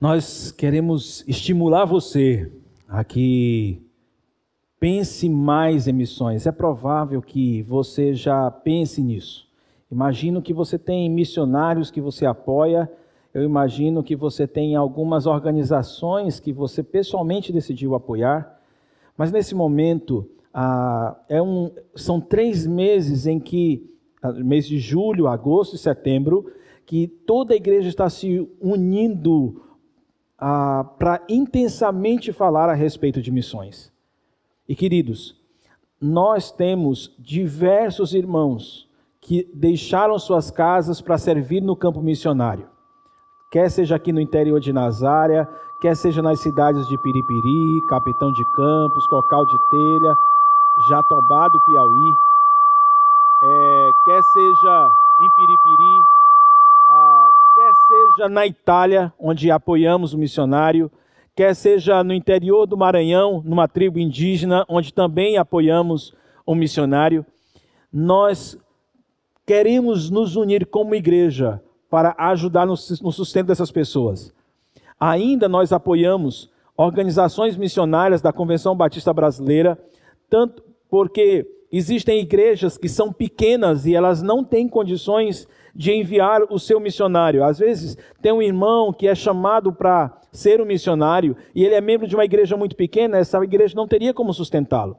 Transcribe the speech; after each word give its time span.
Nós 0.00 0.50
queremos 0.50 1.22
estimular 1.28 1.84
você 1.84 2.50
a 2.88 3.04
que 3.04 3.82
pense 4.78 5.28
mais 5.28 5.86
em 5.86 5.92
missões. 5.92 6.46
É 6.46 6.52
provável 6.52 7.20
que 7.20 7.60
você 7.60 8.14
já 8.14 8.50
pense 8.50 9.02
nisso. 9.02 9.46
Imagino 9.92 10.40
que 10.40 10.54
você 10.54 10.78
tem 10.78 11.10
missionários 11.10 11.90
que 11.90 12.00
você 12.00 12.24
apoia. 12.24 12.90
Eu 13.34 13.42
imagino 13.42 14.02
que 14.02 14.16
você 14.16 14.46
tem 14.46 14.74
algumas 14.74 15.26
organizações 15.26 16.40
que 16.40 16.50
você 16.50 16.82
pessoalmente 16.82 17.52
decidiu 17.52 17.94
apoiar. 17.94 18.58
Mas 19.18 19.30
nesse 19.30 19.54
momento, 19.54 20.26
ah, 20.54 21.14
é 21.28 21.42
um, 21.42 21.70
são 21.94 22.18
três 22.18 22.66
meses 22.66 23.26
em 23.26 23.38
que, 23.38 23.94
ah, 24.22 24.32
mês 24.32 24.66
de 24.66 24.78
julho, 24.78 25.26
agosto 25.26 25.76
e 25.76 25.78
setembro, 25.78 26.50
que 26.86 27.06
toda 27.06 27.52
a 27.52 27.56
igreja 27.56 27.90
está 27.90 28.08
se 28.08 28.48
unindo 28.58 29.68
ah, 30.40 30.84
para 30.98 31.20
intensamente 31.28 32.32
falar 32.32 32.68
a 32.70 32.74
respeito 32.74 33.20
de 33.20 33.30
missões. 33.30 33.92
E 34.68 34.74
queridos, 34.74 35.36
nós 36.00 36.50
temos 36.50 37.14
diversos 37.18 38.14
irmãos 38.14 38.88
que 39.20 39.46
deixaram 39.52 40.18
suas 40.18 40.50
casas 40.50 41.00
para 41.00 41.18
servir 41.18 41.60
no 41.60 41.76
campo 41.76 42.00
missionário, 42.00 42.66
quer 43.50 43.70
seja 43.70 43.96
aqui 43.96 44.12
no 44.12 44.20
interior 44.20 44.58
de 44.58 44.72
Nazária, 44.72 45.46
quer 45.80 45.94
seja 45.94 46.22
nas 46.22 46.40
cidades 46.40 46.86
de 46.88 46.96
Piripiri, 46.96 47.86
Capitão 47.88 48.32
de 48.32 48.44
Campos, 48.52 49.06
Cocal 49.08 49.44
de 49.44 49.58
Telha, 49.70 50.14
Jatobá 50.88 51.48
do 51.48 51.60
Piauí, 51.60 52.14
é, 53.42 53.90
quer 54.04 54.22
seja 54.22 54.90
em 55.20 55.30
Piripiri, 55.34 56.00
seja 58.14 58.28
na 58.28 58.46
Itália, 58.46 59.12
onde 59.18 59.50
apoiamos 59.50 60.12
o 60.12 60.18
missionário, 60.18 60.90
quer 61.34 61.54
seja 61.54 62.02
no 62.02 62.12
interior 62.12 62.66
do 62.66 62.76
Maranhão, 62.76 63.42
numa 63.44 63.68
tribo 63.68 63.98
indígena, 63.98 64.64
onde 64.68 64.92
também 64.92 65.36
apoiamos 65.36 66.14
o 66.44 66.54
missionário, 66.54 67.24
nós 67.92 68.58
queremos 69.46 70.10
nos 70.10 70.36
unir 70.36 70.66
como 70.66 70.94
igreja 70.94 71.62
para 71.88 72.14
ajudar 72.18 72.66
no 72.66 72.76
sustento 72.76 73.48
dessas 73.48 73.70
pessoas. 73.72 74.32
Ainda 74.98 75.48
nós 75.48 75.72
apoiamos 75.72 76.50
organizações 76.76 77.56
missionárias 77.56 78.22
da 78.22 78.32
Convenção 78.32 78.76
Batista 78.76 79.12
Brasileira, 79.12 79.78
tanto 80.28 80.62
porque 80.88 81.46
existem 81.72 82.20
igrejas 82.20 82.76
que 82.76 82.88
são 82.88 83.12
pequenas 83.12 83.86
e 83.86 83.94
elas 83.94 84.22
não 84.22 84.42
têm 84.42 84.68
condições 84.68 85.46
de 85.74 85.92
enviar 85.92 86.42
o 86.50 86.58
seu 86.58 86.80
missionário. 86.80 87.44
Às 87.44 87.58
vezes 87.58 87.96
tem 88.20 88.32
um 88.32 88.42
irmão 88.42 88.92
que 88.92 89.06
é 89.06 89.14
chamado 89.14 89.72
para 89.72 90.12
ser 90.32 90.60
um 90.60 90.64
missionário 90.64 91.36
e 91.54 91.64
ele 91.64 91.74
é 91.74 91.80
membro 91.80 92.06
de 92.06 92.14
uma 92.14 92.24
igreja 92.24 92.56
muito 92.56 92.76
pequena, 92.76 93.18
essa 93.18 93.42
igreja 93.42 93.74
não 93.76 93.86
teria 93.86 94.12
como 94.12 94.32
sustentá-lo. 94.32 94.96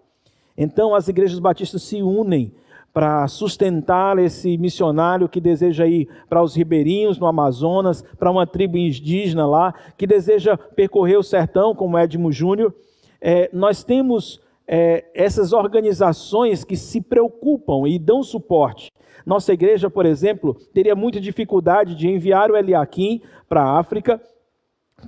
Então 0.58 0.94
as 0.96 1.08
igrejas 1.08 1.40
batistas 1.40 1.82
se 1.84 2.02
unem 2.02 2.54
para 2.94 3.26
sustentar 3.28 4.18
esse 4.20 4.58
missionário 4.58 5.30
que 5.30 5.40
deseja 5.40 5.88
ir 5.88 6.10
para 6.28 6.44
os 6.44 6.56
ribeirinhos 6.56 7.18
no 7.18 7.26
Amazonas, 7.26 8.04
para 8.20 8.30
uma 8.30 8.46
tribo 8.46 8.78
indígena 8.78 9.48
lá, 9.48 9.74
que 9.98 10.06
deseja 10.06 10.58
percorrer 10.58 11.18
o 11.18 11.24
sertão, 11.24 11.74
como 11.74 11.98
Edmo 11.98 12.32
Júnior. 12.32 12.74
É, 13.22 13.50
nós 13.54 13.84
temos 13.84 14.42
é, 14.74 15.04
essas 15.14 15.52
organizações 15.52 16.64
que 16.64 16.78
se 16.78 17.02
preocupam 17.02 17.86
e 17.90 18.00
dão 18.00 18.24
suporte. 18.24 18.90
Nossa 19.26 19.52
igreja, 19.52 19.90
por 19.90 20.06
exemplo, 20.06 20.56
teria 20.74 20.96
muita 20.96 21.20
dificuldade 21.20 21.94
de 21.94 22.08
enviar 22.08 22.50
o 22.50 22.56
Eliakim 22.56 23.22
para 23.50 23.62
a 23.62 23.78
África 23.78 24.22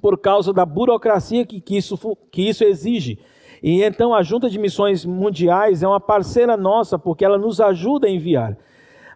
por 0.02 0.18
causa 0.18 0.52
da 0.52 0.66
burocracia 0.66 1.46
que, 1.46 1.62
que, 1.62 1.78
isso, 1.78 1.98
que 2.30 2.42
isso 2.42 2.66
exige. 2.66 3.18
E 3.64 3.82
então 3.82 4.14
a 4.14 4.22
Junta 4.22 4.50
de 4.50 4.60
Missões 4.60 5.06
Mundiais 5.06 5.82
é 5.82 5.88
uma 5.88 6.02
parceira 6.02 6.58
nossa, 6.58 7.00
porque 7.00 7.24
ela 7.24 7.38
nos 7.38 7.62
ajuda 7.62 8.08
a 8.08 8.12
enviar. 8.12 8.58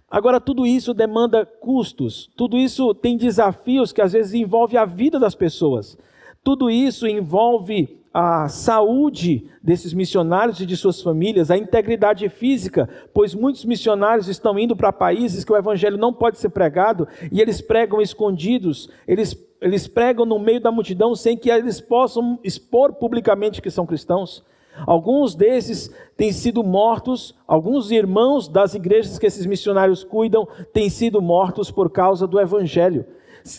Agora, 0.10 0.40
tudo 0.40 0.66
isso 0.66 0.94
demanda 0.94 1.46
custos, 1.46 2.32
tudo 2.38 2.58
isso 2.58 2.96
tem 2.96 3.18
desafios 3.18 3.92
que 3.92 4.02
às 4.02 4.14
vezes 4.14 4.34
envolve 4.34 4.78
a 4.78 4.86
vida 4.86 5.20
das 5.20 5.36
pessoas. 5.36 5.98
Tudo 6.42 6.70
isso 6.70 7.06
envolve 7.06 7.97
a 8.14 8.48
saúde 8.50 9.50
desses 9.62 9.94
missionários 9.94 10.60
e 10.60 10.66
de 10.66 10.76
suas 10.76 11.02
famílias, 11.02 11.52
a 11.52 11.58
integridade 11.58 12.28
física, 12.30 12.90
pois 13.14 13.36
muitos 13.36 13.66
missionários 13.66 14.28
estão 14.28 14.58
indo 14.58 14.76
para 14.76 14.92
países 14.92 15.44
que 15.44 15.52
o 15.52 15.58
evangelho 15.58 15.98
não 15.98 16.14
pode 16.14 16.38
ser 16.38 16.50
pregado 16.50 17.08
e 17.32 17.42
eles 17.42 17.62
pregam 17.62 18.02
escondidos, 18.02 18.90
eles 19.08 19.36
eles 19.60 19.88
pregam 19.88 20.24
no 20.24 20.38
meio 20.38 20.62
da 20.62 20.72
multidão 20.72 21.16
sem 21.16 21.36
que 21.36 21.50
eles 21.50 21.82
possam 21.82 22.40
expor 22.44 22.94
publicamente 22.94 23.62
que 23.62 23.72
são 23.72 23.88
cristãos. 23.88 24.44
Alguns 24.86 25.34
desses 25.34 25.92
têm 26.16 26.32
sido 26.32 26.64
mortos, 26.64 27.36
alguns 27.48 27.90
irmãos 27.90 28.48
das 28.48 28.76
igrejas 28.76 29.18
que 29.18 29.26
esses 29.26 29.46
missionários 29.46 30.04
cuidam 30.04 30.48
têm 30.72 30.90
sido 30.90 31.22
mortos 31.22 31.72
por 31.72 31.90
causa 31.90 32.28
do 32.28 32.40
evangelho. 32.40 33.06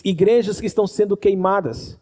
Igrejas 0.05 0.61
que 0.61 0.67
estão 0.67 0.87
sendo 0.87 1.17
queimadas. 1.17 1.99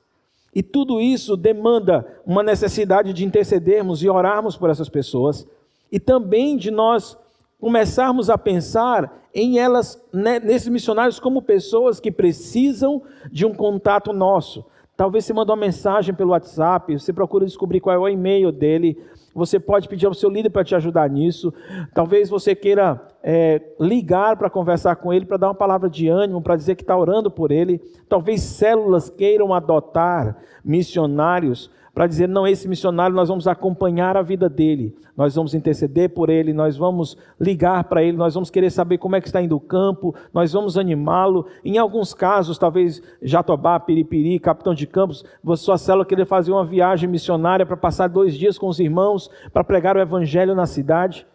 E 0.54 0.64
tudo 0.64 1.00
isso 1.00 1.38
demanda 1.38 2.06
uma 2.26 2.42
necessidade 2.42 3.14
de 3.14 3.26
intercedermos 3.26 4.02
e 4.02 4.10
orarmos 4.10 4.58
por 4.58 4.70
essas 4.70 4.90
pessoas 4.90 5.48
e 5.92 6.00
também 6.00 6.58
de 6.58 6.72
nós 6.72 7.18
começarmos 7.60 8.30
a 8.30 8.38
pensar 8.38 9.24
em 9.34 9.60
elas, 9.60 10.02
né, 10.14 10.40
nesses 10.40 10.68
missionários, 10.68 11.20
como 11.20 11.42
pessoas 11.42 12.00
que 12.00 12.12
precisam 12.12 13.02
de 13.32 13.46
um 13.46 13.54
contato 13.54 14.14
nosso. 14.14 14.66
Talvez 14.96 15.26
você 15.26 15.34
mande 15.34 15.52
uma 15.52 15.58
mensagem 15.58 16.14
pelo 16.14 16.32
WhatsApp, 16.32 16.98
você 16.98 17.14
procura 17.14 17.46
descobrir 17.46 17.80
qual 17.80 17.96
é 17.96 18.00
o 18.00 18.10
e-mail 18.10 18.52
dele, 18.52 18.98
você 19.38 19.60
pode 19.60 19.88
pedir 19.88 20.08
ao 20.08 20.14
seu 20.16 20.30
líder 20.32 20.50
para 20.50 20.64
te 20.64 20.74
ajudar 20.74 21.08
nisso. 21.08 21.54
Talvez 21.94 22.28
você 22.28 22.56
queira 22.56 23.00
é, 23.22 23.62
ligar 23.80 24.36
para 24.36 24.50
conversar 24.50 24.96
com 24.96 25.14
ele, 25.14 25.26
para 25.26 25.38
dar 25.38 25.50
uma 25.50 25.54
palavra 25.54 25.88
de 25.88 26.08
ânimo, 26.08 26.42
para 26.42 26.56
dizer 26.56 26.74
que 26.76 26.82
está 26.82 26.98
orando 26.98 27.30
por 27.30 27.52
ele. 27.52 27.80
Talvez 28.10 28.42
células 28.42 29.12
queiram 29.12 29.54
adotar 29.54 30.38
missionários 30.66 31.70
para 31.98 32.06
dizer: 32.06 32.30
não, 32.30 32.46
esse 32.46 32.68
missionário 32.68 33.16
nós 33.16 33.28
vamos 33.28 33.48
acompanhar 33.48 34.16
a 34.16 34.22
vida 34.22 34.48
dele, 34.48 34.96
nós 35.18 35.34
vamos 35.34 35.56
interceder 35.56 36.12
por 36.12 36.30
ele, 36.30 36.54
nós 36.54 36.78
vamos 36.78 37.18
ligar 37.42 37.86
para 37.86 38.04
ele, 38.04 38.16
nós 38.16 38.36
vamos 38.36 38.52
querer 38.52 38.70
saber 38.70 39.00
como 39.00 39.16
é 39.16 39.20
que 39.20 39.26
está 39.26 39.42
indo 39.42 39.56
o 39.56 39.60
campo, 39.60 40.14
nós 40.32 40.54
vamos 40.54 40.78
animá-lo. 40.78 41.48
Em 41.66 41.80
alguns 41.80 42.14
casos, 42.14 42.60
talvez 42.60 43.02
Jatobá, 43.20 43.80
Piripiri, 43.80 44.38
Capitão 44.38 44.76
de 44.76 44.86
Campos, 44.86 45.26
sua 45.56 45.76
célula 45.80 46.06
querer 46.06 46.28
fazer 46.28 46.52
uma 46.52 46.64
viagem 46.64 47.10
missionária 47.10 47.66
para 47.66 47.76
passar 47.76 48.08
dois 48.10 48.38
dias 48.38 48.60
com 48.60 48.68
os 48.68 48.80
irmãos, 48.80 49.28
para 49.52 49.64
pregar 49.64 49.98
o 49.98 50.00
evangelho 50.00 50.54
na 50.54 50.68
cidade. 50.68 51.26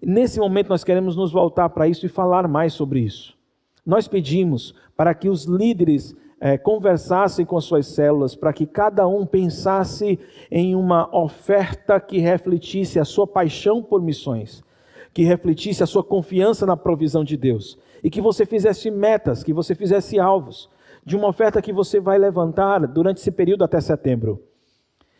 Nesse 0.00 0.38
momento, 0.38 0.68
nós 0.68 0.84
queremos 0.84 1.16
nos 1.16 1.32
voltar 1.32 1.68
para 1.70 1.88
isso 1.88 2.06
e 2.06 2.08
falar 2.08 2.46
mais 2.46 2.74
sobre 2.74 3.00
isso. 3.00 3.34
Nós 3.84 4.06
pedimos 4.06 4.72
para 4.96 5.14
que 5.14 5.28
os 5.28 5.46
líderes 5.46 6.16
é, 6.44 6.58
conversassem 6.58 7.46
com 7.46 7.60
suas 7.60 7.86
células, 7.86 8.34
para 8.34 8.52
que 8.52 8.66
cada 8.66 9.06
um 9.06 9.24
pensasse 9.24 10.18
em 10.50 10.74
uma 10.74 11.08
oferta 11.16 12.00
que 12.00 12.18
refletisse 12.18 12.98
a 12.98 13.04
sua 13.04 13.28
paixão 13.28 13.80
por 13.80 14.02
missões, 14.02 14.60
que 15.14 15.22
refletisse 15.22 15.84
a 15.84 15.86
sua 15.86 16.02
confiança 16.02 16.66
na 16.66 16.76
provisão 16.76 17.22
de 17.22 17.36
Deus, 17.36 17.78
e 18.02 18.10
que 18.10 18.20
você 18.20 18.44
fizesse 18.44 18.90
metas, 18.90 19.44
que 19.44 19.52
você 19.52 19.72
fizesse 19.72 20.18
alvos, 20.18 20.68
de 21.06 21.14
uma 21.14 21.28
oferta 21.28 21.62
que 21.62 21.72
você 21.72 22.00
vai 22.00 22.18
levantar 22.18 22.88
durante 22.88 23.18
esse 23.18 23.30
período 23.30 23.62
até 23.62 23.80
setembro. 23.80 24.42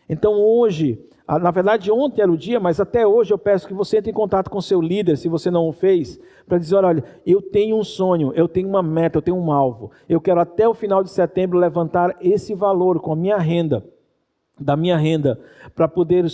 Então 0.08 0.32
hoje, 0.32 0.98
na 1.28 1.50
verdade, 1.50 1.90
ontem 1.90 2.20
era 2.20 2.30
o 2.30 2.36
dia, 2.36 2.58
mas 2.58 2.80
até 2.80 3.06
hoje 3.06 3.32
eu 3.32 3.38
peço 3.38 3.66
que 3.66 3.74
você 3.74 3.98
entre 3.98 4.10
em 4.10 4.14
contato 4.14 4.50
com 4.50 4.60
seu 4.60 4.80
líder, 4.80 5.16
se 5.16 5.28
você 5.28 5.50
não 5.50 5.68
o 5.68 5.72
fez, 5.72 6.20
para 6.46 6.58
dizer: 6.58 6.76
olha, 6.76 7.04
eu 7.24 7.40
tenho 7.40 7.76
um 7.76 7.84
sonho, 7.84 8.32
eu 8.34 8.48
tenho 8.48 8.68
uma 8.68 8.82
meta, 8.82 9.18
eu 9.18 9.22
tenho 9.22 9.36
um 9.36 9.52
alvo. 9.52 9.90
Eu 10.08 10.20
quero 10.20 10.40
até 10.40 10.68
o 10.68 10.74
final 10.74 11.02
de 11.02 11.10
setembro 11.10 11.58
levantar 11.58 12.16
esse 12.20 12.54
valor 12.54 13.00
com 13.00 13.12
a 13.12 13.16
minha 13.16 13.38
renda, 13.38 13.84
da 14.58 14.76
minha 14.76 14.96
renda, 14.96 15.40
para 15.74 15.86
poder 15.86 16.26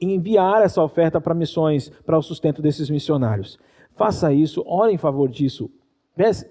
enviar 0.00 0.62
essa 0.62 0.82
oferta 0.82 1.20
para 1.20 1.34
missões, 1.34 1.90
para 2.04 2.18
o 2.18 2.22
sustento 2.22 2.62
desses 2.62 2.88
missionários. 2.88 3.58
Faça 3.94 4.32
isso, 4.32 4.64
ore 4.66 4.92
em 4.92 4.98
favor 4.98 5.28
disso. 5.28 5.70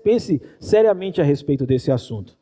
Pense 0.03 0.41
seriamente 0.59 1.19
a 1.19 1.23
respeito 1.23 1.65
desse 1.65 1.91
assunto. 1.91 2.37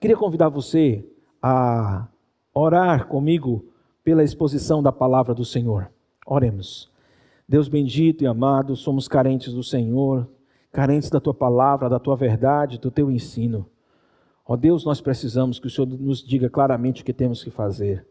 Queria 0.00 0.16
convidar 0.16 0.48
você 0.48 1.04
a 1.42 2.06
orar 2.54 3.06
comigo 3.06 3.69
pela 4.10 4.24
exposição 4.24 4.82
da 4.82 4.90
palavra 4.90 5.32
do 5.32 5.44
Senhor. 5.44 5.88
Oremos. 6.26 6.90
Deus 7.48 7.68
bendito 7.68 8.24
e 8.24 8.26
amado, 8.26 8.74
somos 8.74 9.06
carentes 9.06 9.52
do 9.54 9.62
Senhor, 9.62 10.28
carentes 10.72 11.08
da 11.08 11.20
tua 11.20 11.32
palavra, 11.32 11.88
da 11.88 12.00
tua 12.00 12.16
verdade, 12.16 12.76
do 12.76 12.90
teu 12.90 13.08
ensino. 13.08 13.70
Ó 14.44 14.56
Deus, 14.56 14.84
nós 14.84 15.00
precisamos 15.00 15.60
que 15.60 15.68
o 15.68 15.70
Senhor 15.70 15.86
nos 15.86 16.24
diga 16.24 16.50
claramente 16.50 17.02
o 17.02 17.04
que 17.04 17.12
temos 17.12 17.44
que 17.44 17.52
fazer. 17.52 18.04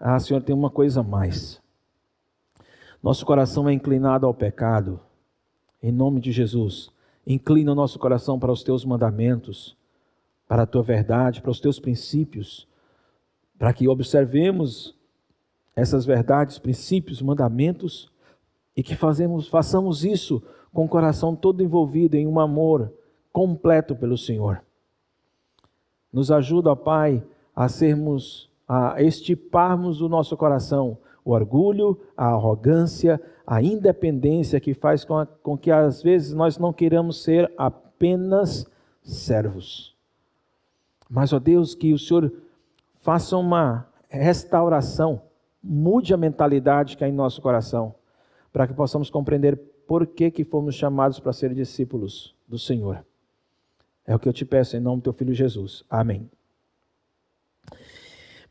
Ah, 0.00 0.18
Senhor, 0.18 0.42
tem 0.42 0.56
uma 0.56 0.70
coisa 0.70 1.00
a 1.00 1.04
mais. 1.04 1.60
Nosso 3.02 3.26
coração 3.26 3.68
é 3.68 3.74
inclinado 3.74 4.24
ao 4.24 4.32
pecado. 4.32 4.98
Em 5.82 5.92
nome 5.92 6.18
de 6.18 6.32
Jesus, 6.32 6.90
inclina 7.26 7.72
o 7.72 7.74
nosso 7.74 7.98
coração 7.98 8.38
para 8.38 8.50
os 8.50 8.62
teus 8.62 8.86
mandamentos. 8.86 9.76
para 10.48 10.62
a 10.62 10.66
tua 10.66 10.82
verdade, 10.82 11.42
para 11.42 11.50
os 11.50 11.60
teus 11.60 11.78
princípios, 11.78 12.66
para 13.58 13.72
que 13.72 13.88
observemos 13.88 14.94
essas 15.74 16.04
verdades, 16.04 16.58
princípios, 16.58 17.20
mandamentos 17.20 18.10
e 18.76 18.82
que 18.82 18.94
fazemos, 18.94 19.48
façamos 19.48 20.04
isso 20.04 20.42
com 20.72 20.84
o 20.84 20.88
coração 20.88 21.34
todo 21.34 21.62
envolvido 21.62 22.16
em 22.16 22.26
um 22.26 22.38
amor 22.38 22.92
completo 23.32 23.94
pelo 23.94 24.16
Senhor. 24.16 24.62
Nos 26.12 26.30
ajuda, 26.30 26.72
ó 26.72 26.76
Pai, 26.76 27.22
a 27.54 27.68
sermos, 27.68 28.50
a 28.66 29.02
estiparmos 29.02 29.98
do 29.98 30.08
nosso 30.08 30.36
coração 30.36 30.98
o 31.26 31.32
orgulho, 31.32 32.00
a 32.16 32.26
arrogância, 32.26 33.20
a 33.44 33.60
independência 33.60 34.60
que 34.60 34.72
faz 34.72 35.04
com, 35.04 35.18
a, 35.18 35.26
com 35.26 35.58
que 35.58 35.72
às 35.72 36.00
vezes 36.00 36.32
nós 36.32 36.56
não 36.56 36.72
queiramos 36.72 37.24
ser 37.24 37.52
apenas 37.58 38.64
servos. 39.02 39.96
Mas, 41.10 41.32
ó 41.32 41.40
Deus, 41.40 41.74
que 41.74 41.92
o 41.92 41.98
Senhor 41.98 42.32
faça 43.06 43.36
uma 43.36 43.86
restauração, 44.08 45.22
mude 45.62 46.12
a 46.12 46.16
mentalidade 46.16 46.96
que 46.96 47.04
há 47.04 47.08
em 47.08 47.12
nosso 47.12 47.40
coração, 47.40 47.94
para 48.52 48.66
que 48.66 48.74
possamos 48.74 49.08
compreender 49.10 49.56
por 49.86 50.08
que, 50.08 50.28
que 50.28 50.42
fomos 50.42 50.74
chamados 50.74 51.20
para 51.20 51.32
ser 51.32 51.54
discípulos 51.54 52.34
do 52.48 52.58
Senhor. 52.58 53.06
É 54.04 54.12
o 54.12 54.18
que 54.18 54.28
eu 54.28 54.32
te 54.32 54.44
peço 54.44 54.76
em 54.76 54.80
nome 54.80 54.96
do 54.96 55.04
teu 55.04 55.12
filho 55.12 55.32
Jesus. 55.32 55.84
Amém. 55.88 56.28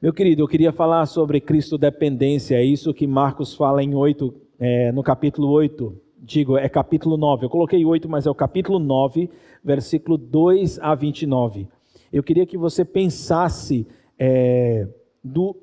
Meu 0.01 0.13
querido, 0.13 0.43
eu 0.43 0.47
queria 0.47 0.71
falar 0.71 1.05
sobre 1.05 1.41
Cristo 1.41 1.77
dependência, 1.77 2.55
é 2.55 2.63
isso 2.63 2.93
que 2.93 3.05
Marcos 3.05 3.53
fala 3.53 3.83
em 3.83 3.93
8, 3.93 4.33
é, 4.57 4.89
no 4.93 5.03
capítulo 5.03 5.49
8, 5.49 6.01
digo, 6.17 6.57
é 6.57 6.69
capítulo 6.69 7.17
9. 7.17 7.45
Eu 7.45 7.49
coloquei 7.49 7.83
8, 7.83 8.07
mas 8.07 8.25
é 8.25 8.29
o 8.29 8.35
capítulo 8.35 8.79
9, 8.79 9.29
versículo 9.61 10.17
2 10.17 10.79
a 10.79 10.95
29. 10.95 11.67
Eu 12.09 12.23
queria 12.23 12.45
que 12.45 12.57
você 12.57 12.85
pensasse 12.85 13.85
é, 14.17 14.87
do 15.23 15.55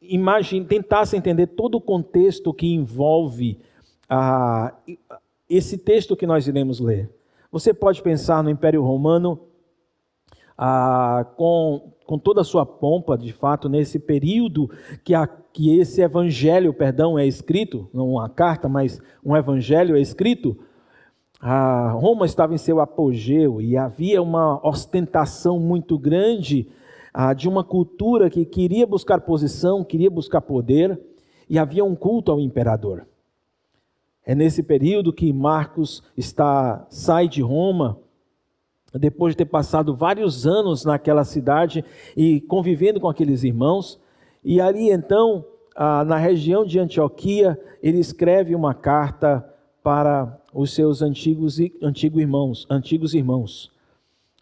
imagine, 0.00 0.64
tentasse 0.66 1.16
entender 1.16 1.48
todo 1.48 1.76
o 1.76 1.80
contexto 1.80 2.52
que 2.52 2.66
envolve 2.66 3.58
ah, 4.08 4.74
esse 5.48 5.78
texto 5.78 6.16
que 6.16 6.26
nós 6.26 6.46
iremos 6.46 6.80
ler. 6.80 7.10
Você 7.50 7.72
pode 7.72 8.02
pensar 8.02 8.42
no 8.42 8.50
Império 8.50 8.82
Romano 8.82 9.40
ah, 10.56 11.26
com, 11.36 11.92
com 12.06 12.18
toda 12.18 12.42
a 12.42 12.44
sua 12.44 12.66
pompa, 12.66 13.16
de 13.16 13.32
fato, 13.32 13.68
nesse 13.68 13.98
período 13.98 14.70
que, 15.02 15.14
a, 15.14 15.26
que 15.26 15.78
esse 15.78 16.02
evangelho, 16.02 16.72
perdão, 16.74 17.18
é 17.18 17.26
escrito, 17.26 17.88
não 17.92 18.10
uma 18.10 18.28
carta, 18.28 18.68
mas 18.68 19.00
um 19.24 19.36
evangelho 19.36 19.96
é 19.96 20.00
escrito. 20.00 20.56
Roma 21.92 22.24
estava 22.24 22.54
em 22.54 22.58
seu 22.58 22.80
apogeu 22.80 23.60
e 23.60 23.76
havia 23.76 24.22
uma 24.22 24.66
ostentação 24.66 25.60
muito 25.60 25.98
grande 25.98 26.66
de 27.36 27.48
uma 27.48 27.62
cultura 27.62 28.28
que 28.28 28.44
queria 28.44 28.86
buscar 28.86 29.20
posição, 29.20 29.84
queria 29.84 30.10
buscar 30.10 30.40
poder, 30.40 31.00
e 31.48 31.58
havia 31.58 31.84
um 31.84 31.94
culto 31.94 32.32
ao 32.32 32.40
imperador. 32.40 33.06
É 34.26 34.34
nesse 34.34 34.62
período 34.62 35.12
que 35.12 35.32
Marcos 35.32 36.02
está 36.16 36.86
sai 36.88 37.28
de 37.28 37.42
Roma, 37.42 37.98
depois 38.94 39.34
de 39.34 39.38
ter 39.38 39.44
passado 39.44 39.94
vários 39.94 40.46
anos 40.46 40.84
naquela 40.84 41.24
cidade 41.24 41.84
e 42.16 42.40
convivendo 42.40 43.00
com 43.00 43.08
aqueles 43.08 43.44
irmãos, 43.44 44.00
e 44.42 44.60
ali 44.60 44.90
então, 44.90 45.44
na 45.76 46.16
região 46.16 46.64
de 46.64 46.78
Antioquia, 46.78 47.60
ele 47.82 47.98
escreve 47.98 48.54
uma 48.54 48.72
carta 48.72 49.44
para 49.82 50.40
os 50.52 50.72
seus 50.72 51.02
antigos, 51.02 51.58
antigos 51.82 52.20
irmãos, 52.20 52.66
antigos 52.70 53.14
irmãos. 53.14 53.70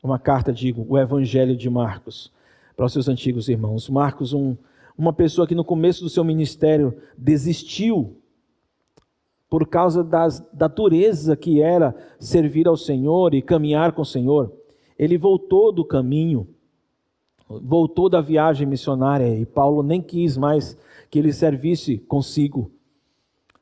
Uma 0.03 0.19
carta, 0.19 0.53
digo, 0.53 0.87
o 0.89 0.99
Evangelho 0.99 1.57
de 1.57 1.69
Marcos, 1.69 2.33
para 2.77 2.87
os 2.87 2.93
seus 2.93 3.09
antigos 3.09 3.49
irmãos. 3.49 3.89
Marcos, 3.89 4.33
um, 4.33 4.57
uma 4.97 5.13
pessoa 5.13 5.47
que 5.47 5.55
no 5.55 5.65
começo 5.65 6.03
do 6.03 6.11
seu 6.11 6.25
ministério 6.25 6.95
desistiu 7.17 8.17
por 9.49 9.67
causa 9.67 10.03
das, 10.03 10.41
da 10.53 10.67
dureza 10.67 11.37
que 11.37 11.61
era 11.61 11.95
servir 12.19 12.67
ao 12.67 12.77
Senhor 12.77 13.35
e 13.35 13.43
caminhar 13.43 13.93
com 13.93 14.01
o 14.01 14.07
Senhor. 14.07 14.51
Ele 14.99 15.19
voltou 15.19 15.71
do 15.71 15.85
caminho, 15.85 16.49
voltou 17.47 18.09
da 18.09 18.21
viagem 18.21 18.67
missionária 18.67 19.29
e 19.39 19.45
Paulo 19.45 19.83
nem 19.83 20.01
quis 20.01 20.37
mais 20.37 20.77
que 21.11 21.19
ele 21.19 21.33
servisse 21.33 21.99
consigo. 21.99 22.71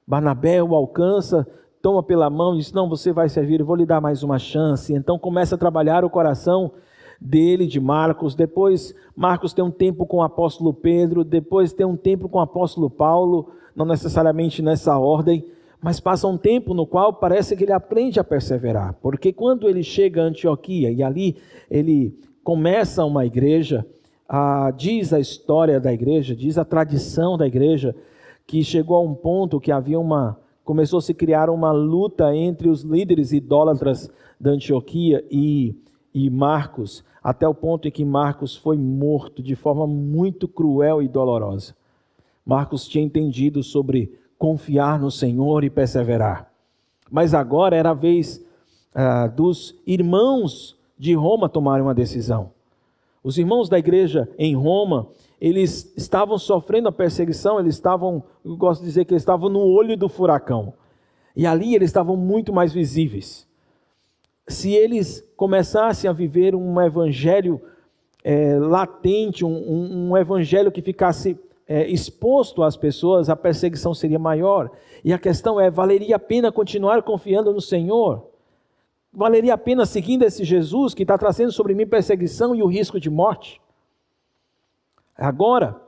Barnabé 0.07 0.63
o 0.63 0.75
alcança, 0.75 1.47
toma 1.83 2.03
pela 2.03 2.31
mão 2.31 2.55
e 2.55 2.59
diz: 2.59 2.73
Não, 2.73 2.89
você 2.89 3.13
vai 3.13 3.29
servir, 3.29 3.61
eu 3.61 3.67
vou 3.67 3.77
lhe 3.77 3.87
dar 3.87 4.01
mais 4.01 4.23
uma 4.23 4.39
chance. 4.39 4.93
Então 4.93 5.19
começa 5.19 5.55
a 5.57 5.59
trabalhar 5.59 6.05
o 6.05 6.11
coração 6.11 6.73
dele, 7.21 7.67
de 7.67 7.79
Marcos. 7.79 8.35
Depois, 8.35 8.95
Marcos 9.15 9.53
tem 9.53 9.65
um 9.65 9.71
tempo 9.71 10.07
com 10.07 10.19
o 10.19 10.23
apóstolo 10.23 10.73
Pedro. 10.73 11.23
Depois, 11.25 11.73
tem 11.73 11.87
um 11.87 11.97
tempo 11.97 12.29
com 12.29 12.39
o 12.39 12.43
apóstolo 12.43 12.89
Paulo, 12.89 13.51
não 13.75 13.85
necessariamente 13.85 14.63
nessa 14.63 14.99
ordem 14.99 15.45
mas 15.83 15.99
passa 15.99 16.29
um 16.29 16.37
tempo 16.37 16.75
no 16.75 16.87
qual 16.87 17.15
parece 17.15 17.57
que 17.57 17.65
ele 17.65 17.73
aprende 17.73 18.21
a 18.21 18.25
perseverar, 18.25 18.95
porque 19.01 19.33
quando 19.33 19.69
ele 19.69 19.83
chega 19.83 20.23
a 20.23 20.27
Antioquia 20.27 20.91
e 20.91 21.03
ali 21.03 21.37
ele 21.71 22.15
começa 22.45 23.05
uma 23.05 23.25
igreja, 23.25 23.87
ah, 24.29 24.73
diz 24.77 25.13
a 25.13 25.21
história 25.21 25.81
da 25.81 25.93
igreja, 25.93 26.37
diz 26.37 26.59
a 26.59 26.65
tradição 26.65 27.39
da 27.39 27.47
igreja, 27.47 27.95
que 28.47 28.63
chegou 28.63 28.97
a 28.97 29.01
um 29.01 29.15
ponto 29.15 29.61
que 29.61 29.73
havia 29.73 29.99
uma, 29.99 30.39
começou 30.65 30.99
a 30.99 31.03
se 31.03 31.15
criar 31.15 31.49
uma 31.49 31.73
luta 31.73 32.35
entre 32.35 32.69
os 32.69 32.83
líderes 32.83 33.33
idólatras 33.33 34.11
da 34.39 34.51
Antioquia 34.51 35.25
e, 35.31 35.75
e 36.13 36.29
Marcos, 36.29 37.05
até 37.23 37.47
o 37.47 37.55
ponto 37.55 37.87
em 37.87 37.91
que 37.91 38.05
Marcos 38.05 38.57
foi 38.57 38.77
morto 38.77 39.43
de 39.43 39.55
forma 39.55 39.87
muito 39.87 40.49
cruel 40.49 41.03
e 41.03 41.09
dolorosa. 41.09 41.75
Marcos 42.45 42.89
tinha 42.89 43.05
entendido 43.05 43.63
sobre 43.63 44.19
confiar 44.39 44.99
no 44.99 45.11
Senhor 45.11 45.65
e 45.65 45.71
perseverar. 45.71 46.51
Mas 47.11 47.35
agora 47.35 47.77
era 47.77 47.91
a 47.91 47.95
vez 47.95 48.45
ah, 48.95 49.27
dos 49.27 49.79
irmãos 49.87 50.79
de 50.99 51.15
Roma 51.15 51.49
tomarem 51.49 51.83
uma 51.83 51.95
decisão. 51.95 52.53
Os 53.23 53.37
irmãos 53.37 53.69
da 53.69 53.79
igreja 53.79 54.29
em 54.39 54.55
Roma, 54.55 55.09
eles 55.41 55.93
estavam 55.97 56.39
sofrendo 56.39 56.89
a 56.89 56.93
perseguição, 56.93 57.61
eles 57.61 57.75
estavam, 57.75 58.23
eu 58.45 58.57
gosto 58.57 58.81
de 58.81 58.87
dizer 58.87 59.05
que 59.05 59.13
eles 59.13 59.23
estavam 59.23 59.51
no 59.51 59.61
olho 59.61 59.97
do 59.97 60.09
furacão. 60.09 60.73
E 61.37 61.47
ali 61.47 61.75
eles 61.75 61.91
estavam 61.91 62.17
muito 62.17 62.53
mais 62.53 62.73
visíveis. 62.73 63.47
Se 64.51 64.73
eles 64.73 65.27
começassem 65.37 66.11
a 66.11 66.13
viver 66.13 66.55
um 66.55 66.81
evangelho 66.81 67.61
é, 68.23 68.59
latente, 68.59 69.45
um, 69.45 70.11
um, 70.11 70.17
evangelho 70.17 70.73
que 70.73 70.83
ficasse 70.83 71.39
é, 71.67 71.89
exposto 71.89 72.63
às 72.63 72.77
pessoas, 72.77 73.31
a 73.31 73.37
perseguição 73.37 73.95
seria 73.95 74.19
maior. 74.19 74.71
E 75.05 75.13
a 75.13 75.19
questão 75.19 75.61
é: 75.61 75.71
valeria 75.71 76.17
a 76.17 76.19
pena 76.19 76.51
continuar 76.53 77.03
confiando 77.03 77.53
no 77.53 77.61
Senhor? 77.61 78.27
Valeria 79.13 79.55
a 79.55 79.59
pena 79.59 79.87
seguindo 79.87 80.25
esse 80.25 80.45
Jesus 80.45 80.95
que 80.95 81.03
está 81.03 81.17
trazendo 81.17 81.53
sobre 81.53 81.75
mim 81.75 81.87
perseguição 81.87 82.55
e 82.55 82.63
o 82.63 82.67
risco 82.67 83.01
de 83.01 83.09
morte? 83.09 83.61
Agora, 85.17 85.81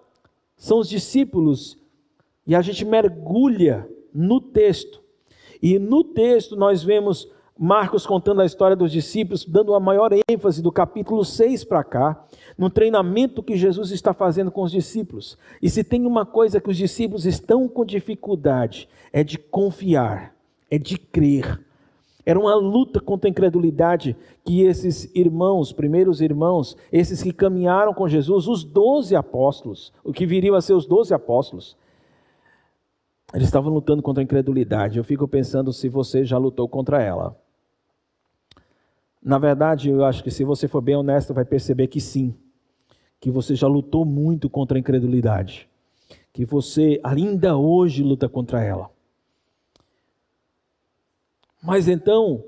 são 0.56 0.78
os 0.78 0.88
discípulos, 0.88 1.78
e 2.46 2.54
a 2.54 2.60
gente 2.60 2.84
mergulha 2.84 3.88
no 4.12 4.40
texto. 4.40 5.00
E 5.60 5.78
no 5.78 6.04
texto 6.04 6.56
nós 6.56 6.82
vemos 6.82 7.30
Marcos 7.58 8.06
contando 8.06 8.40
a 8.40 8.46
história 8.46 8.74
dos 8.74 8.90
discípulos, 8.90 9.44
dando 9.44 9.74
a 9.74 9.80
maior 9.80 10.10
ênfase 10.28 10.62
do 10.62 10.72
capítulo 10.72 11.24
6 11.24 11.64
para 11.64 11.84
cá, 11.84 12.24
no 12.56 12.70
treinamento 12.70 13.42
que 13.42 13.56
Jesus 13.56 13.90
está 13.90 14.14
fazendo 14.14 14.50
com 14.50 14.62
os 14.62 14.72
discípulos. 14.72 15.36
E 15.60 15.68
se 15.68 15.84
tem 15.84 16.06
uma 16.06 16.24
coisa 16.24 16.60
que 16.60 16.70
os 16.70 16.76
discípulos 16.76 17.26
estão 17.26 17.68
com 17.68 17.84
dificuldade, 17.84 18.88
é 19.12 19.22
de 19.22 19.36
confiar, 19.36 20.34
é 20.70 20.78
de 20.78 20.96
crer. 20.96 21.60
Era 22.24 22.38
uma 22.38 22.54
luta 22.54 23.00
contra 23.00 23.28
a 23.28 23.30
incredulidade 23.30 24.16
que 24.44 24.62
esses 24.62 25.10
irmãos, 25.14 25.72
primeiros 25.72 26.20
irmãos, 26.20 26.76
esses 26.90 27.22
que 27.22 27.32
caminharam 27.32 27.92
com 27.92 28.08
Jesus, 28.08 28.48
os 28.48 28.64
doze 28.64 29.14
apóstolos, 29.14 29.92
o 30.02 30.12
que 30.12 30.24
viriam 30.24 30.54
a 30.54 30.60
ser 30.60 30.72
os 30.72 30.86
doze 30.86 31.12
apóstolos, 31.12 31.76
eles 33.34 33.48
estavam 33.48 33.72
lutando 33.72 34.02
contra 34.02 34.22
a 34.22 34.24
incredulidade. 34.24 34.98
Eu 34.98 35.04
fico 35.04 35.26
pensando 35.26 35.72
se 35.72 35.88
você 35.88 36.24
já 36.24 36.38
lutou 36.38 36.68
contra 36.68 37.02
ela. 37.02 37.41
Na 39.22 39.38
verdade, 39.38 39.88
eu 39.88 40.04
acho 40.04 40.24
que 40.24 40.30
se 40.30 40.42
você 40.42 40.66
for 40.66 40.80
bem 40.80 40.96
honesto, 40.96 41.32
vai 41.32 41.44
perceber 41.44 41.86
que 41.86 42.00
sim, 42.00 42.34
que 43.20 43.30
você 43.30 43.54
já 43.54 43.68
lutou 43.68 44.04
muito 44.04 44.50
contra 44.50 44.76
a 44.76 44.80
incredulidade, 44.80 45.68
que 46.32 46.44
você 46.44 47.00
ainda 47.04 47.56
hoje 47.56 48.02
luta 48.02 48.28
contra 48.28 48.64
ela. 48.64 48.90
Mas 51.62 51.86
então, 51.86 52.42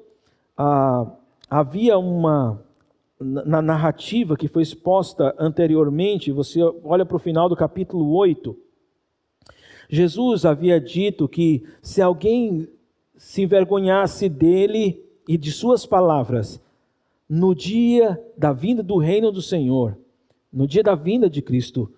ah, 0.57 1.13
havia 1.49 1.97
uma, 1.97 2.61
na 3.21 3.63
narrativa 3.63 4.37
que 4.37 4.49
foi 4.49 4.63
exposta 4.63 5.33
anteriormente, 5.39 6.33
você 6.33 6.61
olha 6.83 7.07
para 7.07 7.17
o 7.17 7.21
final 7.21 7.49
do 7.49 7.55
capítulo 7.55 8.13
8, 8.17 8.57
Jesus 9.89 10.45
havia 10.45 10.81
dito 10.81 11.29
que 11.29 11.65
se 11.81 12.03
alguém 12.03 12.69
se 13.17 13.43
envergonhasse 13.43 14.29
dele 14.29 15.05
e 15.29 15.39
de 15.39 15.53
suas 15.53 15.87
palavras, 15.87 16.61
no 17.35 17.53
dia 17.53 18.25
da 18.39 18.53
vinda 18.53 18.81
do 18.81 18.97
reino 18.97 19.33
do 19.33 19.43
Senhor, 19.43 19.99
no 20.53 20.69
dia 20.69 20.85
da 20.85 20.95
vinda 20.95 21.29
de 21.29 21.43
Cristo, 21.43 21.93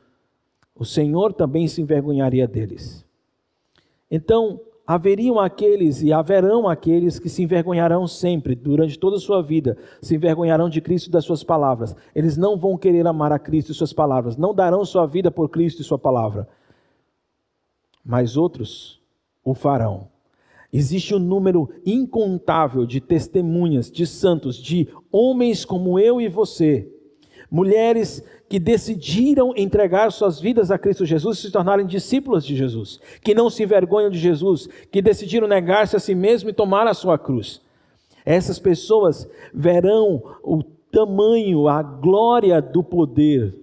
o 0.74 0.82
Senhor 0.82 1.30
também 1.34 1.68
se 1.68 1.82
envergonharia 1.82 2.48
deles. 2.48 3.04
Então, 4.10 4.58
haveriam 4.86 5.38
aqueles 5.38 6.00
e 6.00 6.10
haverão 6.10 6.66
aqueles 6.66 7.18
que 7.18 7.28
se 7.28 7.42
envergonharão 7.42 8.06
sempre, 8.06 8.54
durante 8.54 8.98
toda 8.98 9.16
a 9.16 9.20
sua 9.20 9.42
vida, 9.42 9.76
se 10.00 10.14
envergonharão 10.14 10.70
de 10.70 10.80
Cristo 10.80 11.08
e 11.08 11.10
das 11.10 11.26
suas 11.26 11.44
palavras. 11.44 11.94
Eles 12.14 12.38
não 12.38 12.56
vão 12.56 12.78
querer 12.78 13.06
amar 13.06 13.30
a 13.30 13.38
Cristo 13.38 13.72
e 13.72 13.74
suas 13.74 13.92
palavras, 13.92 14.38
não 14.38 14.54
darão 14.54 14.86
sua 14.86 15.04
vida 15.04 15.30
por 15.30 15.50
Cristo 15.50 15.82
e 15.82 15.84
sua 15.84 15.98
palavra. 15.98 16.48
Mas 18.02 18.38
outros 18.38 19.02
o 19.44 19.52
farão. 19.52 20.08
Existe 20.76 21.14
um 21.14 21.18
número 21.18 21.70
incontável 21.86 22.84
de 22.84 23.00
testemunhas, 23.00 23.90
de 23.90 24.06
santos, 24.06 24.58
de 24.58 24.86
homens 25.10 25.64
como 25.64 25.98
eu 25.98 26.20
e 26.20 26.28
você, 26.28 26.86
mulheres 27.50 28.22
que 28.46 28.58
decidiram 28.58 29.54
entregar 29.56 30.12
suas 30.12 30.38
vidas 30.38 30.70
a 30.70 30.76
Cristo 30.76 31.06
Jesus 31.06 31.38
e 31.38 31.40
se 31.40 31.50
tornarem 31.50 31.86
discípulos 31.86 32.44
de 32.44 32.54
Jesus, 32.54 33.00
que 33.22 33.34
não 33.34 33.48
se 33.48 33.62
envergonham 33.62 34.10
de 34.10 34.18
Jesus, 34.18 34.68
que 34.92 35.00
decidiram 35.00 35.48
negar-se 35.48 35.96
a 35.96 35.98
si 35.98 36.14
mesmo 36.14 36.50
e 36.50 36.52
tomar 36.52 36.86
a 36.86 36.92
sua 36.92 37.16
cruz. 37.16 37.62
Essas 38.22 38.58
pessoas 38.58 39.26
verão 39.54 40.22
o 40.42 40.62
tamanho, 40.92 41.68
a 41.68 41.82
glória 41.82 42.60
do 42.60 42.84
poder 42.84 43.58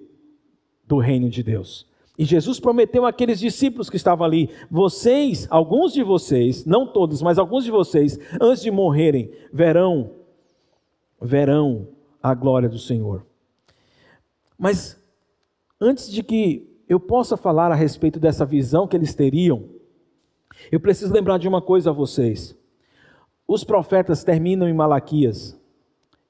do 0.87 0.97
reino 0.97 1.29
de 1.29 1.43
Deus. 1.43 1.85
E 2.17 2.25
Jesus 2.25 2.59
prometeu 2.59 3.05
àqueles 3.05 3.39
discípulos 3.39 3.89
que 3.89 3.95
estavam 3.95 4.25
ali: 4.25 4.49
vocês, 4.69 5.47
alguns 5.49 5.93
de 5.93 6.03
vocês, 6.03 6.65
não 6.65 6.85
todos, 6.85 7.21
mas 7.21 7.39
alguns 7.39 7.63
de 7.63 7.71
vocês, 7.71 8.19
antes 8.39 8.61
de 8.61 8.69
morrerem, 8.69 9.31
verão, 9.51 10.11
verão 11.19 11.87
a 12.21 12.33
glória 12.33 12.69
do 12.69 12.77
Senhor. 12.77 13.25
Mas 14.57 15.01
antes 15.81 16.11
de 16.11 16.21
que 16.21 16.69
eu 16.87 16.99
possa 16.99 17.35
falar 17.35 17.71
a 17.71 17.75
respeito 17.75 18.19
dessa 18.19 18.45
visão 18.45 18.87
que 18.87 18.95
eles 18.95 19.15
teriam, 19.15 19.69
eu 20.71 20.79
preciso 20.79 21.13
lembrar 21.13 21.39
de 21.39 21.47
uma 21.47 21.61
coisa 21.61 21.89
a 21.89 21.93
vocês. 21.93 22.55
Os 23.47 23.63
profetas 23.63 24.23
terminam 24.23 24.69
em 24.69 24.73
Malaquias, 24.73 25.59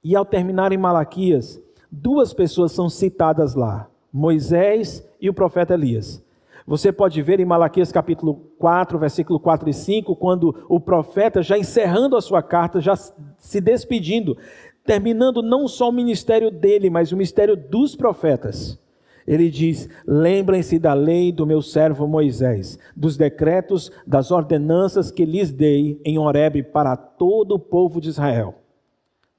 e 0.03 0.15
ao 0.15 0.25
terminar 0.25 0.71
em 0.71 0.77
Malaquias, 0.77 1.61
duas 1.91 2.33
pessoas 2.33 2.71
são 2.71 2.89
citadas 2.89 3.53
lá: 3.53 3.89
Moisés 4.13 5.03
e 5.19 5.27
o 5.27 5.33
profeta 5.33 5.73
Elias. 5.73 6.23
Você 6.67 6.91
pode 6.91 7.19
ver 7.21 7.39
em 7.39 7.45
Malaquias 7.45 7.91
capítulo 7.91 8.35
4, 8.59 8.99
versículo 8.99 9.39
4 9.39 9.69
e 9.69 9.73
5, 9.73 10.15
quando 10.15 10.63
o 10.69 10.79
profeta, 10.79 11.41
já 11.41 11.57
encerrando 11.57 12.15
a 12.15 12.21
sua 12.21 12.43
carta, 12.43 12.79
já 12.79 12.95
se 12.95 13.59
despedindo, 13.59 14.37
terminando 14.85 15.41
não 15.41 15.67
só 15.67 15.89
o 15.89 15.91
ministério 15.91 16.51
dele, 16.51 16.89
mas 16.89 17.11
o 17.11 17.15
ministério 17.15 17.57
dos 17.57 17.95
profetas. 17.95 18.79
Ele 19.25 19.49
diz: 19.49 19.89
Lembrem-se 20.05 20.77
da 20.77 20.93
lei 20.93 21.31
do 21.31 21.45
meu 21.45 21.61
servo 21.61 22.07
Moisés, 22.07 22.77
dos 22.95 23.17
decretos, 23.17 23.91
das 24.05 24.31
ordenanças 24.31 25.11
que 25.11 25.25
lhes 25.25 25.51
dei 25.51 25.99
em 26.05 26.17
Horebe 26.17 26.61
para 26.61 26.95
todo 26.95 27.55
o 27.55 27.59
povo 27.59 27.99
de 27.99 28.09
Israel. 28.09 28.55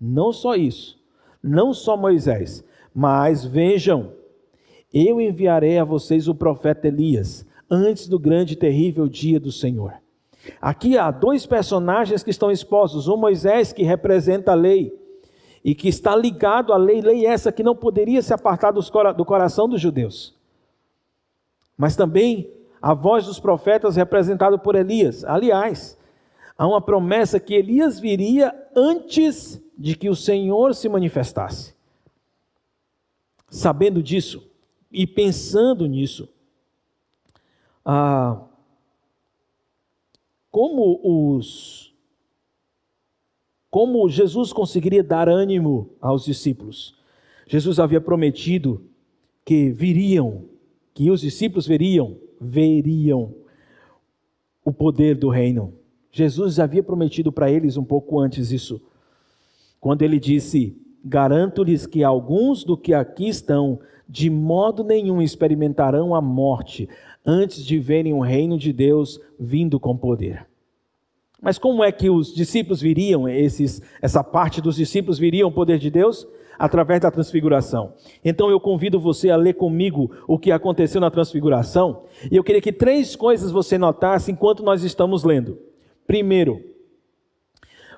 Não 0.01 0.33
só 0.33 0.57
isso, 0.57 0.99
não 1.43 1.73
só 1.73 1.97
Moisés, 1.97 2.65
mas 2.95 3.45
vejam, 3.45 4.13
eu 4.95 5.21
enviarei 5.21 5.77
a 5.77 5.85
vocês 5.85 6.29
o 6.29 6.35
profeta 6.35 6.87
Elias, 6.87 7.45
antes 7.69 8.07
do 8.07 8.17
grande 8.17 8.53
e 8.53 8.57
terrível 8.57 9.09
dia 9.09 9.41
do 9.41 9.51
Senhor. 9.51 9.95
Aqui 10.61 10.97
há 10.97 11.11
dois 11.11 11.45
personagens 11.45 12.23
que 12.23 12.31
estão 12.31 12.49
expostos: 12.49 13.09
o 13.09 13.17
Moisés, 13.17 13.73
que 13.73 13.83
representa 13.83 14.53
a 14.53 14.55
lei, 14.55 14.97
e 15.65 15.75
que 15.75 15.89
está 15.89 16.15
ligado 16.15 16.73
à 16.73 16.77
lei, 16.77 17.01
lei 17.01 17.27
essa 17.27 17.51
que 17.51 17.63
não 17.63 17.75
poderia 17.75 18.23
se 18.23 18.33
apartar 18.33 18.71
do 18.71 19.25
coração 19.25 19.69
dos 19.69 19.81
judeus. 19.81 20.37
Mas 21.77 21.97
também 21.97 22.49
a 22.81 22.95
voz 22.95 23.27
dos 23.27 23.41
profetas 23.41 23.97
representado 23.97 24.59
por 24.59 24.77
Elias. 24.77 25.25
Aliás, 25.25 25.99
há 26.57 26.69
uma 26.69 26.81
promessa 26.81 27.41
que 27.41 27.55
Elias 27.55 27.99
viria 27.99 28.55
antes 28.77 29.61
de 29.77 29.97
que 29.97 30.09
o 30.09 30.15
Senhor 30.15 30.75
se 30.75 30.89
manifestasse. 30.89 31.75
Sabendo 33.49 34.03
disso 34.03 34.54
e 34.95 35.07
pensando 35.07 35.87
nisso, 35.87 36.29
ah, 37.85 38.41
como 40.51 41.01
os 41.03 41.93
como 43.69 44.09
Jesus 44.09 44.53
conseguiria 44.53 45.03
dar 45.03 45.29
ânimo 45.29 45.91
aos 46.01 46.25
discípulos? 46.25 46.95
Jesus 47.45 47.81
havia 47.81 48.01
prometido 48.01 48.85
que 49.45 49.71
viriam, 49.71 50.45
que 50.95 51.11
os 51.11 51.23
discípulos 51.23 51.67
veriam, 51.67 52.17
veriam 52.41 53.35
o 54.65 54.73
poder 54.73 55.17
do 55.17 55.29
reino. 55.29 55.75
Jesus 56.13 56.61
havia 56.61 56.85
prometido 56.85 57.33
para 57.33 57.51
eles 57.51 57.77
um 57.77 57.83
pouco 57.83 58.21
antes 58.21 58.53
isso, 58.53 58.81
quando 59.81 60.03
ele 60.03 60.21
disse: 60.21 60.81
Garanto-lhes 61.05 61.85
que 61.85 62.05
alguns 62.05 62.63
do 62.63 62.77
que 62.77 62.95
aqui 62.95 63.29
estão, 63.29 63.81
de 64.09 64.29
modo 64.29 64.85
nenhum 64.85 65.21
experimentarão 65.21 66.15
a 66.15 66.21
morte 66.21 66.89
antes 67.25 67.65
de 67.65 67.79
verem 67.79 68.13
o 68.13 68.21
reino 68.21 68.59
de 68.59 68.73
Deus 68.73 69.21
vindo 69.39 69.81
com 69.81 69.97
poder. 69.97 70.47
Mas 71.41 71.59
como 71.59 71.85
é 71.85 71.93
que 71.93 72.09
os 72.09 72.35
discípulos 72.35 72.81
viriam, 72.81 73.29
esses, 73.29 73.83
essa 74.01 74.25
parte 74.25 74.63
dos 74.63 74.77
discípulos 74.77 75.19
viriam 75.19 75.49
o 75.49 75.53
poder 75.53 75.79
de 75.79 75.91
Deus? 75.91 76.27
Através 76.59 77.01
da 77.01 77.11
transfiguração. 77.11 77.95
Então 78.25 78.49
eu 78.49 78.61
convido 78.61 78.99
você 78.99 79.29
a 79.29 79.37
ler 79.37 79.55
comigo 79.55 80.11
o 80.27 80.39
que 80.39 80.53
aconteceu 80.53 81.01
na 81.01 81.11
transfiguração. 81.11 82.05
E 82.31 82.37
eu 82.37 82.45
queria 82.45 82.63
que 82.63 82.73
três 82.73 83.17
coisas 83.17 83.51
você 83.51 83.77
notasse 83.77 84.31
enquanto 84.31 84.63
nós 84.63 84.85
estamos 84.85 85.25
lendo. 85.25 85.59
Primeiro, 86.07 86.63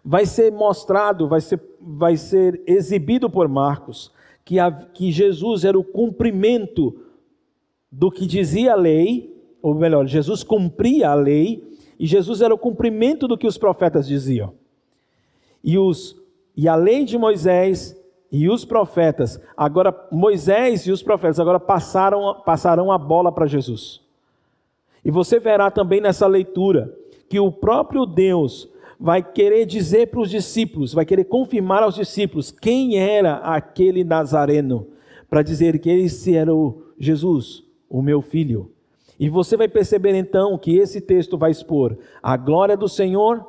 vai 0.04 0.24
ser 0.24 0.50
mostrado, 0.50 1.28
vai 1.28 1.40
ser, 1.40 1.60
vai 1.80 2.16
ser 2.16 2.62
exibido 2.66 3.28
por 3.28 3.46
Marcos, 3.46 4.10
que, 4.46 4.60
a, 4.60 4.70
que 4.70 5.10
Jesus 5.10 5.64
era 5.64 5.76
o 5.76 5.82
cumprimento 5.82 6.96
do 7.90 8.12
que 8.12 8.24
dizia 8.24 8.74
a 8.74 8.76
lei, 8.76 9.36
ou 9.60 9.74
melhor, 9.74 10.06
Jesus 10.06 10.44
cumpria 10.44 11.10
a 11.10 11.14
lei 11.14 11.68
e 11.98 12.06
Jesus 12.06 12.40
era 12.40 12.54
o 12.54 12.58
cumprimento 12.58 13.26
do 13.26 13.36
que 13.36 13.46
os 13.46 13.58
profetas 13.58 14.06
diziam. 14.06 14.54
E, 15.64 15.76
os, 15.76 16.16
e 16.56 16.68
a 16.68 16.76
lei 16.76 17.04
de 17.04 17.18
Moisés 17.18 18.00
e 18.30 18.48
os 18.48 18.64
profetas, 18.64 19.40
agora 19.56 19.92
Moisés 20.12 20.86
e 20.86 20.92
os 20.92 21.02
profetas 21.02 21.40
agora 21.40 21.58
passaram, 21.58 22.40
passarão 22.44 22.92
a 22.92 22.98
bola 22.98 23.32
para 23.32 23.46
Jesus. 23.46 24.00
E 25.04 25.10
você 25.10 25.40
verá 25.40 25.72
também 25.72 26.00
nessa 26.00 26.26
leitura 26.28 26.96
que 27.28 27.40
o 27.40 27.50
próprio 27.50 28.06
Deus 28.06 28.68
vai 28.98 29.22
querer 29.22 29.66
dizer 29.66 30.08
para 30.08 30.20
os 30.20 30.30
discípulos, 30.30 30.92
vai 30.92 31.04
querer 31.04 31.24
confirmar 31.24 31.82
aos 31.82 31.94
discípulos 31.94 32.50
quem 32.50 32.98
era 32.98 33.36
aquele 33.36 34.02
Nazareno, 34.04 34.88
para 35.28 35.42
dizer 35.42 35.78
que 35.78 35.90
esse 35.90 36.34
era 36.34 36.54
o 36.54 36.82
Jesus, 36.98 37.64
o 37.88 38.00
meu 38.00 38.22
filho. 38.22 38.70
E 39.18 39.28
você 39.28 39.56
vai 39.56 39.68
perceber 39.68 40.14
então 40.14 40.56
que 40.58 40.76
esse 40.76 41.00
texto 41.00 41.36
vai 41.38 41.50
expor 41.50 41.96
a 42.22 42.36
glória 42.36 42.76
do 42.76 42.88
Senhor, 42.88 43.44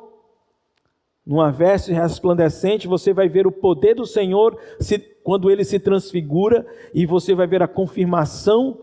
numa 1.24 1.50
veste 1.50 1.92
resplandecente, 1.92 2.88
você 2.88 3.12
vai 3.12 3.28
ver 3.28 3.46
o 3.46 3.52
poder 3.52 3.94
do 3.94 4.06
Senhor 4.06 4.58
se, 4.80 4.98
quando 5.22 5.50
ele 5.50 5.62
se 5.62 5.78
transfigura, 5.78 6.66
e 6.94 7.04
você 7.04 7.34
vai 7.34 7.46
ver 7.46 7.62
a 7.62 7.68
confirmação 7.68 8.78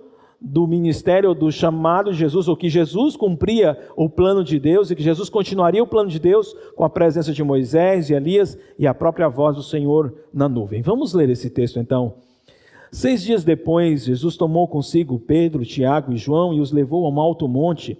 do 0.45 0.67
ministério, 0.67 1.33
do 1.33 1.51
chamado 1.51 2.11
de 2.11 2.17
Jesus, 2.17 2.47
ou 2.47 2.55
que 2.55 2.69
Jesus 2.69 3.17
cumpria 3.17 3.77
o 3.95 4.07
plano 4.07 4.43
de 4.43 4.59
Deus 4.59 4.91
e 4.91 4.95
que 4.95 5.03
Jesus 5.03 5.27
continuaria 5.27 5.83
o 5.83 5.87
plano 5.87 6.09
de 6.09 6.19
Deus 6.19 6.55
com 6.75 6.83
a 6.83 6.89
presença 6.89 7.33
de 7.33 7.43
Moisés, 7.43 8.09
e 8.09 8.13
Elias 8.13 8.57
e 8.77 8.85
a 8.85 8.93
própria 8.93 9.27
voz 9.27 9.55
do 9.55 9.63
Senhor 9.63 10.13
na 10.33 10.47
nuvem. 10.47 10.81
Vamos 10.81 11.13
ler 11.13 11.29
esse 11.29 11.49
texto 11.49 11.79
então 11.79 12.13
Seis 12.95 13.21
dias 13.23 13.43
depois, 13.43 14.05
Jesus 14.05 14.37
tomou 14.37 14.69
consigo 14.69 15.19
Pedro, 15.19 15.65
Tiago 15.65 16.13
e 16.13 16.17
João 16.17 16.53
e 16.53 16.61
os 16.61 16.71
levou 16.71 17.05
a 17.05 17.09
um 17.09 17.19
alto 17.19 17.45
monte, 17.45 17.97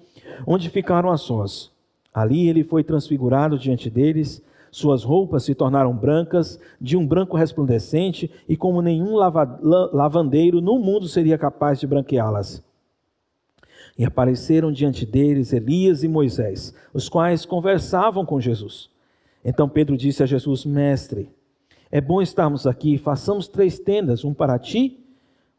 onde 0.47 0.69
ficaram 0.69 1.11
a 1.11 1.17
sós. 1.17 1.69
Ali 2.13 2.47
ele 2.47 2.63
foi 2.63 2.81
transfigurado 2.81 3.59
diante 3.59 3.89
deles, 3.89 4.41
suas 4.75 5.05
roupas 5.05 5.43
se 5.43 5.55
tornaram 5.55 5.95
brancas, 5.95 6.59
de 6.81 6.97
um 6.97 7.07
branco 7.07 7.37
resplandecente, 7.37 8.29
e 8.45 8.57
como 8.57 8.81
nenhum 8.81 9.15
lava, 9.15 9.57
lavandeiro 9.93 10.59
no 10.59 10.77
mundo 10.77 11.07
seria 11.07 11.37
capaz 11.37 11.79
de 11.79 11.87
branqueá-las. 11.87 12.61
E 13.97 14.03
apareceram 14.03 14.73
diante 14.73 15.05
deles 15.05 15.53
Elias 15.53 16.03
e 16.03 16.09
Moisés, 16.09 16.73
os 16.93 17.07
quais 17.07 17.45
conversavam 17.45 18.25
com 18.25 18.37
Jesus. 18.41 18.89
Então 19.45 19.69
Pedro 19.69 19.95
disse 19.95 20.21
a 20.21 20.25
Jesus: 20.25 20.65
Mestre, 20.65 21.29
é 21.89 22.01
bom 22.01 22.21
estarmos 22.21 22.67
aqui. 22.67 22.97
Façamos 22.97 23.47
três 23.47 23.79
tendas: 23.79 24.25
um 24.25 24.33
para 24.33 24.59
ti, 24.59 24.99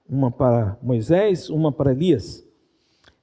uma 0.06 0.30
para 0.30 0.76
Moisés, 0.82 1.48
uma 1.48 1.72
para 1.72 1.92
Elias. 1.92 2.46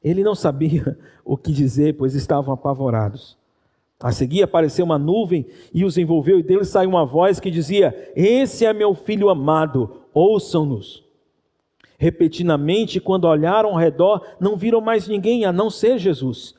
Ele 0.04 0.24
não 0.24 0.34
sabia 0.34 0.98
o 1.24 1.38
que 1.38 1.52
dizer, 1.52 1.98
pois 1.98 2.16
estavam 2.16 2.52
apavorados. 2.52 3.38
A 4.03 4.12
seguir 4.12 4.43
apareceu 4.43 4.83
uma 4.83 5.00
nuvem 5.00 5.45
e 5.74 5.86
os 5.86 5.98
envolveu, 5.98 6.38
e 6.38 6.43
dele 6.43 6.65
saiu 6.65 6.89
uma 6.89 7.05
voz 7.05 7.39
que 7.39 7.50
dizia: 7.50 8.12
Esse 8.13 8.65
é 8.65 8.74
meu 8.74 8.93
filho 8.93 9.29
amado, 9.29 10.01
ouçam-nos. 10.13 11.05
Repetidamente, 11.98 13.00
quando 13.00 13.24
olharam 13.24 13.69
ao 13.69 13.77
redor, 13.77 14.22
não 14.41 14.57
viram 14.57 14.81
mais 14.81 15.07
ninguém 15.07 15.45
a 15.45 15.53
não 15.53 15.69
ser 15.69 15.98
Jesus. 15.98 16.53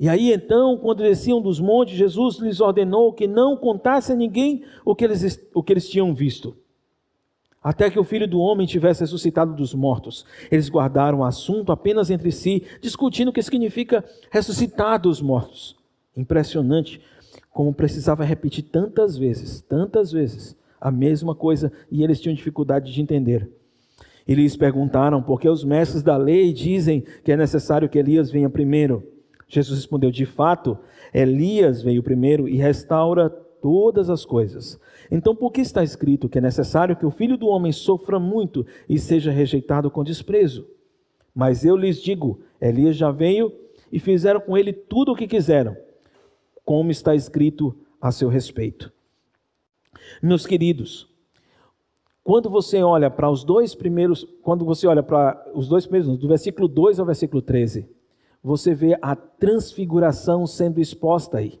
E 0.00 0.08
aí 0.08 0.32
então, 0.32 0.78
quando 0.78 1.02
desciam 1.02 1.42
dos 1.42 1.60
montes, 1.60 1.94
Jesus 1.94 2.38
lhes 2.38 2.58
ordenou 2.58 3.12
que 3.12 3.26
não 3.26 3.54
contassem 3.54 4.14
a 4.14 4.18
ninguém 4.18 4.64
o 4.82 4.94
que 4.94 5.04
eles, 5.04 5.46
o 5.52 5.62
que 5.62 5.74
eles 5.74 5.86
tinham 5.90 6.14
visto. 6.14 6.56
Até 7.62 7.90
que 7.90 7.98
o 7.98 8.04
filho 8.04 8.26
do 8.26 8.40
homem 8.40 8.66
tivesse 8.66 9.02
ressuscitado 9.02 9.54
dos 9.54 9.74
mortos. 9.74 10.24
Eles 10.50 10.70
guardaram 10.70 11.18
o 11.18 11.24
assunto 11.24 11.70
apenas 11.70 12.10
entre 12.10 12.32
si, 12.32 12.64
discutindo 12.80 13.28
o 13.28 13.32
que 13.32 13.42
significa 13.42 14.02
ressuscitar 14.30 14.98
dos 14.98 15.20
mortos. 15.20 15.81
Impressionante 16.16 17.00
como 17.50 17.72
precisava 17.72 18.24
repetir 18.24 18.64
tantas 18.64 19.16
vezes, 19.16 19.60
tantas 19.60 20.10
vezes, 20.10 20.56
a 20.80 20.90
mesma 20.90 21.34
coisa 21.34 21.72
e 21.90 22.02
eles 22.02 22.20
tinham 22.20 22.34
dificuldade 22.34 22.92
de 22.92 23.00
entender. 23.00 23.48
E 24.26 24.34
lhes 24.34 24.56
perguntaram 24.56 25.22
por 25.22 25.40
que 25.40 25.48
os 25.48 25.64
mestres 25.64 26.02
da 26.02 26.16
lei 26.16 26.52
dizem 26.52 27.04
que 27.24 27.32
é 27.32 27.36
necessário 27.36 27.88
que 27.88 27.98
Elias 27.98 28.30
venha 28.30 28.48
primeiro. 28.48 29.02
Jesus 29.48 29.78
respondeu: 29.78 30.10
De 30.10 30.24
fato, 30.24 30.78
Elias 31.12 31.82
veio 31.82 32.02
primeiro 32.02 32.48
e 32.48 32.56
restaura 32.56 33.28
todas 33.28 34.08
as 34.10 34.24
coisas. 34.24 34.80
Então, 35.10 35.34
por 35.34 35.52
que 35.52 35.60
está 35.60 35.82
escrito 35.82 36.28
que 36.28 36.38
é 36.38 36.40
necessário 36.40 36.96
que 36.96 37.06
o 37.06 37.10
filho 37.10 37.36
do 37.36 37.48
homem 37.48 37.72
sofra 37.72 38.18
muito 38.18 38.64
e 38.88 38.98
seja 38.98 39.30
rejeitado 39.30 39.90
com 39.90 40.04
desprezo? 40.04 40.66
Mas 41.34 41.64
eu 41.64 41.76
lhes 41.76 42.00
digo: 42.00 42.40
Elias 42.60 42.96
já 42.96 43.10
veio 43.10 43.52
e 43.90 43.98
fizeram 43.98 44.40
com 44.40 44.56
ele 44.56 44.72
tudo 44.72 45.12
o 45.12 45.16
que 45.16 45.26
quiseram 45.26 45.76
como 46.64 46.90
está 46.90 47.14
escrito 47.14 47.76
a 48.00 48.10
seu 48.10 48.28
respeito. 48.28 48.92
Meus 50.22 50.46
queridos, 50.46 51.08
quando 52.24 52.48
você 52.48 52.82
olha 52.82 53.10
para 53.10 53.30
os 53.30 53.44
dois 53.44 53.74
primeiros, 53.74 54.24
quando 54.42 54.64
você 54.64 54.86
olha 54.86 55.02
para 55.02 55.50
os 55.54 55.68
dois 55.68 55.86
primeiros, 55.86 56.16
do 56.18 56.28
versículo 56.28 56.68
2 56.68 57.00
ao 57.00 57.06
versículo 57.06 57.42
13, 57.42 57.88
você 58.42 58.74
vê 58.74 58.98
a 59.00 59.14
transfiguração 59.14 60.46
sendo 60.46 60.80
exposta 60.80 61.38
aí. 61.38 61.60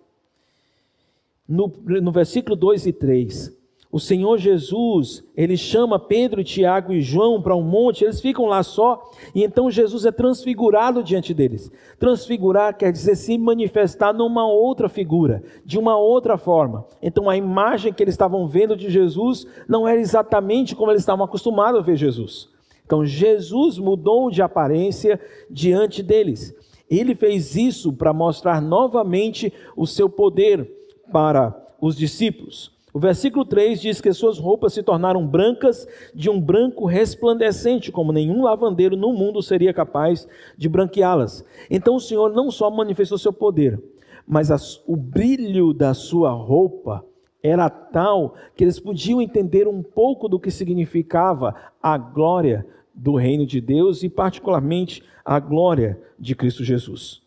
No, 1.48 1.68
no 1.84 2.12
versículo 2.12 2.56
2 2.56 2.86
e 2.86 2.92
3, 2.92 3.61
o 3.92 4.00
Senhor 4.00 4.38
Jesus, 4.38 5.22
ele 5.36 5.54
chama 5.54 5.98
Pedro, 5.98 6.42
Tiago 6.42 6.94
e 6.94 7.02
João 7.02 7.42
para 7.42 7.54
um 7.54 7.60
monte, 7.60 8.02
eles 8.02 8.22
ficam 8.22 8.46
lá 8.46 8.62
só, 8.62 9.02
e 9.34 9.44
então 9.44 9.70
Jesus 9.70 10.06
é 10.06 10.10
transfigurado 10.10 11.04
diante 11.04 11.34
deles. 11.34 11.70
Transfigurar 11.98 12.74
quer 12.74 12.90
dizer 12.90 13.14
se 13.16 13.36
manifestar 13.36 14.14
numa 14.14 14.50
outra 14.50 14.88
figura, 14.88 15.42
de 15.62 15.78
uma 15.78 15.94
outra 15.98 16.38
forma. 16.38 16.86
Então 17.02 17.28
a 17.28 17.36
imagem 17.36 17.92
que 17.92 18.02
eles 18.02 18.14
estavam 18.14 18.48
vendo 18.48 18.74
de 18.74 18.90
Jesus 18.90 19.46
não 19.68 19.86
era 19.86 20.00
exatamente 20.00 20.74
como 20.74 20.90
eles 20.90 21.02
estavam 21.02 21.26
acostumados 21.26 21.78
a 21.78 21.84
ver 21.84 21.96
Jesus. 21.96 22.48
Então 22.86 23.04
Jesus 23.04 23.76
mudou 23.76 24.30
de 24.30 24.40
aparência 24.40 25.20
diante 25.50 26.02
deles. 26.02 26.54
Ele 26.90 27.14
fez 27.14 27.56
isso 27.56 27.92
para 27.92 28.14
mostrar 28.14 28.62
novamente 28.62 29.52
o 29.76 29.86
seu 29.86 30.08
poder 30.08 30.66
para 31.12 31.54
os 31.78 31.94
discípulos. 31.94 32.72
O 32.94 32.98
versículo 32.98 33.44
3 33.44 33.80
diz 33.80 34.00
que 34.02 34.12
suas 34.12 34.38
roupas 34.38 34.74
se 34.74 34.82
tornaram 34.82 35.26
brancas 35.26 35.88
de 36.14 36.28
um 36.28 36.38
branco 36.38 36.84
resplandecente, 36.84 37.90
como 37.90 38.12
nenhum 38.12 38.42
lavandeiro 38.42 38.96
no 38.96 39.14
mundo 39.14 39.42
seria 39.42 39.72
capaz 39.72 40.28
de 40.58 40.68
branqueá-las. 40.68 41.42
Então 41.70 41.96
o 41.96 42.00
Senhor 42.00 42.30
não 42.32 42.50
só 42.50 42.70
manifestou 42.70 43.16
seu 43.16 43.32
poder, 43.32 43.82
mas 44.26 44.50
as, 44.50 44.82
o 44.86 44.94
brilho 44.94 45.72
da 45.72 45.94
sua 45.94 46.32
roupa 46.32 47.02
era 47.42 47.70
tal 47.70 48.34
que 48.54 48.62
eles 48.62 48.78
podiam 48.78 49.22
entender 49.22 49.66
um 49.66 49.82
pouco 49.82 50.28
do 50.28 50.38
que 50.38 50.50
significava 50.50 51.54
a 51.82 51.96
glória 51.96 52.64
do 52.94 53.16
reino 53.16 53.46
de 53.46 53.58
Deus 53.58 54.02
e, 54.02 54.08
particularmente, 54.08 55.02
a 55.24 55.40
glória 55.40 55.98
de 56.18 56.36
Cristo 56.36 56.62
Jesus. 56.62 57.22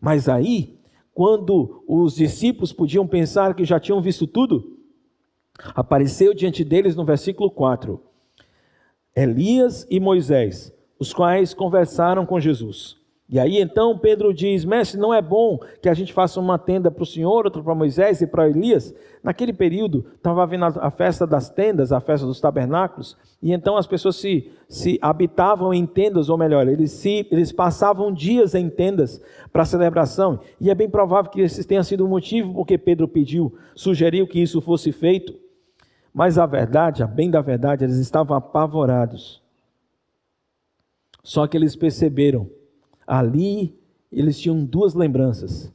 Mas 0.00 0.30
aí, 0.30 0.78
quando 1.12 1.84
os 1.86 2.14
discípulos 2.14 2.72
podiam 2.72 3.06
pensar 3.06 3.54
que 3.54 3.64
já 3.66 3.78
tinham 3.78 4.00
visto 4.00 4.26
tudo, 4.26 4.79
Apareceu 5.74 6.34
diante 6.34 6.64
deles 6.64 6.96
no 6.96 7.04
versículo 7.04 7.50
4 7.50 8.00
Elias 9.14 9.86
e 9.90 9.98
Moisés, 9.98 10.72
os 10.98 11.12
quais 11.12 11.52
conversaram 11.52 12.24
com 12.24 12.38
Jesus. 12.38 13.00
E 13.32 13.38
aí 13.38 13.60
então 13.60 13.96
Pedro 13.96 14.34
diz: 14.34 14.64
Mestre, 14.64 14.98
não 14.98 15.14
é 15.14 15.22
bom 15.22 15.60
que 15.80 15.88
a 15.88 15.94
gente 15.94 16.12
faça 16.12 16.40
uma 16.40 16.58
tenda 16.58 16.90
para 16.90 17.02
o 17.04 17.06
Senhor, 17.06 17.44
outra 17.44 17.62
para 17.62 17.74
Moisés 17.76 18.20
e 18.20 18.26
para 18.26 18.48
Elias? 18.48 18.92
Naquele 19.22 19.52
período 19.52 20.04
estava 20.16 20.42
havendo 20.42 20.64
a 20.64 20.90
festa 20.90 21.26
das 21.26 21.48
tendas, 21.48 21.92
a 21.92 22.00
festa 22.00 22.26
dos 22.26 22.40
tabernáculos, 22.40 23.16
e 23.40 23.52
então 23.52 23.76
as 23.76 23.86
pessoas 23.86 24.16
se, 24.16 24.50
se 24.68 24.98
habitavam 25.00 25.72
em 25.72 25.86
tendas, 25.86 26.28
ou 26.28 26.36
melhor, 26.36 26.66
eles, 26.66 26.90
se, 26.90 27.26
eles 27.30 27.52
passavam 27.52 28.12
dias 28.12 28.54
em 28.54 28.68
tendas 28.68 29.22
para 29.52 29.62
a 29.62 29.66
celebração. 29.66 30.40
E 30.60 30.68
é 30.68 30.74
bem 30.74 30.90
provável 30.90 31.30
que 31.30 31.40
esse 31.40 31.64
tenha 31.64 31.84
sido 31.84 32.04
o 32.04 32.08
motivo 32.08 32.54
porque 32.54 32.76
Pedro 32.76 33.06
pediu, 33.06 33.54
sugeriu 33.76 34.26
que 34.26 34.40
isso 34.40 34.60
fosse 34.60 34.90
feito. 34.90 35.49
Mas 36.12 36.38
a 36.38 36.46
verdade, 36.46 37.02
a 37.02 37.06
bem 37.06 37.30
da 37.30 37.40
verdade, 37.40 37.84
eles 37.84 37.96
estavam 37.96 38.36
apavorados. 38.36 39.40
Só 41.22 41.46
que 41.46 41.56
eles 41.56 41.76
perceberam, 41.76 42.50
ali 43.06 43.78
eles 44.10 44.38
tinham 44.38 44.64
duas 44.64 44.94
lembranças: 44.94 45.72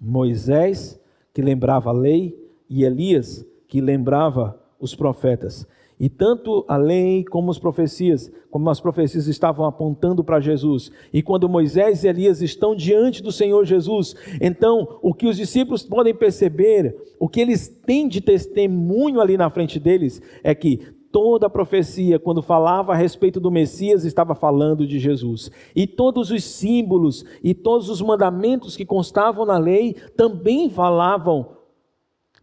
Moisés, 0.00 1.00
que 1.32 1.42
lembrava 1.42 1.90
a 1.90 1.92
lei, 1.92 2.38
e 2.68 2.84
Elias, 2.84 3.44
que 3.68 3.80
lembrava 3.80 4.58
os 4.78 4.94
profetas. 4.94 5.66
E 6.04 6.08
tanto 6.10 6.66
a 6.68 6.76
lei 6.76 7.24
como 7.24 7.50
as 7.50 7.58
profecias, 7.58 8.30
como 8.50 8.68
as 8.68 8.78
profecias 8.78 9.26
estavam 9.26 9.64
apontando 9.64 10.22
para 10.22 10.38
Jesus. 10.38 10.92
E 11.10 11.22
quando 11.22 11.48
Moisés 11.48 12.04
e 12.04 12.08
Elias 12.08 12.42
estão 12.42 12.76
diante 12.76 13.22
do 13.22 13.32
Senhor 13.32 13.64
Jesus, 13.64 14.14
então 14.38 14.98
o 15.00 15.14
que 15.14 15.26
os 15.26 15.34
discípulos 15.34 15.82
podem 15.82 16.14
perceber, 16.14 16.94
o 17.18 17.26
que 17.26 17.40
eles 17.40 17.68
têm 17.68 18.06
de 18.06 18.20
testemunho 18.20 19.18
ali 19.18 19.38
na 19.38 19.48
frente 19.48 19.80
deles, 19.80 20.20
é 20.42 20.54
que 20.54 20.76
toda 21.10 21.46
a 21.46 21.50
profecia, 21.50 22.18
quando 22.18 22.42
falava 22.42 22.92
a 22.92 22.96
respeito 22.96 23.40
do 23.40 23.50
Messias, 23.50 24.04
estava 24.04 24.34
falando 24.34 24.86
de 24.86 24.98
Jesus. 24.98 25.50
E 25.74 25.86
todos 25.86 26.30
os 26.30 26.44
símbolos 26.44 27.24
e 27.42 27.54
todos 27.54 27.88
os 27.88 28.02
mandamentos 28.02 28.76
que 28.76 28.84
constavam 28.84 29.46
na 29.46 29.56
lei 29.56 29.96
também 30.14 30.68
falavam 30.68 31.63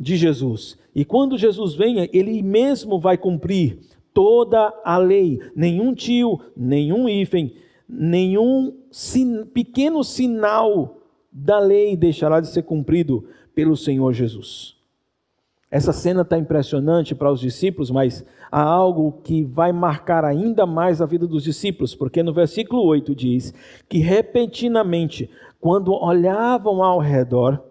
de 0.02 0.18
Jesus. 0.18 0.78
E 0.96 1.06
quando 1.06 1.38
Jesus 1.38 1.76
venha, 1.76 2.10
ele 2.12 2.42
mesmo 2.42 3.00
vai 3.00 3.18
cumprir 3.18 3.78
toda 4.12 4.74
a 4.84 4.98
lei. 4.98 5.40
Nenhum 5.56 5.94
tio, 5.94 6.40
nenhum 6.58 7.08
hífen, 7.08 7.54
nenhum 7.88 8.74
sin 8.90 9.46
pequeno 9.46 10.04
sinal 10.04 10.98
da 11.32 11.60
lei 11.60 11.96
deixará 11.96 12.40
de 12.40 12.48
ser 12.48 12.64
cumprido 12.64 13.26
pelo 13.54 13.78
Senhor 13.78 14.12
Jesus. 14.12 14.76
Essa 15.70 15.94
cena 15.94 16.24
está 16.24 16.38
impressionante 16.38 17.16
para 17.16 17.32
os 17.32 17.40
discípulos, 17.40 17.92
mas 17.92 18.26
há 18.52 18.62
algo 18.62 19.22
que 19.24 19.44
vai 19.44 19.72
marcar 19.72 20.26
ainda 20.26 20.66
mais 20.66 21.00
a 21.00 21.06
vida 21.06 21.26
dos 21.26 21.44
discípulos, 21.44 21.96
porque 21.96 22.24
no 22.24 22.34
versículo 22.34 22.84
8 22.84 23.16
diz 23.16 23.54
que 23.88 24.00
repentinamente, 24.00 25.30
quando 25.62 25.94
olhavam 25.94 26.84
ao 26.84 27.00
redor, 27.00 27.71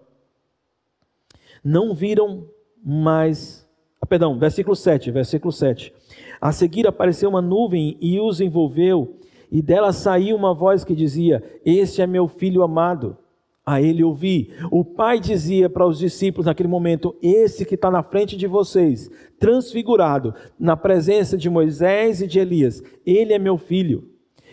não 1.64 1.94
viram 1.94 2.46
mais. 2.84 3.68
Ah, 4.00 4.06
perdão, 4.06 4.38
versículo 4.38 4.74
7, 4.74 5.10
versículo 5.10 5.52
7. 5.52 5.92
A 6.40 6.52
seguir 6.52 6.86
apareceu 6.86 7.28
uma 7.28 7.42
nuvem 7.42 7.96
e 8.00 8.18
os 8.18 8.40
envolveu, 8.40 9.16
e 9.52 9.60
dela 9.60 9.92
saiu 9.92 10.36
uma 10.36 10.54
voz 10.54 10.84
que 10.84 10.94
dizia: 10.94 11.42
Este 11.64 12.02
é 12.02 12.06
meu 12.06 12.28
filho 12.28 12.62
amado. 12.62 13.16
A 13.64 13.80
ele 13.80 14.02
ouvi. 14.02 14.50
O 14.70 14.82
pai 14.84 15.20
dizia 15.20 15.68
para 15.68 15.86
os 15.86 15.98
discípulos 15.98 16.46
naquele 16.46 16.68
momento: 16.68 17.14
Esse 17.22 17.64
que 17.64 17.74
está 17.74 17.90
na 17.90 18.02
frente 18.02 18.36
de 18.36 18.46
vocês, 18.46 19.10
transfigurado, 19.38 20.34
na 20.58 20.76
presença 20.76 21.36
de 21.36 21.50
Moisés 21.50 22.22
e 22.22 22.26
de 22.26 22.38
Elias, 22.38 22.82
ele 23.04 23.32
é 23.32 23.38
meu 23.38 23.58
filho. 23.58 24.08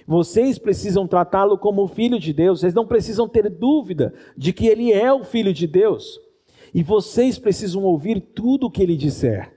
Vocês 0.06 0.58
precisam 0.58 1.08
tratá-lo 1.08 1.58
como 1.58 1.88
filho 1.88 2.20
de 2.20 2.32
Deus, 2.32 2.60
vocês 2.60 2.74
não 2.74 2.86
precisam 2.86 3.28
ter 3.28 3.50
dúvida 3.50 4.14
de 4.38 4.54
que 4.54 4.68
ele 4.68 4.92
é 4.92 5.12
o 5.12 5.24
filho 5.24 5.54
de 5.54 5.68
Deus. 5.68 6.20
E 6.74 6.84
vocês 6.84 7.38
precisam 7.40 7.84
ouvir 7.84 8.20
tudo 8.20 8.68
o 8.68 8.72
que 8.72 8.82
ele 8.82 8.96
disser. 8.96 9.54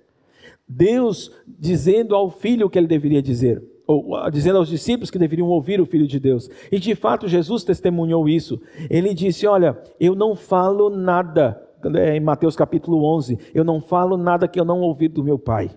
Deus 0.69 1.33
dizendo 1.47 2.15
ao 2.15 2.31
filho 2.31 2.67
o 2.67 2.71
que 2.71 2.79
ele 2.79 2.87
deveria 2.87 3.21
dizer, 3.21 3.63
ou 3.87 4.31
dizendo 4.31 4.59
aos 4.59 4.69
discípulos 4.69 5.11
que 5.11 5.19
deveriam 5.19 5.49
ouvir 5.49 5.81
o 5.81 5.87
filho 5.87 6.07
de 6.07 6.21
Deus. 6.21 6.49
E 6.71 6.79
de 6.79 6.95
fato 6.95 7.27
Jesus 7.27 7.65
testemunhou 7.65 8.29
isso. 8.29 8.61
Ele 8.89 9.13
disse: 9.13 9.47
Olha, 9.49 9.77
eu 9.99 10.15
não 10.15 10.37
falo 10.37 10.89
nada, 10.89 11.61
é, 11.97 12.17
em 12.17 12.21
Mateus 12.21 12.55
capítulo 12.55 13.05
11, 13.17 13.39
eu 13.53 13.65
não 13.65 13.81
falo 13.81 14.17
nada 14.17 14.47
que 14.47 14.61
eu 14.61 14.65
não 14.65 14.81
ouvi 14.81 15.09
do 15.09 15.25
meu 15.25 15.39
pai. 15.39 15.71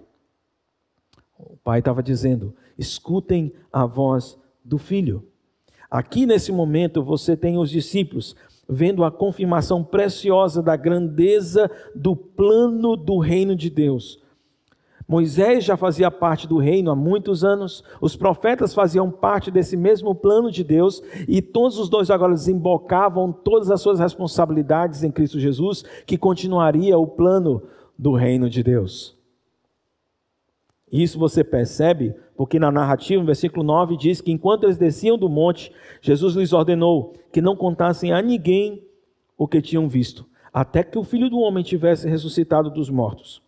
O 1.39 1.57
pai 1.57 1.79
estava 1.79 2.03
dizendo: 2.03 2.55
escutem 2.77 3.51
a 3.71 3.87
voz 3.87 4.37
do 4.63 4.77
filho. 4.77 5.27
Aqui 5.89 6.25
nesse 6.25 6.51
momento 6.51 7.03
você 7.03 7.35
tem 7.35 7.57
os 7.57 7.69
discípulos 7.69 8.35
vendo 8.73 9.03
a 9.03 9.11
confirmação 9.11 9.83
preciosa 9.83 10.61
da 10.61 10.75
grandeza 10.75 11.69
do 11.95 12.15
plano 12.15 12.97
do 12.97 13.19
reino 13.19 13.55
de 13.55 13.69
Deus. 13.69 14.21
Moisés 15.07 15.63
já 15.63 15.75
fazia 15.77 16.09
parte 16.09 16.47
do 16.47 16.57
reino 16.57 16.89
há 16.89 16.95
muitos 16.95 17.43
anos, 17.43 17.83
os 18.01 18.15
profetas 18.15 18.73
faziam 18.73 19.11
parte 19.11 19.51
desse 19.51 19.77
mesmo 19.77 20.15
plano 20.15 20.49
de 20.49 20.63
Deus, 20.63 21.03
e 21.27 21.41
todos 21.41 21.77
os 21.77 21.89
dois 21.89 22.09
agora 22.09 22.33
desembocavam 22.33 23.31
todas 23.31 23.69
as 23.69 23.81
suas 23.81 23.99
responsabilidades 23.99 25.03
em 25.03 25.11
Cristo 25.11 25.39
Jesus, 25.39 25.83
que 26.05 26.17
continuaria 26.17 26.97
o 26.97 27.05
plano 27.05 27.61
do 27.97 28.13
reino 28.13 28.49
de 28.49 28.63
Deus. 28.63 29.22
Isso 30.93 31.17
você 31.17 31.43
percebe 31.43 32.13
porque 32.37 32.59
na 32.59 32.71
narrativa, 32.71 33.19
no 33.19 33.25
versículo 33.25 33.63
9, 33.63 33.97
diz 33.97 34.21
que 34.21 34.31
enquanto 34.31 34.65
eles 34.65 34.77
desciam 34.77 35.17
do 35.17 35.27
monte, 35.27 35.71
Jesus 35.99 36.35
lhes 36.35 36.53
ordenou 36.53 37.13
que 37.31 37.41
não 37.41 37.55
contassem 37.55 38.13
a 38.13 38.21
ninguém 38.21 38.83
o 39.35 39.47
que 39.47 39.59
tinham 39.59 39.89
visto, 39.89 40.23
até 40.53 40.83
que 40.83 40.99
o 40.99 41.03
filho 41.03 41.31
do 41.31 41.39
homem 41.39 41.63
tivesse 41.63 42.07
ressuscitado 42.07 42.69
dos 42.69 42.91
mortos. 42.91 43.41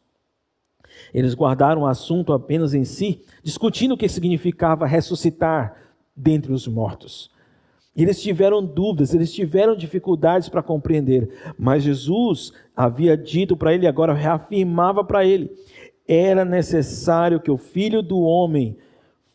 Eles 1.13 1.35
guardaram 1.35 1.83
o 1.83 1.87
assunto 1.87 2.33
apenas 2.33 2.73
em 2.73 2.83
si, 2.83 3.21
discutindo 3.43 3.93
o 3.93 3.97
que 3.97 4.09
significava 4.09 4.87
ressuscitar 4.87 5.75
dentre 6.15 6.51
os 6.51 6.67
mortos. 6.67 7.29
Eles 7.95 8.21
tiveram 8.21 8.65
dúvidas, 8.65 9.13
eles 9.13 9.31
tiveram 9.31 9.75
dificuldades 9.75 10.49
para 10.49 10.61
compreender, 10.61 11.29
mas 11.57 11.83
Jesus 11.83 12.51
havia 12.75 13.15
dito 13.15 13.55
para 13.55 13.73
ele, 13.73 13.87
agora 13.87 14.13
reafirmava 14.13 15.01
para 15.01 15.23
ele: 15.23 15.49
era 16.07 16.45
necessário 16.45 17.39
que 17.39 17.49
o 17.49 17.57
filho 17.57 18.01
do 18.01 18.19
homem 18.19 18.77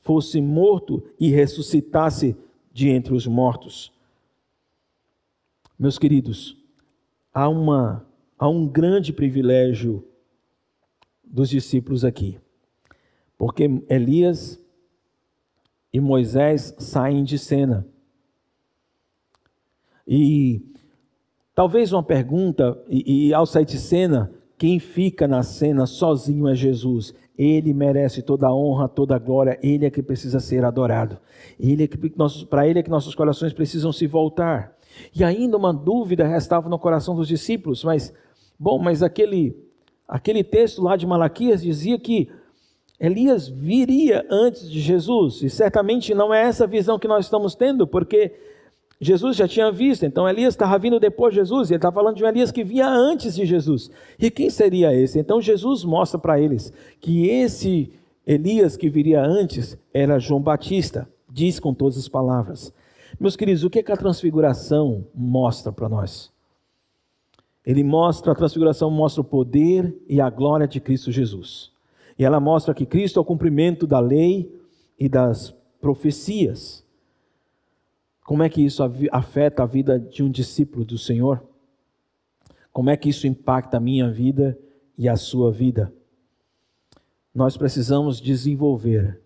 fosse 0.01 0.41
morto 0.41 1.03
e 1.19 1.29
ressuscitasse 1.31 2.37
de 2.73 2.89
entre 2.89 3.15
os 3.15 3.27
mortos. 3.27 3.93
Meus 5.79 5.99
queridos, 5.99 6.57
há, 7.33 7.49
uma, 7.49 8.07
há 8.39 8.49
um 8.49 8.67
grande 8.67 9.13
privilégio 9.13 10.05
dos 11.25 11.49
discípulos 11.49 12.05
aqui, 12.05 12.39
porque 13.37 13.65
Elias 13.89 14.61
e 15.93 16.01
Moisés 16.01 16.75
saem 16.79 17.25
de 17.25 17.39
cena. 17.39 17.87
E 20.07 20.63
talvez 21.55 21.93
uma 21.93 22.03
pergunta, 22.03 22.83
e, 22.89 23.29
e 23.29 23.35
ao 23.35 23.47
sair 23.47 23.65
de 23.65 23.79
cena, 23.79 24.33
quem 24.61 24.79
fica 24.79 25.27
na 25.27 25.43
cena 25.43 25.87
sozinho 25.87 26.47
é 26.47 26.55
Jesus. 26.55 27.15
Ele 27.39 27.73
merece 27.73 28.21
toda 28.21 28.47
a 28.47 28.55
honra, 28.55 28.91
toda 28.91 29.17
a 29.17 29.19
glória, 29.19 29.59
ele 29.63 29.87
é 29.87 29.91
que 29.91 30.03
precisa 30.03 30.39
ser 30.39 30.67
adorado. 30.67 31.17
Ele 31.59 31.85
é 31.85 31.87
que 31.87 31.97
para 32.45 32.69
ele 32.69 32.79
é 32.79 32.83
que 32.83 32.91
nossos 32.91 33.15
corações 33.15 33.55
precisam 33.55 33.91
se 33.91 34.07
voltar. 34.07 34.77
E 35.17 35.25
ainda 35.25 35.57
uma 35.57 35.73
dúvida 35.73 36.27
restava 36.27 36.69
no 36.69 36.79
coração 36.79 37.17
dos 37.17 37.27
discípulos, 37.27 37.83
mas 37.83 38.13
bom, 38.59 38.79
mas 38.79 39.03
aquele 39.03 39.57
aquele 40.07 40.45
texto 40.45 40.83
lá 40.83 40.95
de 40.95 41.07
Malaquias 41.07 41.63
dizia 41.63 41.99
que 41.99 42.31
Elias 43.01 43.49
viria 43.49 44.27
antes 44.29 44.71
de 44.71 44.79
Jesus, 44.79 45.43
e 45.43 45.49
certamente 45.49 46.15
não 46.15 46.35
é 46.35 46.43
essa 46.43 46.67
visão 46.67 46.99
que 46.99 47.09
nós 47.09 47.25
estamos 47.25 47.55
tendo, 47.55 47.87
porque 47.87 48.35
Jesus 49.01 49.37
já 49.37 49.49
tinha 49.49 49.73
visto, 49.73 50.05
então 50.05 50.29
Elias 50.29 50.53
estava 50.53 50.79
vindo 50.79 51.01
depois 51.01 51.33
de 51.33 51.41
Jesus, 51.41 51.71
e 51.71 51.73
ele 51.73 51.79
está 51.79 51.91
falando 51.91 52.17
de 52.17 52.25
um 52.25 52.29
Elias 52.29 52.53
que 52.53 52.63
vinha 52.63 52.87
antes 52.87 53.35
de 53.35 53.47
Jesus. 53.47 53.91
E 54.19 54.31
quem 54.31 54.51
seria 54.51 54.95
esse? 54.95 55.19
Então 55.19 55.41
Jesus 55.41 55.85
mostra 55.85 56.19
para 56.19 56.39
eles 56.39 56.71
que 57.01 57.27
esse 57.27 57.91
Elias 58.27 58.77
que 58.77 58.91
viria 58.91 59.25
antes 59.25 59.79
era 59.95 60.19
João 60.19 60.43
Batista, 60.43 61.09
diz 61.31 61.59
com 61.59 61.73
todas 61.73 61.97
as 61.97 62.09
palavras. 62.09 62.75
Meus 63.19 63.37
queridos, 63.37 63.65
o 63.65 63.71
que, 63.71 63.79
é 63.79 63.83
que 63.83 63.93
a 63.93 63.97
transfiguração 63.97 65.07
mostra 65.15 65.73
para 65.73 65.89
nós? 65.89 66.31
Ele 67.65 67.83
mostra, 67.83 68.33
a 68.33 68.35
transfiguração 68.35 68.91
mostra 68.91 69.21
o 69.21 69.25
poder 69.25 69.95
e 70.09 70.21
a 70.21 70.29
glória 70.29 70.69
de 70.69 70.81
Cristo 70.81 71.11
Jesus. 71.11 71.71
E 72.19 72.25
ela 72.25 72.39
mostra 72.39 72.75
que 72.75 72.85
Cristo 72.85 73.19
é 73.19 73.23
o 73.23 73.25
cumprimento 73.25 73.87
da 73.87 73.99
lei 73.99 74.55
e 74.99 75.09
das 75.09 75.55
profecias. 75.81 76.85
Como 78.31 78.45
é 78.45 78.49
que 78.49 78.65
isso 78.65 78.81
afeta 79.11 79.65
a 79.65 79.67
vida 79.67 79.99
de 79.99 80.23
um 80.23 80.31
discípulo 80.31 80.85
do 80.85 80.97
Senhor? 80.97 81.43
Como 82.73 82.89
é 82.89 82.97
que 82.97 83.09
isso 83.09 83.27
impacta 83.27 83.77
a 83.77 83.81
minha 83.81 84.09
vida 84.09 84.57
e 84.97 85.09
a 85.09 85.17
sua 85.17 85.51
vida? 85.51 85.93
Nós 87.35 87.57
precisamos 87.57 88.21
desenvolver 88.21 89.21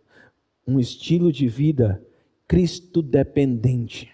um 0.67 0.81
estilo 0.81 1.31
de 1.31 1.47
vida 1.47 2.03
Cristo 2.49 3.03
dependente. 3.03 4.11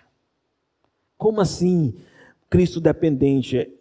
Como 1.16 1.40
assim 1.40 1.94
Cristo 2.50 2.80
dependente? 2.80 3.72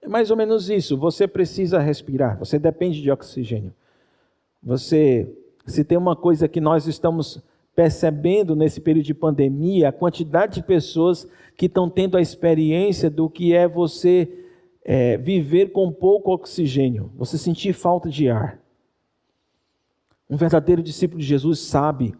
É 0.00 0.08
mais 0.08 0.30
ou 0.30 0.36
menos 0.38 0.70
isso. 0.70 0.96
Você 0.96 1.28
precisa 1.28 1.78
respirar, 1.78 2.38
você 2.38 2.58
depende 2.58 3.02
de 3.02 3.10
oxigênio. 3.10 3.74
Você, 4.62 5.30
se 5.66 5.84
tem 5.84 5.98
uma 5.98 6.16
coisa 6.16 6.48
que 6.48 6.58
nós 6.58 6.86
estamos 6.86 7.42
percebendo 7.74 8.54
nesse 8.54 8.80
período 8.80 9.06
de 9.06 9.14
pandemia 9.14 9.88
a 9.88 9.92
quantidade 9.92 10.54
de 10.54 10.62
pessoas 10.62 11.28
que 11.56 11.66
estão 11.66 11.90
tendo 11.90 12.16
a 12.16 12.20
experiência 12.20 13.10
do 13.10 13.28
que 13.28 13.52
é 13.52 13.66
você 13.66 14.28
é, 14.84 15.16
viver 15.16 15.72
com 15.72 15.92
pouco 15.92 16.32
oxigênio, 16.32 17.10
você 17.16 17.38
sentir 17.38 17.72
falta 17.72 18.08
de 18.08 18.28
ar. 18.28 18.60
Um 20.28 20.36
verdadeiro 20.36 20.82
discípulo 20.82 21.20
de 21.20 21.26
Jesus 21.26 21.60
sabe 21.60 22.14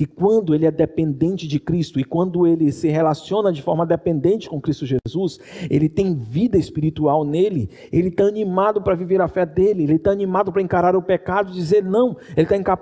que 0.00 0.06
quando 0.06 0.54
ele 0.54 0.64
é 0.64 0.70
dependente 0.70 1.46
de 1.46 1.60
Cristo 1.60 2.00
e 2.00 2.04
quando 2.04 2.46
ele 2.46 2.72
se 2.72 2.88
relaciona 2.88 3.52
de 3.52 3.60
forma 3.60 3.84
dependente 3.84 4.48
com 4.48 4.58
Cristo 4.58 4.86
Jesus, 4.86 5.38
ele 5.68 5.90
tem 5.90 6.14
vida 6.14 6.56
espiritual 6.56 7.22
nele, 7.22 7.68
ele 7.92 8.08
está 8.08 8.24
animado 8.24 8.80
para 8.80 8.94
viver 8.94 9.20
a 9.20 9.28
fé 9.28 9.44
dele, 9.44 9.82
ele 9.82 9.96
está 9.96 10.10
animado 10.10 10.50
para 10.50 10.62
encarar 10.62 10.96
o 10.96 11.02
pecado 11.02 11.50
e 11.50 11.54
dizer 11.54 11.84
não, 11.84 12.16
ele 12.34 12.48
está 12.50 12.78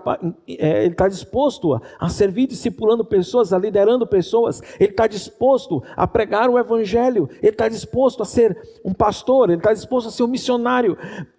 é, 0.47 0.89
tá 0.91 1.09
disposto 1.09 1.75
a, 1.75 1.83
a 1.99 2.09
servir 2.09 2.47
discipulando 2.47 3.05
pessoas, 3.05 3.53
a 3.53 3.59
liderando 3.59 4.07
pessoas, 4.07 4.63
ele 4.79 4.93
está 4.93 5.09
disposto 5.09 5.83
a 5.97 6.07
pregar 6.07 6.49
o 6.49 6.57
evangelho, 6.57 7.29
ele 7.43 7.51
está 7.51 7.69
disposto 7.69 8.23
a 8.23 8.25
ser 8.25 8.57
um 8.85 8.95
pastor, 8.95 9.51
ele 9.51 9.59
está 9.59 9.73
disposto 9.73 10.07
a 10.07 10.13
ser 10.13 10.23
um 10.23 10.29
missionário, 10.29 10.97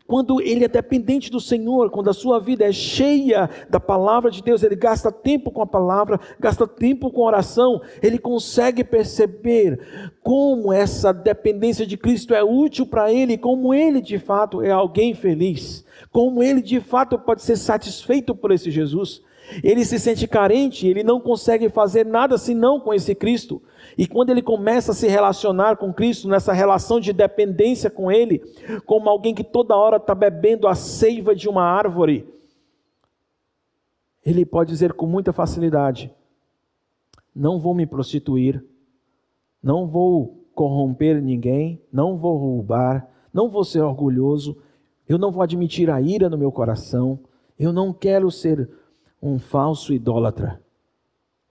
quando 0.09 0.41
ele 0.41 0.65
é 0.65 0.67
dependente 0.67 1.29
do 1.29 1.39
Senhor, 1.39 1.91
quando 1.91 2.09
a 2.09 2.13
sua 2.13 2.39
vida 2.39 2.65
é 2.65 2.71
cheia 2.71 3.47
da 3.69 3.79
palavra 3.79 4.31
de 4.31 4.41
Deus, 4.41 4.63
ele 4.63 4.75
gasta 4.75 5.11
tempo 5.11 5.51
com 5.51 5.61
a 5.61 5.67
palavra, 5.67 6.19
gasta 6.39 6.67
tempo 6.67 7.11
com 7.11 7.21
oração, 7.21 7.79
ele 8.01 8.17
consegue 8.17 8.83
perceber 8.83 9.79
como 10.23 10.73
essa 10.73 11.13
dependência 11.13 11.85
de 11.85 11.95
Cristo 11.95 12.33
é 12.33 12.43
útil 12.43 12.87
para 12.87 13.13
ele, 13.13 13.37
como 13.37 13.71
ele 13.71 14.01
de 14.01 14.17
fato 14.17 14.63
é 14.63 14.71
alguém 14.71 15.13
feliz, 15.13 15.85
como 16.11 16.41
ele 16.41 16.63
de 16.63 16.79
fato 16.79 17.19
pode 17.19 17.43
ser 17.43 17.55
satisfeito 17.55 18.33
por 18.33 18.51
esse 18.51 18.71
Jesus. 18.71 19.21
Ele 19.63 19.83
se 19.83 19.99
sente 19.99 20.27
carente, 20.27 20.87
ele 20.87 21.03
não 21.03 21.19
consegue 21.19 21.69
fazer 21.69 22.05
nada 22.05 22.37
senão 22.37 22.79
com 22.79 22.93
esse 22.93 23.15
Cristo. 23.15 23.61
E 23.97 24.07
quando 24.07 24.29
ele 24.29 24.41
começa 24.41 24.91
a 24.91 24.95
se 24.95 25.07
relacionar 25.07 25.77
com 25.77 25.93
Cristo, 25.93 26.27
nessa 26.27 26.53
relação 26.53 26.99
de 26.99 27.11
dependência 27.11 27.89
com 27.89 28.11
Ele, 28.11 28.39
como 28.85 29.09
alguém 29.09 29.33
que 29.33 29.43
toda 29.43 29.75
hora 29.75 29.97
está 29.97 30.13
bebendo 30.13 30.67
a 30.67 30.75
seiva 30.75 31.35
de 31.35 31.49
uma 31.49 31.63
árvore, 31.63 32.27
ele 34.25 34.45
pode 34.45 34.69
dizer 34.69 34.93
com 34.93 35.05
muita 35.05 35.33
facilidade: 35.33 36.13
Não 37.35 37.59
vou 37.59 37.73
me 37.73 37.85
prostituir, 37.85 38.63
não 39.61 39.87
vou 39.87 40.45
corromper 40.53 41.21
ninguém, 41.21 41.81
não 41.91 42.15
vou 42.15 42.37
roubar, 42.37 43.09
não 43.33 43.49
vou 43.49 43.63
ser 43.63 43.81
orgulhoso, 43.81 44.57
eu 45.07 45.17
não 45.17 45.31
vou 45.31 45.41
admitir 45.41 45.89
a 45.89 46.01
ira 46.01 46.29
no 46.29 46.37
meu 46.37 46.51
coração, 46.51 47.19
eu 47.57 47.73
não 47.73 47.91
quero 47.93 48.29
ser 48.29 48.69
um 49.21 49.39
falso 49.39 49.93
idólatra. 49.93 50.61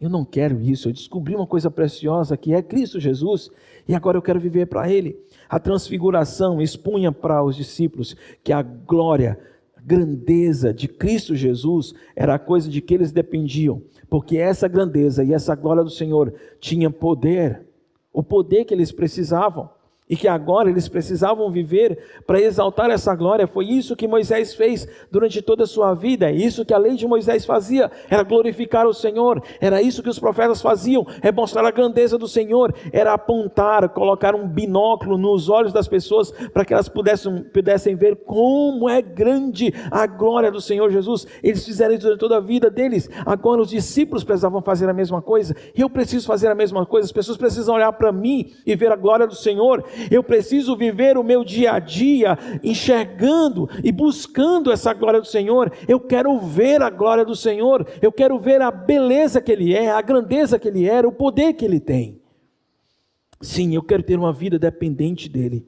Eu 0.01 0.09
não 0.09 0.25
quero 0.25 0.61
isso. 0.61 0.89
Eu 0.89 0.93
descobri 0.93 1.35
uma 1.35 1.47
coisa 1.47 1.71
preciosa 1.71 2.37
que 2.37 2.55
é 2.55 2.63
Cristo 2.63 3.01
Jesus 3.01 3.51
e 3.87 3.95
agora 3.95 4.17
eu 4.17 4.23
quero 4.23 4.39
viver 4.39 4.67
para 4.67 4.91
Ele. 4.91 5.19
A 5.49 5.59
transfiguração 5.59 6.63
expunha 6.63 7.11
para 7.11 7.43
os 7.43 7.57
discípulos 7.57 8.17
que 8.45 8.53
a 8.53 8.63
glória, 8.63 9.39
a 9.77 9.81
grandeza 9.81 10.73
de 10.73 10.87
Cristo 10.87 11.35
Jesus 11.35 11.95
era 12.15 12.35
a 12.35 12.39
coisa 12.39 12.69
de 12.69 12.81
que 12.81 12.95
eles 12.95 13.11
dependiam, 13.11 13.83
porque 14.09 14.37
essa 14.37 14.69
grandeza 14.69 15.25
e 15.25 15.33
essa 15.33 15.55
glória 15.57 15.83
do 15.83 15.91
Senhor 15.91 16.33
tinha 16.61 16.91
poder, 16.91 17.67
o 18.13 18.23
poder 18.23 18.65
que 18.65 18.75
eles 18.75 18.93
precisavam. 18.93 19.69
E 20.09 20.17
que 20.17 20.27
agora 20.27 20.71
eles 20.71 20.89
precisavam 20.89 21.51
viver 21.51 21.99
para 22.27 22.41
exaltar 22.41 22.91
essa 22.91 23.15
glória. 23.15 23.47
Foi 23.47 23.67
isso 23.67 23.97
que 23.97 24.09
Moisés 24.09 24.55
fez 24.55 24.89
durante 25.11 25.43
toda 25.43 25.65
a 25.65 25.67
sua 25.67 25.95
vida, 25.95 26.31
é 26.31 26.35
isso 26.35 26.65
que 26.65 26.73
a 26.73 26.79
lei 26.79 26.95
de 26.95 27.07
Moisés 27.07 27.45
fazia, 27.45 27.91
era 28.09 28.23
glorificar 28.23 28.87
o 28.87 28.95
Senhor, 28.95 29.43
era 29.61 29.83
isso 29.83 30.03
que 30.03 30.09
os 30.09 30.19
profetas 30.19 30.63
faziam, 30.63 31.07
é 31.23 31.31
mostrar 31.31 31.65
a 31.67 31.71
grandeza 31.71 32.17
do 32.17 32.29
Senhor, 32.29 32.75
era 32.93 33.13
apontar, 33.13 33.89
colocar 33.91 34.35
um 34.35 34.49
binóculo 34.49 35.19
nos 35.19 35.49
olhos 35.49 35.73
das 35.73 35.89
pessoas 35.89 36.31
para 36.53 36.65
que 36.65 36.73
elas 36.73 36.89
pudessem, 36.89 37.45
pudessem 37.45 37.97
ver 37.97 38.17
como 38.17 38.89
é 38.89 39.03
grande 39.03 39.73
a 39.91 40.07
glória 40.07 40.51
do 40.51 40.61
Senhor 40.61 40.91
Jesus. 40.91 41.27
Eles 41.43 41.65
fizeram 41.65 41.95
isso 41.95 42.03
durante 42.03 42.21
toda 42.21 42.37
a 42.39 42.41
vida 42.41 42.71
deles, 42.71 43.09
agora 43.27 43.61
os 43.61 43.69
discípulos 43.69 44.25
precisavam 44.25 44.63
fazer 44.63 44.89
a 44.89 44.95
mesma 44.95 45.21
coisa, 45.21 45.55
eu 45.77 45.91
preciso 45.91 46.27
fazer 46.27 46.49
a 46.49 46.55
mesma 46.55 46.87
coisa, 46.87 47.07
as 47.07 47.13
pessoas 47.13 47.37
precisam 47.37 47.75
olhar 47.75 47.93
para 47.93 48.13
mim 48.13 48.53
e 48.65 48.75
ver 48.75 48.93
a 48.93 48.97
glória 48.97 49.27
do 49.27 49.35
Senhor 49.35 49.85
eu 50.11 50.23
preciso 50.23 50.77
viver 50.77 51.17
o 51.17 51.25
meu 51.25 51.45
dia 51.45 51.73
a 51.73 51.79
dia 51.79 52.39
enxergando 52.63 53.69
e 53.83 53.91
buscando 53.91 54.71
essa 54.71 54.93
glória 54.93 55.21
do 55.21 55.27
Senhor. 55.27 55.73
Eu 55.87 56.01
quero 56.01 56.39
ver 56.39 56.83
a 56.83 56.91
glória 56.91 57.25
do 57.25 57.37
Senhor, 57.37 57.87
eu 58.01 58.13
quero 58.13 58.39
ver 58.39 58.61
a 58.63 58.71
beleza 58.71 59.41
que 59.41 59.53
Ele 59.53 59.75
é, 59.75 59.91
a 59.91 60.03
grandeza 60.03 60.59
que 60.59 60.69
Ele 60.69 60.87
era, 60.87 61.09
o 61.09 61.13
poder 61.13 61.55
que 61.55 61.65
Ele 61.65 61.81
tem. 61.81 62.21
Sim, 63.41 63.75
eu 63.75 63.83
quero 63.83 64.03
ter 64.03 64.19
uma 64.19 64.33
vida 64.33 64.59
dependente 64.59 65.29
dEle. 65.29 65.67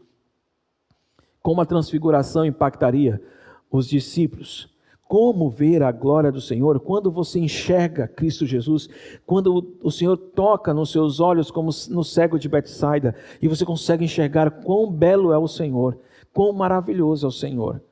Como 1.43 1.61
a 1.61 1.67
transfiguração 1.67 2.45
impactaria 2.45 3.23
os 3.71 3.89
discípulos 3.89 4.69
como 5.11 5.51
ver 5.51 5.83
a 5.83 5.91
glória 5.91 6.31
do 6.31 6.41
Senhor 6.41 6.79
quando 6.79 7.11
você 7.11 7.41
enxerga 7.41 8.07
Cristo 8.07 8.47
Jesus, 8.47 8.89
quando 9.27 9.77
o 9.83 9.91
Senhor 9.91 10.17
toca 10.17 10.73
nos 10.73 10.93
seus 10.93 11.19
olhos 11.19 11.51
como 11.51 11.73
no 11.89 12.05
cego 12.05 12.39
de 12.39 12.49
Betsaida 12.49 13.17
e 13.43 13.49
você 13.49 13.65
consegue 13.65 14.05
enxergar 14.05 14.63
quão 14.63 14.89
belo 14.89 15.33
é 15.33 15.37
o 15.37 15.49
Senhor, 15.49 15.99
quão 16.33 16.53
maravilhoso 16.53 17.27
é 17.27 17.29
o 17.29 17.33
Senhor. 17.33 17.83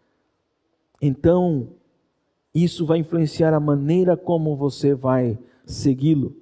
Então, 1.02 1.70
isso 2.54 2.86
vai 2.86 2.98
influenciar 2.98 3.52
a 3.52 3.58
maneira 3.58 4.16
como 4.16 4.54
você 4.54 4.94
vai 4.94 5.36
segui-lo. 5.66 6.36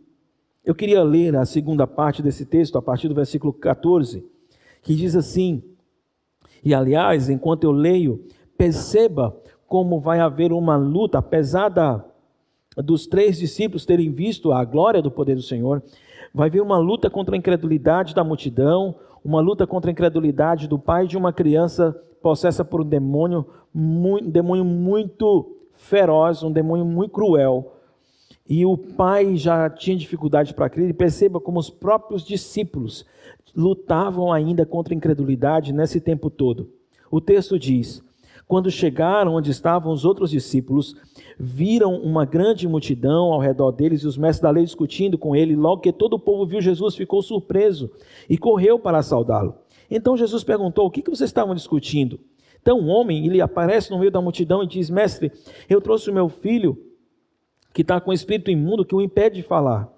Eu 0.62 0.74
queria 0.74 1.02
ler 1.02 1.36
a 1.36 1.46
segunda 1.46 1.86
parte 1.86 2.22
desse 2.22 2.44
texto, 2.44 2.76
a 2.76 2.82
partir 2.82 3.08
do 3.08 3.14
versículo 3.14 3.50
14, 3.50 4.22
que 4.82 4.94
diz 4.94 5.16
assim: 5.16 5.62
E 6.62 6.74
aliás, 6.74 7.30
enquanto 7.30 7.64
eu 7.64 7.72
leio, 7.72 8.22
perceba 8.58 9.34
como 9.66 10.00
vai 10.00 10.20
haver 10.20 10.52
uma 10.52 10.76
luta, 10.76 11.18
apesar 11.18 11.68
da, 11.68 12.04
dos 12.76 13.06
três 13.06 13.38
discípulos 13.38 13.84
terem 13.84 14.10
visto 14.10 14.52
a 14.52 14.64
glória 14.64 15.02
do 15.02 15.10
poder 15.10 15.34
do 15.34 15.42
Senhor, 15.42 15.82
vai 16.32 16.48
haver 16.48 16.62
uma 16.62 16.78
luta 16.78 17.10
contra 17.10 17.34
a 17.34 17.38
incredulidade 17.38 18.14
da 18.14 18.22
multidão, 18.22 18.96
uma 19.24 19.40
luta 19.40 19.66
contra 19.66 19.90
a 19.90 19.92
incredulidade 19.92 20.68
do 20.68 20.78
pai 20.78 21.06
de 21.06 21.16
uma 21.16 21.32
criança 21.32 21.92
possessa 22.22 22.64
por 22.64 22.80
um 22.80 22.84
demônio, 22.84 23.46
um 23.74 24.30
demônio 24.30 24.64
muito 24.64 25.56
feroz, 25.72 26.42
um 26.42 26.52
demônio 26.52 26.84
muito 26.84 27.12
cruel. 27.12 27.72
E 28.48 28.64
o 28.64 28.76
pai 28.76 29.36
já 29.36 29.68
tinha 29.68 29.96
dificuldade 29.96 30.54
para 30.54 30.70
crer, 30.70 30.88
e 30.88 30.92
perceba 30.92 31.40
como 31.40 31.58
os 31.58 31.68
próprios 31.68 32.24
discípulos 32.24 33.04
lutavam 33.54 34.32
ainda 34.32 34.64
contra 34.64 34.94
a 34.94 34.96
incredulidade 34.96 35.72
nesse 35.72 36.00
tempo 36.00 36.30
todo. 36.30 36.70
O 37.10 37.20
texto 37.20 37.58
diz: 37.58 38.02
quando 38.48 38.70
chegaram 38.70 39.34
onde 39.34 39.50
estavam 39.50 39.92
os 39.92 40.04
outros 40.04 40.30
discípulos, 40.30 40.94
viram 41.38 41.94
uma 41.96 42.24
grande 42.24 42.68
multidão 42.68 43.32
ao 43.32 43.40
redor 43.40 43.72
deles 43.72 44.02
e 44.02 44.06
os 44.06 44.16
mestres 44.16 44.42
da 44.42 44.50
lei 44.50 44.64
discutindo 44.64 45.18
com 45.18 45.34
ele. 45.34 45.56
Logo 45.56 45.82
que 45.82 45.92
todo 45.92 46.14
o 46.14 46.18
povo 46.18 46.46
viu 46.46 46.60
Jesus, 46.60 46.94
ficou 46.94 47.22
surpreso 47.22 47.90
e 48.30 48.38
correu 48.38 48.78
para 48.78 49.02
saudá-lo. 49.02 49.56
Então 49.90 50.16
Jesus 50.16 50.44
perguntou: 50.44 50.86
O 50.86 50.90
que, 50.90 51.02
vocês 51.02 51.28
estavam 51.28 51.54
discutindo? 51.54 52.20
Então 52.60 52.78
um 52.78 52.88
homem, 52.88 53.26
ele 53.26 53.40
aparece 53.40 53.90
no 53.90 53.98
meio 53.98 54.10
da 54.10 54.20
multidão 54.20 54.62
e 54.62 54.66
diz: 54.66 54.90
Mestre, 54.90 55.32
eu 55.68 55.80
trouxe 55.80 56.08
o 56.08 56.14
meu 56.14 56.28
filho 56.28 56.78
que 57.74 57.82
está 57.82 58.00
com 58.00 58.10
o 58.10 58.14
espírito 58.14 58.50
imundo 58.50 58.84
que 58.84 58.94
o 58.94 59.02
impede 59.02 59.36
de 59.36 59.42
falar. 59.42 59.92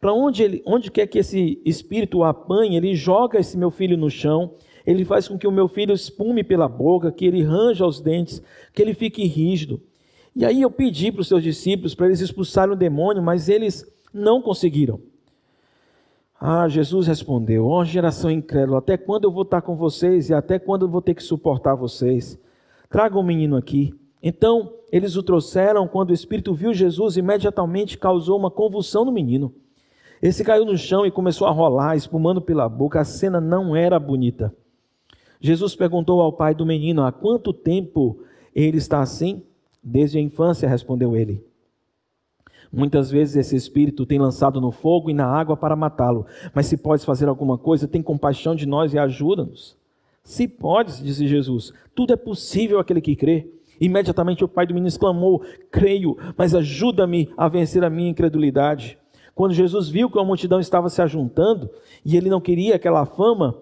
Para 0.00 0.12
onde, 0.12 0.42
ele, 0.42 0.62
onde 0.64 0.90
quer 0.90 1.06
que 1.06 1.18
esse 1.18 1.60
espírito 1.64 2.18
o 2.18 2.24
apanhe, 2.24 2.76
ele 2.76 2.94
joga 2.94 3.38
esse 3.38 3.56
meu 3.56 3.70
filho 3.70 3.96
no 3.96 4.08
chão 4.10 4.54
ele 4.88 5.04
faz 5.04 5.28
com 5.28 5.36
que 5.36 5.46
o 5.46 5.52
meu 5.52 5.68
filho 5.68 5.92
espume 5.92 6.42
pela 6.42 6.66
boca, 6.66 7.12
que 7.12 7.26
ele 7.26 7.42
ranja 7.42 7.86
os 7.86 8.00
dentes, 8.00 8.42
que 8.72 8.80
ele 8.80 8.94
fique 8.94 9.22
rígido. 9.26 9.82
E 10.34 10.46
aí 10.46 10.62
eu 10.62 10.70
pedi 10.70 11.12
para 11.12 11.20
os 11.20 11.28
seus 11.28 11.42
discípulos 11.42 11.94
para 11.94 12.06
eles 12.06 12.22
expulsarem 12.22 12.72
o 12.72 12.78
demônio, 12.78 13.22
mas 13.22 13.50
eles 13.50 13.84
não 14.14 14.40
conseguiram. 14.40 14.98
Ah, 16.40 16.66
Jesus 16.68 17.06
respondeu: 17.06 17.66
Ó 17.66 17.82
oh, 17.82 17.84
geração 17.84 18.30
incrédula, 18.30 18.78
até 18.78 18.96
quando 18.96 19.24
eu 19.24 19.30
vou 19.30 19.42
estar 19.42 19.60
com 19.60 19.76
vocês 19.76 20.30
e 20.30 20.34
até 20.34 20.58
quando 20.58 20.86
eu 20.86 20.88
vou 20.88 21.02
ter 21.02 21.12
que 21.12 21.22
suportar 21.22 21.74
vocês? 21.74 22.38
Traga 22.88 23.14
o 23.14 23.20
um 23.20 23.24
menino 23.24 23.56
aqui. 23.56 23.92
Então 24.22 24.72
eles 24.90 25.16
o 25.16 25.22
trouxeram. 25.22 25.86
Quando 25.86 26.10
o 26.10 26.14
espírito 26.14 26.54
viu 26.54 26.72
Jesus, 26.72 27.18
imediatamente 27.18 27.98
causou 27.98 28.38
uma 28.38 28.50
convulsão 28.50 29.04
no 29.04 29.12
menino. 29.12 29.52
Esse 30.22 30.42
caiu 30.42 30.64
no 30.64 30.78
chão 30.78 31.04
e 31.04 31.10
começou 31.10 31.46
a 31.46 31.50
rolar, 31.50 31.94
espumando 31.94 32.40
pela 32.40 32.66
boca. 32.70 32.98
A 32.98 33.04
cena 33.04 33.38
não 33.38 33.76
era 33.76 33.98
bonita. 34.00 34.50
Jesus 35.40 35.74
perguntou 35.74 36.20
ao 36.20 36.32
pai 36.32 36.54
do 36.54 36.66
menino: 36.66 37.02
Há 37.02 37.12
quanto 37.12 37.52
tempo 37.52 38.18
ele 38.54 38.78
está 38.78 39.00
assim? 39.00 39.42
Desde 39.82 40.18
a 40.18 40.20
infância, 40.20 40.68
respondeu 40.68 41.16
ele. 41.16 41.44
Muitas 42.72 43.10
vezes 43.10 43.36
esse 43.36 43.56
espírito 43.56 44.04
tem 44.04 44.18
lançado 44.18 44.60
no 44.60 44.70
fogo 44.70 45.08
e 45.08 45.14
na 45.14 45.26
água 45.26 45.56
para 45.56 45.74
matá-lo. 45.74 46.26
Mas 46.54 46.66
se 46.66 46.76
podes 46.76 47.04
fazer 47.04 47.28
alguma 47.28 47.56
coisa, 47.56 47.88
tem 47.88 48.02
compaixão 48.02 48.54
de 48.54 48.66
nós 48.66 48.92
e 48.92 48.98
ajuda-nos. 48.98 49.76
Se 50.22 50.46
podes, 50.46 51.02
disse 51.02 51.26
Jesus, 51.26 51.72
tudo 51.94 52.12
é 52.12 52.16
possível 52.16 52.78
aquele 52.78 53.00
que 53.00 53.16
crê. 53.16 53.50
Imediatamente 53.80 54.44
o 54.44 54.48
pai 54.48 54.66
do 54.66 54.74
menino 54.74 54.88
exclamou: 54.88 55.42
Creio, 55.70 56.16
mas 56.36 56.54
ajuda-me 56.54 57.30
a 57.36 57.48
vencer 57.48 57.82
a 57.84 57.90
minha 57.90 58.10
incredulidade. 58.10 58.98
Quando 59.34 59.54
Jesus 59.54 59.88
viu 59.88 60.10
que 60.10 60.18
a 60.18 60.24
multidão 60.24 60.58
estava 60.58 60.88
se 60.88 61.00
ajuntando 61.00 61.70
e 62.04 62.16
ele 62.16 62.28
não 62.28 62.40
queria 62.40 62.74
aquela 62.74 63.06
fama, 63.06 63.56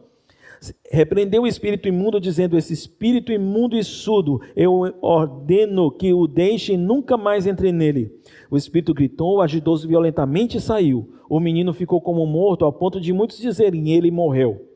repreendeu 0.91 1.43
o 1.43 1.47
espírito 1.47 1.89
imundo, 1.89 2.21
dizendo: 2.21 2.57
Esse 2.57 2.73
espírito 2.73 3.33
imundo 3.33 3.77
e 3.77 3.85
surdo, 3.85 4.41
eu 4.55 4.95
ordeno 5.01 5.91
que 5.91 6.13
o 6.13 6.27
deixe 6.27 6.75
e 6.75 6.77
nunca 6.77 7.17
mais 7.17 7.47
entre 7.47 7.73
nele. 7.73 8.13
O 8.51 8.57
espírito 8.57 8.95
gritou, 8.95 9.41
agitou-se 9.41 9.87
violentamente 9.87 10.57
e 10.57 10.61
saiu. 10.61 11.11
O 11.29 11.41
menino 11.41 11.73
ficou 11.73 12.01
como 12.01 12.27
morto, 12.27 12.65
ao 12.65 12.73
ponto 12.73 13.01
de 13.01 13.13
muitos 13.13 13.39
dizerem: 13.39 13.91
Ele 13.93 14.11
morreu. 14.11 14.67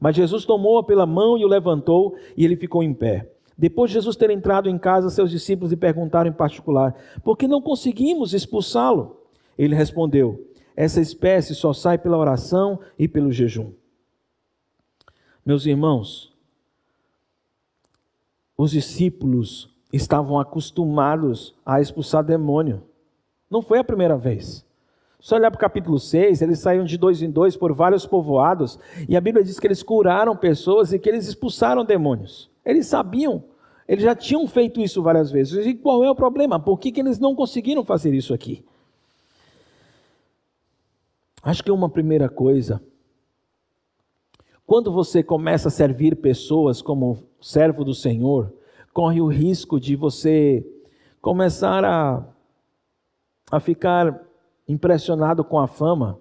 Mas 0.00 0.16
Jesus 0.16 0.44
tomou-a 0.44 0.82
pela 0.82 1.06
mão 1.06 1.36
e 1.36 1.44
o 1.44 1.48
levantou, 1.48 2.14
e 2.36 2.44
ele 2.44 2.56
ficou 2.56 2.82
em 2.82 2.94
pé. 2.94 3.28
Depois 3.56 3.90
de 3.90 3.94
Jesus 3.94 4.14
ter 4.14 4.30
entrado 4.30 4.68
em 4.68 4.78
casa, 4.78 5.10
seus 5.10 5.30
discípulos 5.30 5.72
lhe 5.72 5.76
perguntaram 5.76 6.30
em 6.30 6.32
particular: 6.32 6.94
Por 7.24 7.36
que 7.36 7.48
não 7.48 7.60
conseguimos 7.60 8.32
expulsá-lo? 8.32 9.16
Ele 9.58 9.74
respondeu: 9.74 10.46
Essa 10.76 11.00
espécie 11.00 11.54
só 11.54 11.72
sai 11.72 11.98
pela 11.98 12.16
oração 12.16 12.78
e 12.96 13.08
pelo 13.08 13.32
jejum. 13.32 13.72
Meus 15.48 15.64
irmãos, 15.64 16.30
os 18.54 18.70
discípulos 18.70 19.74
estavam 19.90 20.38
acostumados 20.38 21.54
a 21.64 21.80
expulsar 21.80 22.22
demônio. 22.22 22.82
Não 23.50 23.62
foi 23.62 23.78
a 23.78 23.84
primeira 23.84 24.14
vez. 24.14 24.62
Só 25.18 25.36
olhar 25.36 25.50
para 25.50 25.56
o 25.56 25.60
capítulo 25.60 25.98
6, 25.98 26.42
eles 26.42 26.58
saíram 26.58 26.84
de 26.84 26.98
dois 26.98 27.22
em 27.22 27.30
dois 27.30 27.56
por 27.56 27.72
vários 27.72 28.04
povoados, 28.04 28.78
e 29.08 29.16
a 29.16 29.22
Bíblia 29.22 29.42
diz 29.42 29.58
que 29.58 29.66
eles 29.66 29.82
curaram 29.82 30.36
pessoas 30.36 30.92
e 30.92 30.98
que 30.98 31.08
eles 31.08 31.26
expulsaram 31.26 31.82
demônios. 31.82 32.50
Eles 32.62 32.86
sabiam, 32.86 33.42
eles 33.88 34.04
já 34.04 34.14
tinham 34.14 34.46
feito 34.46 34.82
isso 34.82 35.02
várias 35.02 35.30
vezes. 35.30 35.64
E 35.64 35.72
qual 35.72 36.04
é 36.04 36.10
o 36.10 36.14
problema? 36.14 36.60
Por 36.60 36.78
que, 36.78 36.92
que 36.92 37.00
eles 37.00 37.18
não 37.18 37.34
conseguiram 37.34 37.82
fazer 37.82 38.12
isso 38.12 38.34
aqui? 38.34 38.62
Acho 41.42 41.64
que 41.64 41.70
uma 41.70 41.88
primeira 41.88 42.28
coisa 42.28 42.82
quando 44.68 44.92
você 44.92 45.22
começa 45.22 45.68
a 45.68 45.70
servir 45.70 46.14
pessoas 46.16 46.82
como 46.82 47.24
servo 47.40 47.82
do 47.82 47.94
Senhor, 47.94 48.52
corre 48.92 49.18
o 49.18 49.26
risco 49.26 49.80
de 49.80 49.96
você 49.96 50.62
começar 51.22 51.82
a, 51.86 52.22
a 53.50 53.60
ficar 53.60 54.22
impressionado 54.68 55.42
com 55.42 55.58
a 55.58 55.66
fama. 55.66 56.20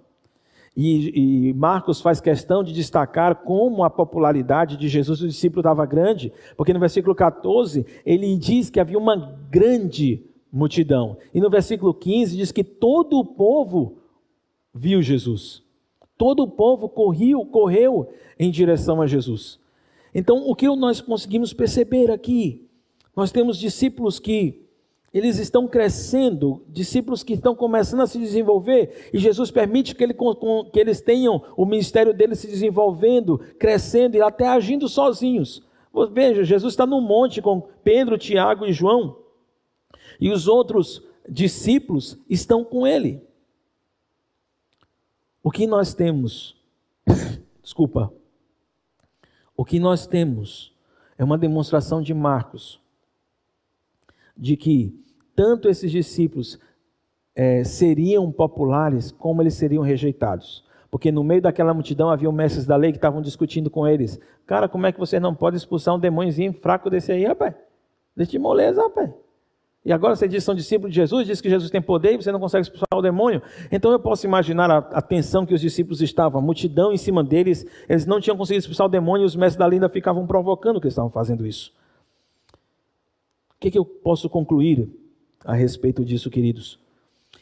E, 0.74 1.50
e, 1.50 1.54
Marcos 1.56 2.00
faz 2.00 2.22
questão 2.22 2.64
de 2.64 2.72
destacar 2.72 3.36
como 3.44 3.84
a 3.84 3.90
popularidade 3.90 4.78
de 4.78 4.88
Jesus, 4.88 5.22
o 5.22 5.28
discípulo, 5.28 5.60
estava 5.60 5.86
grande, 5.86 6.32
porque 6.56 6.72
no 6.72 6.80
versículo 6.80 7.14
14 7.14 7.86
ele 8.06 8.38
diz 8.38 8.70
que 8.70 8.80
havia 8.80 8.98
uma 8.98 9.38
grande 9.52 10.24
multidão, 10.50 11.18
e 11.34 11.42
no 11.42 11.50
versículo 11.50 11.94
15 11.94 12.38
diz 12.38 12.54
que 12.54 12.64
todo 12.64 13.20
o 13.20 13.26
povo 13.26 13.98
viu 14.74 15.02
Jesus. 15.02 15.67
Todo 16.18 16.44
o 16.44 16.48
povo 16.50 16.90
correu, 16.90 17.46
correu 17.46 18.10
em 18.40 18.50
direção 18.50 19.02
a 19.02 19.08
Jesus. 19.08 19.60
Então, 20.14 20.48
o 20.48 20.56
que 20.56 20.68
nós 20.68 21.00
conseguimos 21.00 21.54
perceber 21.54 22.10
aqui? 22.10 22.68
Nós 23.16 23.32
temos 23.32 23.58
discípulos 23.58 24.20
que 24.20 24.68
eles 25.14 25.38
estão 25.38 25.68
crescendo, 25.68 26.64
discípulos 26.68 27.24
que 27.24 27.34
estão 27.34 27.56
começando 27.56 28.02
a 28.02 28.08
se 28.08 28.20
desenvolver, 28.20 29.10
e 29.14 29.18
Jesus 29.18 29.50
permite 29.50 29.96
que, 29.96 30.04
ele, 30.04 30.14
que 30.14 30.80
eles 30.80 31.02
tenham 31.02 31.42
o 31.56 31.66
ministério 31.66 32.14
deles 32.14 32.40
se 32.40 32.48
desenvolvendo, 32.48 33.40
crescendo 33.58 34.18
e 34.18 34.22
até 34.22 34.48
agindo 34.48 34.88
sozinhos. 34.88 35.64
Veja, 36.12 36.44
Jesus 36.44 36.74
está 36.74 36.86
no 36.86 37.02
monte 37.02 37.42
com 37.42 37.68
Pedro, 37.84 38.18
Tiago 38.18 38.66
e 38.66 38.74
João, 38.74 39.18
e 40.20 40.30
os 40.30 40.48
outros 40.48 41.04
discípulos 41.28 42.18
estão 42.30 42.64
com 42.64 42.86
ele. 42.86 43.27
O 45.48 45.50
que 45.50 45.66
nós 45.66 45.94
temos, 45.94 46.58
desculpa, 47.64 48.12
o 49.56 49.64
que 49.64 49.80
nós 49.80 50.06
temos 50.06 50.76
é 51.18 51.24
uma 51.24 51.38
demonstração 51.38 52.02
de 52.02 52.14
Marcos, 52.14 52.82
de 54.36 54.58
que 54.58 54.94
tanto 55.34 55.70
esses 55.70 55.90
discípulos 55.90 56.60
é, 57.34 57.64
seriam 57.64 58.30
populares 58.30 59.10
como 59.10 59.42
eles 59.42 59.54
seriam 59.54 59.82
rejeitados. 59.82 60.66
Porque 60.92 61.14
no 61.14 61.24
meio 61.24 61.42
daquela 61.42 61.74
multidão 61.74 62.10
havia 62.10 62.30
mestres 62.30 62.66
da 62.66 62.76
lei 62.76 62.92
que 62.92 62.98
estavam 62.98 63.22
discutindo 63.22 63.70
com 63.70 63.88
eles. 63.88 64.20
Cara, 64.46 64.68
como 64.68 64.86
é 64.86 64.92
que 64.92 65.00
você 65.00 65.18
não 65.18 65.34
pode 65.34 65.56
expulsar 65.56 65.96
um 65.96 66.00
demôniozinho 66.00 66.52
fraco 66.52 66.90
desse 66.90 67.14
aí, 67.14 67.24
rapaz? 67.26 67.56
Desse 68.14 68.38
moleza, 68.38 68.82
rapaz. 68.82 69.12
E 69.86 69.94
agora 69.94 70.16
você 70.16 70.28
diz 70.28 70.44
que 70.44 70.46
são 70.46 70.56
discípulos 70.56 70.92
de 70.92 71.00
Jesus, 71.00 71.26
diz 71.26 71.40
que 71.40 71.50
Jesus 71.50 71.72
tem 71.72 71.82
poder 71.82 72.14
e 72.14 72.18
você 72.18 72.32
não 72.32 72.40
consegue 72.40 72.64
expulsar 72.64 72.88
o 72.94 73.02
demônio. 73.02 73.42
Então 73.72 73.92
eu 73.92 74.00
posso 74.00 74.26
imaginar 74.26 74.70
a, 74.70 74.78
a 74.78 75.02
tensão 75.02 75.46
que 75.46 75.54
os 75.54 75.62
discípulos 75.62 76.02
estavam, 76.02 76.40
a 76.40 76.44
multidão 76.44 76.92
em 76.92 76.98
cima 76.98 77.24
deles, 77.24 77.66
eles 77.88 78.06
não 78.06 78.20
tinham 78.20 78.36
conseguido 78.36 78.64
expulsar 78.64 78.88
o 78.88 78.90
demônio 78.90 79.24
e 79.24 79.28
os 79.28 79.36
mestres 79.36 79.58
da 79.58 79.66
lei 79.66 79.78
ainda 79.78 79.88
ficavam 79.88 80.28
provocando 80.28 80.82
que 80.82 80.88
eles 80.88 80.94
estavam 80.94 81.10
fazendo 81.10 81.46
isso. 81.46 81.72
O 83.52 83.60
que, 83.60 83.72
que 83.72 83.78
eu 83.78 83.86
posso 83.86 84.30
concluir 84.30 84.90
a 85.44 85.54
respeito 85.54 86.04
disso, 86.04 86.30
queridos? 86.30 86.80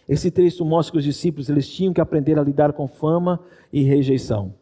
Esse 0.08 0.30
texto 0.30 0.64
mostra 0.64 0.92
que 0.92 0.98
os 1.00 1.04
discípulos 1.04 1.50
eles 1.50 1.68
tinham 1.68 1.94
que 1.94 2.00
aprender 2.00 2.38
a 2.38 2.44
lidar 2.44 2.74
com 2.74 2.88
fama 2.88 3.40
e 3.74 3.82
rejeição. 3.82 4.54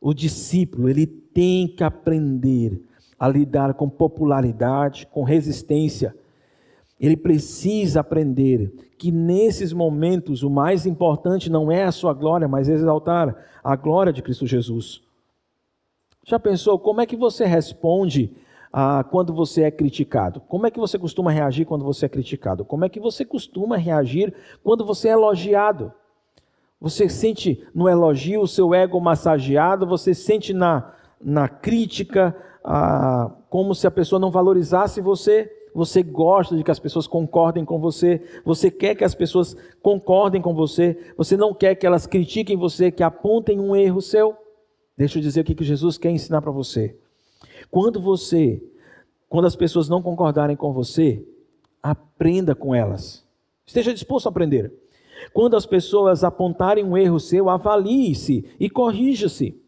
O 0.00 0.14
discípulo 0.14 0.88
ele 0.88 1.06
tem 1.06 1.68
que 1.68 1.84
aprender 1.84 2.80
a 3.24 3.28
lidar 3.28 3.72
com 3.72 3.88
popularidade, 3.88 5.06
com 5.06 5.22
resistência. 5.22 6.14
Ele 7.00 7.16
precisa 7.16 8.00
aprender 8.00 8.70
que 8.98 9.10
nesses 9.10 9.72
momentos 9.72 10.42
o 10.42 10.50
mais 10.50 10.84
importante 10.84 11.50
não 11.50 11.72
é 11.72 11.84
a 11.84 11.92
sua 11.92 12.12
glória, 12.12 12.46
mas 12.46 12.68
exaltar 12.68 13.34
a 13.64 13.76
glória 13.76 14.12
de 14.12 14.20
Cristo 14.20 14.46
Jesus. 14.46 15.00
Já 16.22 16.38
pensou 16.38 16.78
como 16.78 17.00
é 17.00 17.06
que 17.06 17.16
você 17.16 17.46
responde 17.46 18.30
ah, 18.70 19.02
quando 19.02 19.32
você 19.32 19.62
é 19.62 19.70
criticado? 19.70 20.40
Como 20.40 20.66
é 20.66 20.70
que 20.70 20.78
você 20.78 20.98
costuma 20.98 21.30
reagir 21.30 21.64
quando 21.64 21.82
você 21.82 22.04
é 22.04 22.10
criticado? 22.10 22.62
Como 22.62 22.84
é 22.84 22.90
que 22.90 23.00
você 23.00 23.24
costuma 23.24 23.78
reagir 23.78 24.34
quando 24.62 24.84
você 24.84 25.08
é 25.08 25.12
elogiado? 25.12 25.94
Você 26.78 27.08
sente 27.08 27.66
no 27.74 27.88
elogio 27.88 28.42
o 28.42 28.48
seu 28.48 28.74
ego 28.74 29.00
massageado? 29.00 29.86
Você 29.86 30.12
sente 30.12 30.52
na, 30.52 30.92
na 31.18 31.48
crítica 31.48 32.36
ah, 32.64 33.30
como 33.50 33.74
se 33.74 33.86
a 33.86 33.90
pessoa 33.90 34.18
não 34.18 34.30
valorizasse 34.30 35.00
você? 35.02 35.50
Você 35.74 36.02
gosta 36.02 36.56
de 36.56 36.62
que 36.62 36.70
as 36.70 36.78
pessoas 36.78 37.06
concordem 37.06 37.64
com 37.64 37.78
você? 37.78 38.22
Você 38.44 38.70
quer 38.70 38.94
que 38.94 39.04
as 39.04 39.14
pessoas 39.14 39.56
concordem 39.82 40.40
com 40.40 40.54
você? 40.54 41.12
Você 41.16 41.36
não 41.36 41.52
quer 41.52 41.74
que 41.74 41.86
elas 41.86 42.06
critiquem 42.06 42.56
você, 42.56 42.90
que 42.90 43.02
apontem 43.02 43.60
um 43.60 43.76
erro 43.76 44.00
seu? 44.00 44.36
Deixa 44.96 45.18
eu 45.18 45.22
dizer 45.22 45.40
o 45.40 45.44
que 45.44 45.64
Jesus 45.64 45.98
quer 45.98 46.10
ensinar 46.10 46.40
para 46.40 46.52
você. 46.52 46.96
Quando 47.70 48.00
você, 48.00 48.62
quando 49.28 49.46
as 49.46 49.56
pessoas 49.56 49.88
não 49.88 50.00
concordarem 50.00 50.56
com 50.56 50.72
você, 50.72 51.26
aprenda 51.82 52.54
com 52.54 52.74
elas. 52.74 53.26
Esteja 53.66 53.92
disposto 53.92 54.26
a 54.26 54.30
aprender. 54.30 54.72
Quando 55.32 55.56
as 55.56 55.66
pessoas 55.66 56.22
apontarem 56.22 56.84
um 56.84 56.96
erro 56.96 57.18
seu, 57.18 57.50
avalie-se 57.50 58.44
e 58.60 58.70
corrija-se. 58.70 59.60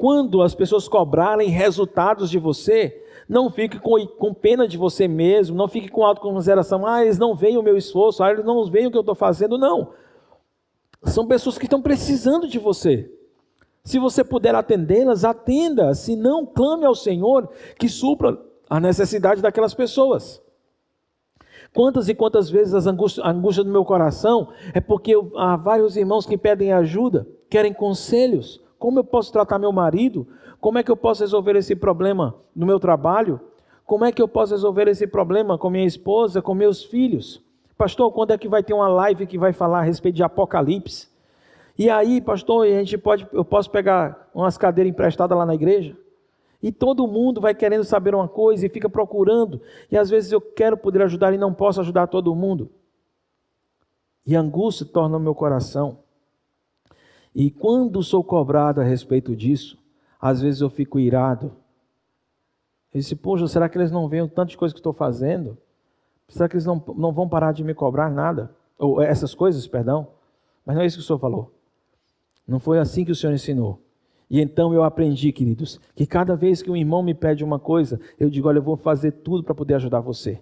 Quando 0.00 0.40
as 0.40 0.54
pessoas 0.54 0.88
cobrarem 0.88 1.50
resultados 1.50 2.30
de 2.30 2.38
você, 2.38 3.04
não 3.28 3.50
fique 3.50 3.78
com, 3.78 4.06
com, 4.06 4.32
pena 4.32 4.66
de 4.66 4.78
você 4.78 5.06
mesmo, 5.06 5.54
não 5.54 5.68
fique 5.68 5.90
com 5.90 6.02
autoconsideração, 6.02 6.86
ah, 6.86 7.04
eles 7.04 7.18
não 7.18 7.34
veem 7.34 7.58
o 7.58 7.62
meu 7.62 7.76
esforço, 7.76 8.24
ah, 8.24 8.30
eles 8.30 8.42
não 8.42 8.64
veem 8.64 8.86
o 8.86 8.90
que 8.90 8.96
eu 8.96 9.02
estou 9.02 9.14
fazendo. 9.14 9.58
Não. 9.58 9.92
São 11.02 11.26
pessoas 11.26 11.58
que 11.58 11.66
estão 11.66 11.82
precisando 11.82 12.48
de 12.48 12.58
você. 12.58 13.12
Se 13.84 13.98
você 13.98 14.24
puder 14.24 14.54
atendê-las, 14.54 15.22
atenda. 15.22 15.92
Se 15.92 16.16
não, 16.16 16.46
clame 16.46 16.86
ao 16.86 16.94
Senhor 16.94 17.50
que 17.78 17.86
supra 17.86 18.40
a 18.70 18.80
necessidade 18.80 19.42
daquelas 19.42 19.74
pessoas. 19.74 20.42
Quantas 21.74 22.08
e 22.08 22.14
quantas 22.14 22.48
vezes 22.48 22.72
as 22.72 22.86
angústias, 22.86 23.26
a 23.26 23.32
angústia 23.32 23.62
do 23.62 23.70
meu 23.70 23.84
coração 23.84 24.48
é 24.72 24.80
porque 24.80 25.14
eu, 25.14 25.30
há 25.36 25.56
vários 25.56 25.94
irmãos 25.94 26.24
que 26.24 26.38
pedem 26.38 26.72
ajuda, 26.72 27.26
querem 27.50 27.74
conselhos. 27.74 28.62
Como 28.80 28.98
eu 28.98 29.04
posso 29.04 29.30
tratar 29.30 29.58
meu 29.58 29.70
marido? 29.70 30.26
Como 30.58 30.78
é 30.78 30.82
que 30.82 30.90
eu 30.90 30.96
posso 30.96 31.22
resolver 31.22 31.54
esse 31.54 31.76
problema 31.76 32.34
no 32.56 32.64
meu 32.64 32.80
trabalho? 32.80 33.38
Como 33.84 34.06
é 34.06 34.10
que 34.10 34.22
eu 34.22 34.26
posso 34.26 34.54
resolver 34.54 34.88
esse 34.88 35.06
problema 35.06 35.58
com 35.58 35.68
minha 35.68 35.84
esposa, 35.84 36.40
com 36.40 36.54
meus 36.54 36.82
filhos? 36.82 37.44
Pastor, 37.76 38.10
quando 38.10 38.30
é 38.30 38.38
que 38.38 38.48
vai 38.48 38.62
ter 38.62 38.72
uma 38.72 38.88
live 38.88 39.26
que 39.26 39.36
vai 39.36 39.52
falar 39.52 39.80
a 39.80 39.82
respeito 39.82 40.16
de 40.16 40.22
Apocalipse? 40.22 41.08
E 41.78 41.90
aí, 41.90 42.22
pastor, 42.22 42.64
a 42.66 42.70
gente 42.70 42.96
pode, 42.96 43.28
eu 43.34 43.44
posso 43.44 43.70
pegar 43.70 44.30
umas 44.34 44.56
cadeiras 44.56 44.90
emprestadas 44.90 45.36
lá 45.36 45.44
na 45.44 45.54
igreja? 45.54 45.94
E 46.62 46.72
todo 46.72 47.06
mundo 47.06 47.38
vai 47.38 47.54
querendo 47.54 47.84
saber 47.84 48.14
uma 48.14 48.28
coisa 48.28 48.64
e 48.64 48.70
fica 48.70 48.88
procurando. 48.88 49.60
E 49.92 49.98
às 49.98 50.08
vezes 50.08 50.32
eu 50.32 50.40
quero 50.40 50.78
poder 50.78 51.02
ajudar 51.02 51.34
e 51.34 51.38
não 51.38 51.52
posso 51.52 51.82
ajudar 51.82 52.06
todo 52.06 52.34
mundo. 52.34 52.70
E 54.26 54.34
angústia 54.34 54.86
torna 54.86 55.18
o 55.18 55.20
meu 55.20 55.34
coração. 55.34 55.98
E 57.34 57.50
quando 57.50 58.02
sou 58.02 58.24
cobrado 58.24 58.80
a 58.80 58.84
respeito 58.84 59.34
disso, 59.36 59.78
às 60.20 60.40
vezes 60.40 60.60
eu 60.60 60.70
fico 60.70 60.98
irado. 60.98 61.52
Eu 62.92 62.98
disse, 63.00 63.14
poxa, 63.14 63.46
será 63.46 63.68
que 63.68 63.78
eles 63.78 63.90
não 63.90 64.08
veem 64.08 64.22
o 64.22 64.28
tanto 64.28 64.50
de 64.50 64.56
coisa 64.58 64.74
que 64.74 64.80
estou 64.80 64.92
fazendo? 64.92 65.56
Será 66.28 66.48
que 66.48 66.54
eles 66.54 66.66
não, 66.66 66.82
não 66.96 67.12
vão 67.12 67.28
parar 67.28 67.52
de 67.52 67.62
me 67.62 67.74
cobrar 67.74 68.10
nada? 68.10 68.54
Ou 68.78 69.00
essas 69.00 69.34
coisas, 69.34 69.66
perdão? 69.66 70.08
Mas 70.64 70.76
não 70.76 70.82
é 70.82 70.86
isso 70.86 70.96
que 70.96 71.02
o 71.02 71.06
senhor 71.06 71.18
falou. 71.18 71.52
Não 72.50 72.58
foi 72.58 72.80
assim 72.80 73.04
que 73.04 73.12
o 73.12 73.14
Senhor 73.14 73.32
ensinou. 73.32 73.80
E 74.28 74.40
então 74.40 74.74
eu 74.74 74.82
aprendi, 74.82 75.32
queridos, 75.32 75.80
que 75.94 76.04
cada 76.04 76.34
vez 76.34 76.60
que 76.60 76.70
um 76.70 76.76
irmão 76.76 77.00
me 77.00 77.14
pede 77.14 77.44
uma 77.44 77.60
coisa, 77.60 78.00
eu 78.18 78.28
digo: 78.28 78.48
olha, 78.48 78.58
eu 78.58 78.62
vou 78.62 78.76
fazer 78.76 79.12
tudo 79.12 79.44
para 79.44 79.54
poder 79.54 79.74
ajudar 79.74 80.00
você. 80.00 80.40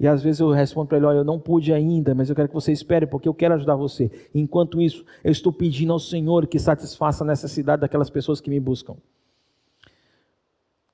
E 0.00 0.08
às 0.08 0.22
vezes 0.22 0.40
eu 0.40 0.50
respondo 0.50 0.88
para 0.88 0.96
ele: 0.96 1.04
olha, 1.04 1.18
eu 1.18 1.24
não 1.24 1.38
pude 1.38 1.74
ainda, 1.74 2.14
mas 2.14 2.30
eu 2.30 2.34
quero 2.34 2.48
que 2.48 2.54
você 2.54 2.72
espere, 2.72 3.06
porque 3.06 3.28
eu 3.28 3.34
quero 3.34 3.52
ajudar 3.52 3.76
você. 3.76 4.10
Enquanto 4.34 4.80
isso, 4.80 5.04
eu 5.22 5.30
estou 5.30 5.52
pedindo 5.52 5.92
ao 5.92 5.98
Senhor 5.98 6.46
que 6.46 6.58
satisfaça 6.58 7.22
a 7.22 7.26
necessidade 7.26 7.82
daquelas 7.82 8.08
pessoas 8.08 8.40
que 8.40 8.48
me 8.48 8.58
buscam. 8.58 8.96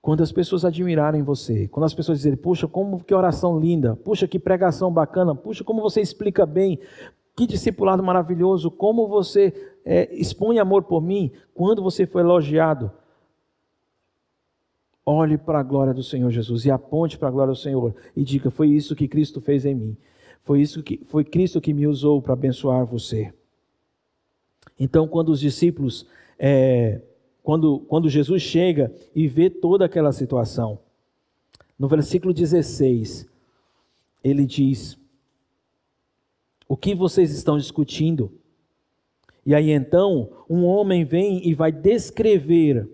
Quando 0.02 0.22
as 0.22 0.32
pessoas 0.32 0.64
admirarem 0.64 1.22
você, 1.22 1.68
quando 1.68 1.84
as 1.84 1.94
pessoas 1.94 2.18
dizerem, 2.18 2.36
puxa, 2.36 2.66
como 2.66 3.02
que 3.02 3.14
oração 3.14 3.58
linda, 3.58 3.94
puxa, 3.96 4.26
que 4.26 4.38
pregação 4.38 4.92
bacana, 4.92 5.34
puxa, 5.34 5.62
como 5.62 5.80
você 5.80 6.00
explica 6.00 6.44
bem, 6.44 6.80
que 7.36 7.46
discipulado 7.46 8.02
maravilhoso, 8.02 8.70
como 8.70 9.06
você 9.06 9.52
é, 9.84 10.12
expõe 10.14 10.58
amor 10.58 10.84
por 10.84 11.00
mim, 11.00 11.30
quando 11.54 11.82
você 11.82 12.06
foi 12.06 12.22
elogiado. 12.22 12.90
Olhe 15.08 15.38
para 15.38 15.60
a 15.60 15.62
glória 15.62 15.94
do 15.94 16.02
Senhor 16.02 16.28
Jesus 16.32 16.64
e 16.64 16.70
aponte 16.70 17.16
para 17.16 17.28
a 17.28 17.30
glória 17.30 17.52
do 17.52 17.58
Senhor 17.58 17.94
e 18.16 18.24
diga: 18.24 18.50
Foi 18.50 18.68
isso 18.68 18.96
que 18.96 19.06
Cristo 19.06 19.40
fez 19.40 19.64
em 19.64 19.72
mim. 19.74 19.96
Foi 20.42 20.60
isso 20.60 20.82
que 20.82 21.00
foi 21.06 21.24
Cristo 21.24 21.60
que 21.60 21.72
me 21.72 21.86
usou 21.86 22.20
para 22.20 22.32
abençoar 22.32 22.84
você. 22.84 23.32
Então, 24.78 25.06
quando 25.06 25.28
os 25.28 25.38
discípulos, 25.38 26.06
é, 26.36 27.00
quando, 27.42 27.78
quando 27.80 28.08
Jesus 28.08 28.42
chega 28.42 28.92
e 29.14 29.28
vê 29.28 29.48
toda 29.48 29.84
aquela 29.84 30.10
situação, 30.10 30.80
no 31.78 31.86
versículo 31.86 32.34
16, 32.34 33.28
ele 34.24 34.44
diz: 34.44 34.98
o 36.68 36.76
que 36.76 36.94
vocês 36.96 37.30
estão 37.30 37.56
discutindo? 37.56 38.32
E 39.44 39.54
aí 39.54 39.70
então, 39.70 40.30
um 40.50 40.64
homem 40.64 41.04
vem 41.04 41.46
e 41.48 41.54
vai 41.54 41.70
descrever 41.70 42.90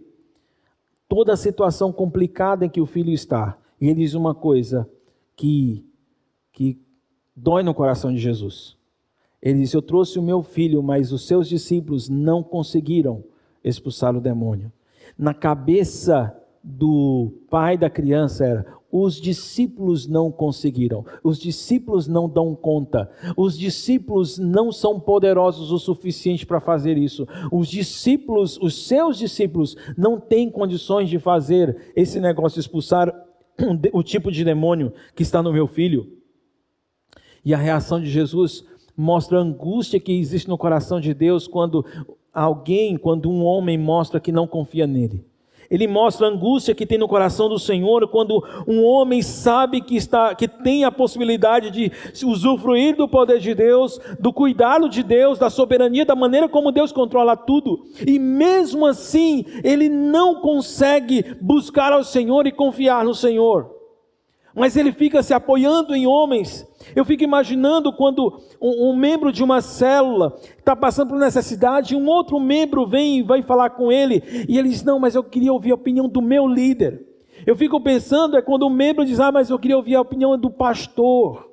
toda 1.13 1.35
a 1.35 1.37
situação 1.37 1.93
complicada 1.93 2.65
em 2.65 2.71
que 2.71 2.81
o 2.81 2.87
filho 2.87 3.13
está. 3.13 3.59
E 3.79 3.87
ele 3.87 4.01
diz 4.01 4.15
uma 4.15 4.35
coisa 4.35 4.89
que, 5.37 5.85
que 6.51 6.81
dói 7.37 7.63
no 7.63 7.75
coração 7.75 8.11
de 8.11 8.19
Jesus. 8.19 8.79
Ele 9.43 9.59
diz: 9.59 9.75
Eu 9.75 9.83
trouxe 9.83 10.19
o 10.19 10.23
meu 10.23 10.43
filho, 10.43 10.83
mas 10.83 11.13
os 11.13 11.27
seus 11.27 11.47
discípulos 11.47 12.09
não 12.09 12.43
conseguiram 12.43 13.23
expulsar 13.63 14.17
o 14.17 14.23
demônio. 14.23 14.73
Na 15.19 15.35
cabeça 15.35 16.35
do 16.65 17.31
pai 17.51 17.77
da 17.77 17.91
criança 17.91 18.47
era: 18.47 18.67
os 18.93 19.19
discípulos 19.19 20.07
não 20.07 20.31
conseguiram, 20.31 21.03
os 21.25 21.39
discípulos 21.39 22.07
não 22.07 22.29
dão 22.29 22.55
conta, 22.55 23.11
os 23.35 23.59
discípulos 23.59 24.37
não 24.37 24.71
são 24.71 25.01
poderosos 25.01 25.73
o 25.73 25.79
suficiente 25.79 26.45
para 26.45 26.61
fazer 26.61 26.99
isso, 26.99 27.27
os 27.51 27.69
discípulos, 27.69 28.59
os 28.61 28.87
seus 28.87 29.17
discípulos, 29.17 29.75
não 29.97 30.21
têm 30.21 30.51
condições 30.51 31.09
de 31.09 31.19
fazer 31.19 31.93
esse 31.97 32.21
negócio 32.21 32.61
expulsar 32.61 33.11
o 33.93 34.03
tipo 34.03 34.31
de 34.31 34.45
demônio 34.45 34.93
que 35.17 35.23
está 35.23 35.43
no 35.43 35.53
meu 35.53 35.67
filho. 35.67 36.19
E 37.43 37.55
a 37.55 37.59
reação 37.59 37.99
de 37.99 38.11
Jesus 38.11 38.65
mostra 38.97 39.39
a 39.39 39.43
angústia 39.43 39.99
que 39.99 40.13
existe 40.13 40.49
no 40.49 40.59
coração 40.59 41.01
de 41.01 41.15
Deus 41.15 41.49
quando 41.49 41.85
alguém, 42.33 42.97
quando 42.97 43.31
um 43.31 43.43
homem 43.43 43.79
mostra 43.79 44.21
que 44.21 44.31
não 44.31 44.47
confia 44.47 44.87
nele. 44.87 45.25
Ele 45.71 45.87
mostra 45.87 46.27
a 46.27 46.31
angústia 46.31 46.75
que 46.75 46.87
tem 46.87 46.99
no 46.99 47.09
coração 47.09 47.49
do 47.49 47.59
Senhor 47.59 48.07
quando 48.09 48.43
um 48.67 48.85
homem 48.85 49.23
sabe 49.23 49.81
que 49.81 49.97
está 49.97 50.35
que 50.35 50.49
tem 50.49 50.85
a 50.85 50.93
possibilidade 50.93 51.71
de 51.71 51.91
usufruir 52.25 52.97
do 52.97 53.09
poder 53.09 53.39
de 53.39 53.55
Deus, 53.55 54.01
do 54.19 54.33
cuidado 54.33 54.89
de 54.89 55.03
Deus, 55.03 55.39
da 55.39 55.51
soberania, 55.51 56.05
da 56.05 56.15
maneira 56.15 56.49
como 56.49 56.73
Deus 56.73 56.93
controla 56.93 57.37
tudo, 57.37 57.85
e 58.07 58.19
mesmo 58.19 58.87
assim 58.87 59.45
ele 59.63 59.89
não 59.89 60.37
consegue 60.37 61.37
buscar 61.41 61.93
ao 61.93 62.05
Senhor 62.05 62.47
e 62.47 62.53
confiar 62.53 63.05
no 63.05 63.15
Senhor 63.15 63.82
mas 64.55 64.77
ele 64.77 64.93
fica 64.93 65.23
se 65.23 65.33
apoiando 65.33 65.95
em 65.95 66.07
homens. 66.07 66.67
Eu 66.95 67.05
fico 67.05 67.23
imaginando 67.23 67.93
quando 67.93 68.41
um, 68.61 68.91
um 68.91 68.97
membro 68.97 69.33
de 69.33 69.43
uma 69.43 69.61
célula 69.61 70.39
está 70.59 70.77
passando 70.77 71.11
por 71.11 71.19
necessidade, 71.19 71.95
e 71.95 71.97
um 71.97 72.07
outro 72.07 72.39
membro 72.39 72.87
vem 72.87 73.19
e 73.19 73.23
vai 73.23 73.43
falar 73.43 73.71
com 73.71 73.91
ele, 73.91 74.23
e 74.49 74.59
ele 74.59 74.69
diz: 74.69 74.83
Não, 74.83 74.99
mas 74.99 75.15
eu 75.15 75.25
queria 75.25 75.53
ouvir 75.53 75.73
a 75.73 75.77
opinião 75.77 76.09
do 76.09 76.21
meu 76.21 76.47
líder. 76.47 77.07
Eu 77.47 77.57
fico 77.57 77.81
pensando, 77.81 78.37
é 78.37 78.43
quando 78.43 78.67
um 78.67 78.71
membro 78.71 79.05
diz: 79.05 79.19
Ah, 79.21 79.33
mas 79.33 79.49
eu 79.49 79.59
queria 79.59 79.77
ouvir 79.77 79.95
a 79.95 80.01
opinião 80.01 80.37
do 80.39 80.51
pastor. 80.51 81.51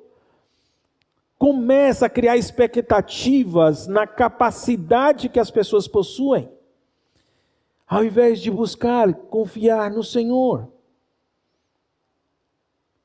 Começa 1.38 2.04
a 2.04 2.10
criar 2.10 2.36
expectativas 2.36 3.86
na 3.86 4.06
capacidade 4.06 5.30
que 5.30 5.40
as 5.40 5.50
pessoas 5.50 5.88
possuem, 5.88 6.50
ao 7.88 8.04
invés 8.04 8.40
de 8.40 8.50
buscar 8.50 9.10
confiar 9.14 9.90
no 9.90 10.04
Senhor. 10.04 10.68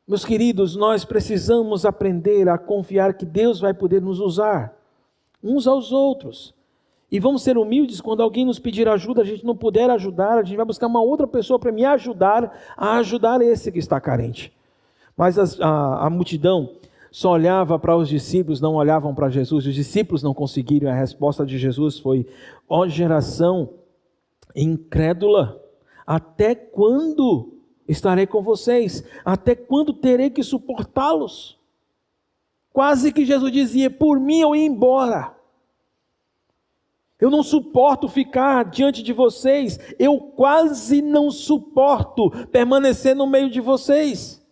Meus 0.07 0.23
queridos, 0.23 0.75
nós 0.75 1.03
precisamos 1.03 1.83
aprender 1.83 2.47
a 2.47 2.59
confiar 2.59 3.15
que 3.15 3.25
Deus 3.25 3.59
vai 3.59 3.73
poder 3.73 4.01
nos 4.01 4.19
usar, 4.19 4.77
uns 5.43 5.65
aos 5.65 5.91
outros. 5.91 6.53
E 7.11 7.19
vamos 7.19 7.41
ser 7.41 7.57
humildes 7.57 8.01
quando 8.01 8.21
alguém 8.21 8.45
nos 8.45 8.59
pedir 8.59 8.87
ajuda, 8.87 9.23
a 9.23 9.25
gente 9.25 9.43
não 9.43 9.55
puder 9.55 9.89
ajudar, 9.89 10.37
a 10.37 10.43
gente 10.43 10.57
vai 10.57 10.65
buscar 10.65 10.85
uma 10.85 11.01
outra 11.01 11.25
pessoa 11.25 11.57
para 11.57 11.71
me 11.71 11.83
ajudar 11.85 12.51
a 12.77 12.97
ajudar 12.97 13.41
esse 13.41 13.71
que 13.71 13.79
está 13.79 13.99
carente. 13.99 14.53
Mas 15.17 15.39
a, 15.39 15.65
a, 15.65 16.05
a 16.05 16.09
multidão 16.09 16.75
só 17.09 17.31
olhava 17.31 17.79
para 17.79 17.95
os 17.95 18.07
discípulos, 18.07 18.61
não 18.61 18.75
olhavam 18.75 19.15
para 19.15 19.29
Jesus. 19.29 19.65
Os 19.65 19.73
discípulos 19.73 20.21
não 20.21 20.33
conseguiram. 20.33 20.89
A 20.89 20.93
resposta 20.93 21.45
de 21.45 21.57
Jesus 21.57 21.97
foi: 21.97 22.27
ó 22.67 22.85
geração 22.87 23.69
incrédula, 24.55 25.59
até 26.05 26.53
quando 26.53 27.54
estarei 27.87 28.25
com 28.25 28.41
vocês, 28.41 29.03
até 29.23 29.55
quando 29.55 29.93
terei 29.93 30.29
que 30.29 30.43
suportá-los? 30.43 31.57
Quase 32.73 33.13
que 33.13 33.25
Jesus 33.25 33.51
dizia: 33.51 33.89
por 33.89 34.19
mim 34.19 34.41
eu 34.41 34.55
ia 34.55 34.65
embora. 34.65 35.33
Eu 37.19 37.29
não 37.29 37.41
suporto 37.41 38.09
ficar 38.09 38.65
diante 38.65 39.01
de 39.01 39.13
vocês, 39.13 39.79
eu 39.97 40.19
quase 40.19 41.01
não 41.01 41.31
suporto 41.31 42.29
permanecer 42.47 43.15
no 43.15 43.25
meio 43.25 43.49
de 43.49 43.61
vocês. 43.61 44.45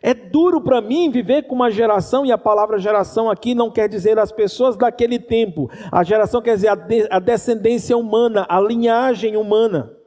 É 0.00 0.14
duro 0.14 0.62
para 0.62 0.80
mim 0.80 1.10
viver 1.10 1.42
com 1.42 1.54
uma 1.54 1.70
geração, 1.70 2.24
e 2.24 2.30
a 2.30 2.38
palavra 2.38 2.78
geração 2.78 3.28
aqui 3.28 3.54
não 3.54 3.70
quer 3.70 3.88
dizer 3.88 4.18
as 4.18 4.30
pessoas 4.30 4.76
daquele 4.76 5.18
tempo, 5.18 5.68
a 5.90 6.04
geração 6.04 6.40
quer 6.40 6.54
dizer 6.54 6.68
a, 6.68 6.78
a 7.10 7.18
descendência 7.18 7.96
humana, 7.96 8.46
a 8.48 8.60
linhagem 8.60 9.36
humana 9.36 9.99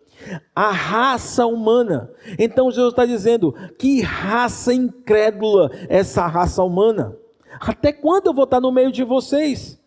a 0.55 0.71
raça 0.71 1.45
humana. 1.45 2.11
Então 2.37 2.71
Jesus 2.71 2.93
está 2.93 3.05
dizendo: 3.05 3.53
que 3.77 4.01
raça 4.01 4.73
incrédula 4.73 5.71
essa 5.89 6.25
raça 6.27 6.63
humana? 6.63 7.17
Até 7.59 7.93
quando 7.93 8.27
eu 8.27 8.33
vou 8.33 8.45
estar 8.45 8.59
no 8.59 8.71
meio 8.71 8.91
de 8.91 9.03
vocês? 9.03 9.79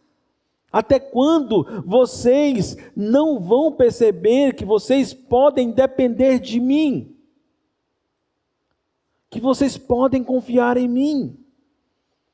Até 0.73 0.99
quando 0.99 1.83
vocês 1.87 2.77
não 2.95 3.41
vão 3.41 3.73
perceber 3.73 4.55
que 4.55 4.65
vocês 4.65 5.15
podem 5.15 5.71
depender 5.71 6.39
de 6.39 6.61
mim? 6.61 7.17
Que 9.31 9.41
vocês 9.41 9.79
podem 9.79 10.23
confiar 10.23 10.77
em 10.77 10.89
mim? 10.89 11.37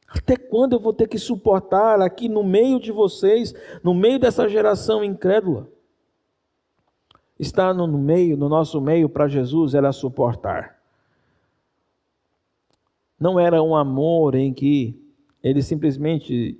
Até 0.08 0.36
quando 0.36 0.74
eu 0.74 0.80
vou 0.80 0.92
ter 0.92 1.08
que 1.08 1.18
suportar 1.18 2.00
aqui 2.00 2.28
no 2.28 2.42
meio 2.42 2.78
de 2.78 2.92
vocês, 2.92 3.54
no 3.82 3.94
meio 3.94 4.18
dessa 4.18 4.48
geração 4.48 5.02
incrédula? 5.02 5.68
Estar 7.42 7.74
no 7.74 7.88
meio, 7.88 8.36
no 8.36 8.48
nosso 8.48 8.80
meio 8.80 9.08
para 9.08 9.26
Jesus 9.26 9.74
era 9.74 9.92
suportar. 9.92 10.78
Não 13.18 13.38
era 13.38 13.62
um 13.62 13.74
amor 13.74 14.34
em 14.34 14.54
que 14.54 14.96
ele 15.42 15.60
simplesmente 15.60 16.58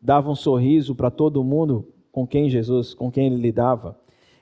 dava 0.00 0.30
um 0.30 0.34
sorriso 0.34 0.94
para 0.94 1.10
todo 1.10 1.44
mundo 1.44 1.86
com 2.10 2.26
quem 2.26 2.50
Jesus, 2.50 2.92
com 2.92 3.10
quem 3.10 3.26
ele 3.26 3.36
lidava. 3.36 3.98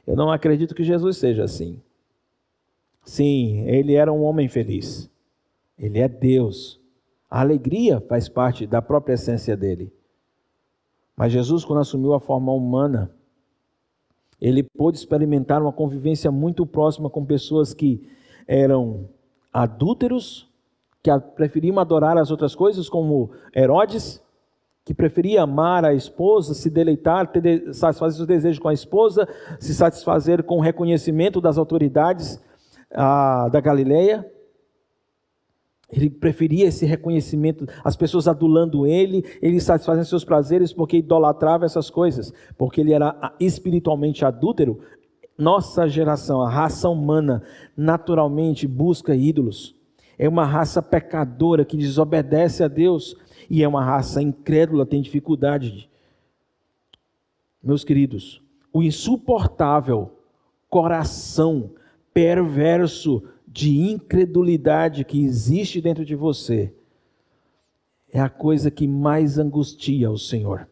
Eu 0.07 0.17
não 0.17 0.31
acredito 0.31 0.75
que 0.75 0.83
Jesus 0.83 1.19
seja 1.19 1.45
assim. 1.45 1.81
Sim, 3.05 3.61
ele 3.69 3.95
era 3.95 4.13
um 4.13 4.23
homem 4.23 4.49
feliz. 4.49 5.11
Ele 5.79 5.99
é 5.99 6.09
Deus. 6.09 6.81
A 7.31 7.41
alegria 7.41 8.01
faz 8.01 8.29
parte 8.29 8.67
da 8.67 8.81
própria 8.81 9.15
essência 9.15 9.57
dele. 9.57 9.93
Mas 11.15 11.33
Jesus, 11.33 11.65
quando 11.65 11.81
assumiu 11.81 12.15
a 12.15 12.21
forma 12.21 12.53
humana, 12.53 13.11
ele 14.41 14.63
pôde 14.63 14.99
experimentar 14.99 15.63
uma 15.63 15.73
convivência 15.73 16.31
muito 16.31 16.67
próxima 16.67 17.09
com 17.09 17.25
pessoas 17.25 17.73
que 17.73 18.07
eram 18.47 19.09
adúlteros, 19.53 20.49
que 21.03 21.11
preferiam 21.35 21.79
adorar 21.79 22.19
as 22.19 22.31
outras 22.31 22.55
coisas, 22.55 22.89
como 22.89 23.31
Herodes, 23.55 24.23
que 24.85 24.95
preferia 24.95 25.43
amar 25.43 25.85
a 25.85 25.95
esposa, 25.95 26.55
se 26.55 26.71
deleitar, 26.71 27.27
ter, 27.29 27.75
satisfazer 27.75 28.17
seus 28.17 28.29
desejos 28.29 28.61
com 28.61 28.69
a 28.69 28.73
esposa, 28.73 29.27
se 29.59 29.75
satisfazer 29.75 30.45
com 30.45 30.59
o 30.59 30.61
reconhecimento 30.61 31.41
das 31.41 31.59
autoridades 31.59 32.41
ah, 32.93 33.49
da 33.51 33.61
Galileia. 33.61 34.25
Ele 35.91 36.11
preferia 36.11 36.67
esse 36.67 36.85
reconhecimento, 36.85 37.67
as 37.85 37.95
pessoas 37.95 38.27
adulando 38.27 38.87
ele, 38.87 39.25
ele 39.41 39.61
satisfazendo 39.61 40.05
seus 40.05 40.25
prazeres 40.25 40.73
porque 40.73 40.97
idolatrava 40.97 41.65
essas 41.65 41.89
coisas, 41.89 42.33
porque 42.59 42.81
ele 42.81 42.93
era 42.93 43.35
espiritualmente 43.39 44.25
adúltero. 44.25 44.81
Nossa 45.39 45.87
geração, 45.87 46.43
a 46.43 46.51
raça 46.51 46.89
humana, 46.89 47.43
naturalmente 47.77 48.67
busca 48.67 49.15
ídolos. 49.15 49.77
É 50.19 50.29
uma 50.29 50.45
raça 50.45 50.83
pecadora 50.83 51.65
que 51.65 51.77
desobedece 51.77 52.65
a 52.65 52.69
Deus 52.69 53.15
e 53.49 53.63
é 53.63 53.69
uma 53.69 53.85
raça 53.85 54.21
incrédula, 54.21 54.87
tem 54.87 55.01
dificuldade. 55.01 55.89
Meus 57.63 57.85
queridos, 57.85 58.43
o 58.73 58.83
insuportável 58.83 60.11
coração 60.69 61.71
perverso 62.13 63.23
de 63.57 63.91
incredulidade 63.91 65.03
que 65.03 65.25
existe 65.25 65.81
dentro 65.81 66.05
de 66.05 66.15
você 66.15 66.75
é 68.13 68.21
a 68.21 68.29
coisa 68.29 68.71
que 68.71 68.87
mais 68.87 69.39
angustia 69.39 70.11
o 70.11 70.19
Senhor. 70.19 70.69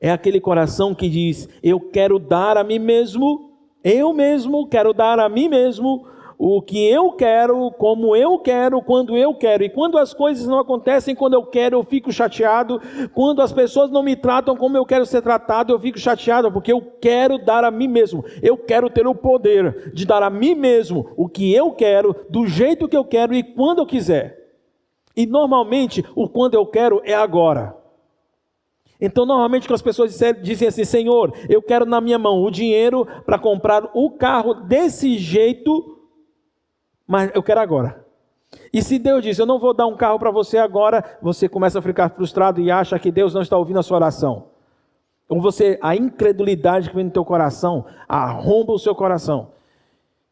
É 0.00 0.10
aquele 0.10 0.40
coração 0.40 0.94
que 0.94 1.10
diz: 1.10 1.46
Eu 1.62 1.78
quero 1.78 2.18
dar 2.18 2.56
a 2.56 2.64
mim 2.64 2.78
mesmo, 2.78 3.52
eu 3.84 4.14
mesmo 4.14 4.66
quero 4.66 4.94
dar 4.94 5.18
a 5.18 5.28
mim 5.28 5.46
mesmo 5.46 6.06
o 6.38 6.60
que 6.60 6.88
eu 6.88 7.12
quero, 7.12 7.70
como 7.72 8.14
eu 8.16 8.38
quero, 8.38 8.82
quando 8.82 9.16
eu 9.16 9.34
quero. 9.34 9.64
E 9.64 9.68
quando 9.68 9.98
as 9.98 10.12
coisas 10.12 10.46
não 10.46 10.58
acontecem 10.58 11.14
quando 11.14 11.34
eu 11.34 11.44
quero, 11.44 11.76
eu 11.76 11.82
fico 11.82 12.12
chateado. 12.12 12.80
Quando 13.12 13.40
as 13.42 13.52
pessoas 13.52 13.90
não 13.90 14.02
me 14.02 14.16
tratam 14.16 14.56
como 14.56 14.76
eu 14.76 14.84
quero 14.84 15.06
ser 15.06 15.22
tratado, 15.22 15.72
eu 15.72 15.78
fico 15.78 15.98
chateado, 15.98 16.50
porque 16.50 16.72
eu 16.72 16.80
quero 17.00 17.38
dar 17.38 17.64
a 17.64 17.70
mim 17.70 17.88
mesmo. 17.88 18.24
Eu 18.42 18.56
quero 18.56 18.90
ter 18.90 19.06
o 19.06 19.14
poder 19.14 19.92
de 19.92 20.04
dar 20.04 20.22
a 20.22 20.30
mim 20.30 20.54
mesmo 20.54 21.10
o 21.16 21.28
que 21.28 21.54
eu 21.54 21.70
quero, 21.72 22.14
do 22.28 22.46
jeito 22.46 22.88
que 22.88 22.96
eu 22.96 23.04
quero 23.04 23.34
e 23.34 23.42
quando 23.42 23.78
eu 23.78 23.86
quiser. 23.86 24.44
E 25.16 25.26
normalmente, 25.26 26.04
o 26.14 26.28
quando 26.28 26.54
eu 26.54 26.66
quero 26.66 27.00
é 27.04 27.14
agora. 27.14 27.76
Então, 29.00 29.26
normalmente, 29.26 29.66
quando 29.66 29.74
as 29.74 29.82
pessoas 29.82 30.18
dizem 30.42 30.68
assim: 30.68 30.84
Senhor, 30.84 31.32
eu 31.48 31.60
quero 31.60 31.84
na 31.84 32.00
minha 32.00 32.18
mão 32.18 32.42
o 32.42 32.50
dinheiro 32.50 33.06
para 33.26 33.38
comprar 33.38 33.90
o 33.92 34.10
carro 34.10 34.54
desse 34.54 35.18
jeito, 35.18 35.93
mas 37.06 37.30
eu 37.34 37.42
quero 37.42 37.60
agora. 37.60 38.04
E 38.72 38.82
se 38.82 38.98
Deus 38.98 39.22
diz, 39.22 39.38
eu 39.38 39.46
não 39.46 39.58
vou 39.58 39.74
dar 39.74 39.86
um 39.86 39.96
carro 39.96 40.18
para 40.18 40.30
você 40.30 40.58
agora, 40.58 41.18
você 41.20 41.48
começa 41.48 41.78
a 41.78 41.82
ficar 41.82 42.08
frustrado 42.10 42.60
e 42.60 42.70
acha 42.70 42.98
que 42.98 43.10
Deus 43.10 43.34
não 43.34 43.42
está 43.42 43.56
ouvindo 43.56 43.78
a 43.78 43.82
sua 43.82 43.96
oração. 43.96 44.46
Ou 45.28 45.40
você, 45.40 45.78
a 45.82 45.96
incredulidade 45.96 46.90
que 46.90 46.96
vem 46.96 47.06
no 47.06 47.10
teu 47.10 47.24
coração, 47.24 47.84
arromba 48.08 48.72
o 48.72 48.78
seu 48.78 48.94
coração. 48.94 49.52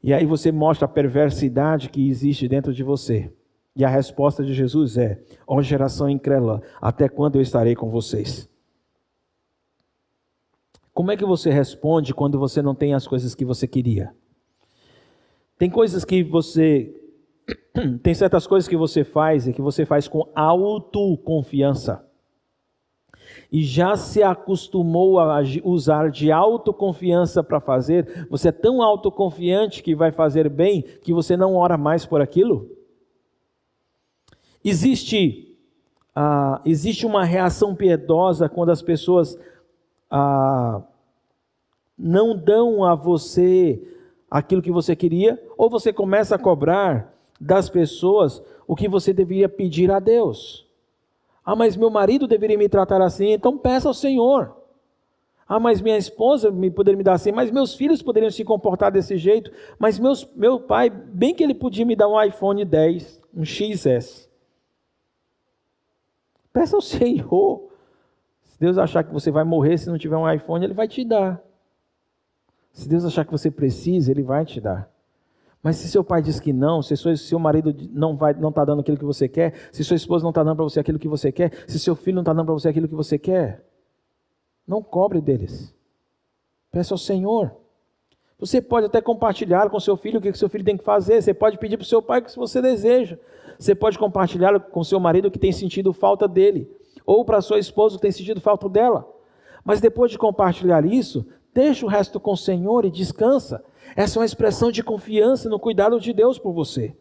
E 0.02 0.12
aí 0.12 0.26
você 0.26 0.50
mostra 0.52 0.86
a 0.86 0.88
perversidade 0.88 1.88
que 1.88 2.08
existe 2.08 2.48
dentro 2.48 2.72
de 2.72 2.82
você. 2.82 3.32
E 3.74 3.84
a 3.84 3.88
resposta 3.88 4.44
de 4.44 4.52
Jesus 4.52 4.98
é: 4.98 5.20
ó 5.46 5.56
oh, 5.56 5.62
geração 5.62 6.08
incrédula, 6.10 6.60
até 6.80 7.08
quando 7.08 7.36
eu 7.36 7.42
estarei 7.42 7.74
com 7.74 7.88
vocês? 7.88 8.48
Como 10.92 11.10
é 11.10 11.16
que 11.16 11.24
você 11.24 11.50
responde 11.50 12.12
quando 12.12 12.38
você 12.38 12.60
não 12.60 12.74
tem 12.74 12.92
as 12.92 13.06
coisas 13.06 13.34
que 13.34 13.46
você 13.46 13.66
queria? 13.66 14.14
Tem 15.62 15.70
coisas 15.70 16.04
que 16.04 16.24
você. 16.24 16.92
Tem 18.02 18.12
certas 18.12 18.48
coisas 18.48 18.66
que 18.66 18.76
você 18.76 19.04
faz 19.04 19.46
e 19.46 19.52
que 19.52 19.62
você 19.62 19.86
faz 19.86 20.08
com 20.08 20.28
autoconfiança. 20.34 22.04
E 23.52 23.62
já 23.62 23.94
se 23.96 24.24
acostumou 24.24 25.20
a 25.20 25.40
usar 25.62 26.10
de 26.10 26.32
autoconfiança 26.32 27.44
para 27.44 27.60
fazer, 27.60 28.26
você 28.28 28.48
é 28.48 28.50
tão 28.50 28.82
autoconfiante 28.82 29.84
que 29.84 29.94
vai 29.94 30.10
fazer 30.10 30.48
bem 30.48 30.82
que 30.82 31.12
você 31.12 31.36
não 31.36 31.54
ora 31.54 31.78
mais 31.78 32.04
por 32.04 32.20
aquilo? 32.20 32.68
Existe, 34.64 35.56
ah, 36.12 36.60
existe 36.64 37.06
uma 37.06 37.22
reação 37.22 37.72
piedosa 37.72 38.48
quando 38.48 38.70
as 38.70 38.82
pessoas 38.82 39.38
ah, 40.10 40.82
não 41.96 42.36
dão 42.36 42.84
a 42.84 42.96
você 42.96 43.91
aquilo 44.32 44.62
que 44.62 44.72
você 44.72 44.96
queria, 44.96 45.38
ou 45.58 45.68
você 45.68 45.92
começa 45.92 46.36
a 46.36 46.38
cobrar 46.38 47.14
das 47.38 47.68
pessoas 47.68 48.42
o 48.66 48.74
que 48.74 48.88
você 48.88 49.12
deveria 49.12 49.46
pedir 49.46 49.90
a 49.90 49.98
Deus. 49.98 50.66
Ah, 51.44 51.54
mas 51.54 51.76
meu 51.76 51.90
marido 51.90 52.26
deveria 52.26 52.56
me 52.56 52.66
tratar 52.66 53.02
assim, 53.02 53.32
então 53.32 53.58
peça 53.58 53.88
ao 53.88 53.92
Senhor. 53.92 54.56
Ah, 55.46 55.60
mas 55.60 55.82
minha 55.82 55.98
esposa 55.98 56.50
me 56.50 56.70
poderia 56.70 56.96
me 56.96 57.04
dar 57.04 57.12
assim, 57.12 57.30
mas 57.30 57.50
meus 57.50 57.74
filhos 57.74 58.00
poderiam 58.00 58.30
se 58.30 58.42
comportar 58.42 58.90
desse 58.90 59.18
jeito, 59.18 59.52
mas 59.78 59.98
meus, 59.98 60.26
meu 60.34 60.58
pai, 60.58 60.88
bem 60.88 61.34
que 61.34 61.44
ele 61.44 61.54
podia 61.54 61.84
me 61.84 61.94
dar 61.94 62.08
um 62.08 62.22
iPhone 62.22 62.64
10, 62.64 63.20
um 63.36 63.44
XS. 63.44 64.30
Peça 66.54 66.74
ao 66.74 66.80
Senhor. 66.80 67.68
Se 68.44 68.58
Deus 68.58 68.78
achar 68.78 69.04
que 69.04 69.12
você 69.12 69.30
vai 69.30 69.44
morrer 69.44 69.76
se 69.76 69.90
não 69.90 69.98
tiver 69.98 70.16
um 70.16 70.30
iPhone, 70.30 70.64
ele 70.64 70.72
vai 70.72 70.88
te 70.88 71.04
dar. 71.04 71.42
Se 72.72 72.88
Deus 72.88 73.04
achar 73.04 73.24
que 73.24 73.32
você 73.32 73.50
precisa, 73.50 74.10
Ele 74.10 74.22
vai 74.22 74.44
te 74.44 74.60
dar. 74.60 74.90
Mas 75.62 75.76
se 75.76 75.88
seu 75.88 76.02
pai 76.02 76.20
diz 76.20 76.40
que 76.40 76.52
não, 76.52 76.82
se 76.82 76.96
seu 76.96 77.38
marido 77.38 77.74
não 77.92 78.16
vai, 78.16 78.34
não 78.34 78.48
está 78.48 78.64
dando 78.64 78.80
aquilo 78.80 78.96
que 78.96 79.04
você 79.04 79.28
quer, 79.28 79.54
se 79.70 79.84
sua 79.84 79.96
esposa 79.96 80.24
não 80.24 80.30
está 80.30 80.42
dando 80.42 80.56
para 80.56 80.64
você 80.64 80.80
aquilo 80.80 80.98
que 80.98 81.06
você 81.06 81.30
quer, 81.30 81.52
se 81.68 81.78
seu 81.78 81.94
filho 81.94 82.16
não 82.16 82.22
está 82.22 82.32
dando 82.32 82.46
para 82.46 82.54
você 82.54 82.68
aquilo 82.68 82.88
que 82.88 82.94
você 82.94 83.16
quer, 83.16 83.64
não 84.66 84.82
cobre 84.82 85.20
deles. 85.20 85.72
Peça 86.72 86.94
ao 86.94 86.98
Senhor. 86.98 87.52
Você 88.40 88.60
pode 88.60 88.86
até 88.86 89.00
compartilhar 89.00 89.70
com 89.70 89.78
seu 89.78 89.96
filho 89.96 90.18
o 90.18 90.22
que 90.22 90.32
seu 90.34 90.48
filho 90.48 90.64
tem 90.64 90.76
que 90.76 90.82
fazer. 90.82 91.22
Você 91.22 91.32
pode 91.32 91.58
pedir 91.58 91.76
para 91.76 91.84
o 91.84 91.86
seu 91.86 92.02
pai 92.02 92.18
o 92.18 92.24
que 92.24 92.36
você 92.36 92.60
deseja. 92.60 93.16
Você 93.56 93.72
pode 93.72 93.96
compartilhar 93.96 94.58
com 94.58 94.82
seu 94.82 94.98
marido 94.98 95.28
o 95.28 95.30
que 95.30 95.38
tem 95.38 95.52
sentido 95.52 95.92
falta 95.92 96.26
dele. 96.26 96.68
Ou 97.06 97.24
para 97.24 97.40
sua 97.40 97.60
esposa 97.60 97.94
o 97.94 97.98
que 97.98 98.02
tem 98.02 98.10
sentido 98.10 98.40
falta 98.40 98.68
dela. 98.68 99.08
Mas 99.64 99.80
depois 99.80 100.10
de 100.10 100.18
compartilhar 100.18 100.84
isso, 100.84 101.24
Deixa 101.54 101.84
o 101.84 101.88
resto 101.88 102.18
com 102.18 102.32
o 102.32 102.36
Senhor 102.36 102.84
e 102.84 102.90
descansa. 102.90 103.62
Essa 103.94 104.18
é 104.18 104.20
uma 104.20 104.26
expressão 104.26 104.70
de 104.70 104.82
confiança 104.82 105.48
no 105.48 105.58
cuidado 105.58 106.00
de 106.00 106.12
Deus 106.12 106.38
por 106.38 106.52
você. 106.52 106.94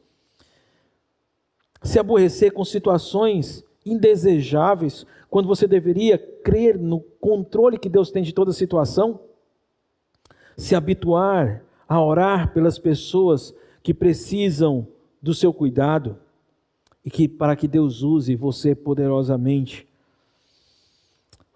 Se 1.81 1.97
aborrecer 1.97 2.51
com 2.51 2.65
situações 2.65 3.63
indesejáveis, 3.85 5.05
quando 5.29 5.47
você 5.47 5.65
deveria 5.67 6.17
crer 6.17 6.77
no 6.77 6.99
controle 6.99 7.79
que 7.79 7.89
Deus 7.89 8.11
tem 8.11 8.21
de 8.21 8.33
toda 8.33 8.51
a 8.51 8.53
situação, 8.53 9.21
se 10.57 10.75
habituar 10.75 11.63
a 11.87 12.03
orar 12.03 12.53
pelas 12.53 12.77
pessoas 12.77 13.55
que 13.81 13.93
precisam 13.93 14.87
do 15.21 15.33
seu 15.33 15.53
cuidado 15.53 16.17
e 17.03 17.09
que 17.09 17.27
para 17.27 17.55
que 17.55 17.67
Deus 17.67 18.01
use 18.01 18.35
você 18.35 18.75
poderosamente. 18.75 19.87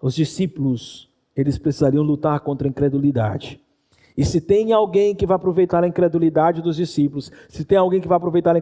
Os 0.00 0.14
discípulos 0.14 1.08
eles 1.36 1.58
precisariam 1.58 2.02
lutar 2.02 2.40
contra 2.40 2.66
a 2.66 2.70
incredulidade. 2.70 3.60
E 4.16 4.24
se 4.24 4.40
tem 4.40 4.72
alguém 4.72 5.14
que 5.14 5.26
vai 5.26 5.36
aproveitar 5.36 5.84
a 5.84 5.86
incredulidade 5.86 6.62
dos 6.62 6.76
discípulos, 6.76 7.30
se 7.48 7.64
tem 7.66 7.76
alguém 7.76 8.00
que 8.00 8.08
vai 8.08 8.16
aproveitar 8.16 8.56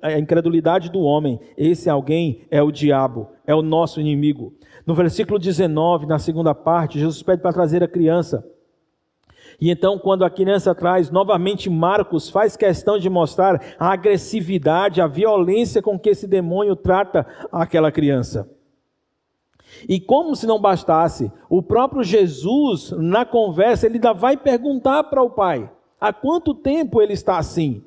a 0.00 0.18
incredulidade 0.18 0.90
do 0.90 1.00
homem, 1.00 1.40
esse 1.58 1.90
alguém 1.90 2.42
é 2.50 2.62
o 2.62 2.70
diabo, 2.70 3.28
é 3.44 3.52
o 3.52 3.62
nosso 3.62 4.00
inimigo. 4.00 4.54
No 4.86 4.94
versículo 4.94 5.40
19, 5.40 6.06
na 6.06 6.20
segunda 6.20 6.54
parte, 6.54 7.00
Jesus 7.00 7.20
pede 7.20 7.42
para 7.42 7.52
trazer 7.52 7.82
a 7.82 7.88
criança. 7.88 8.46
E 9.60 9.70
então, 9.70 9.98
quando 9.98 10.24
a 10.24 10.30
criança 10.30 10.72
traz, 10.74 11.10
novamente 11.10 11.68
Marcos 11.68 12.30
faz 12.30 12.56
questão 12.56 12.96
de 12.96 13.10
mostrar 13.10 13.60
a 13.78 13.92
agressividade, 13.92 15.00
a 15.00 15.06
violência 15.08 15.82
com 15.82 15.98
que 15.98 16.10
esse 16.10 16.28
demônio 16.28 16.76
trata 16.76 17.26
aquela 17.50 17.90
criança. 17.90 18.48
E 19.88 19.98
como 19.98 20.36
se 20.36 20.46
não 20.46 20.60
bastasse, 20.60 21.30
o 21.48 21.62
próprio 21.62 22.02
Jesus, 22.02 22.92
na 22.92 23.24
conversa, 23.24 23.86
ele 23.86 23.96
ainda 23.96 24.12
vai 24.12 24.36
perguntar 24.36 25.04
para 25.04 25.22
o 25.22 25.30
Pai: 25.30 25.70
há 26.00 26.12
quanto 26.12 26.54
tempo 26.54 27.00
ele 27.00 27.12
está 27.12 27.38
assim? 27.38 27.82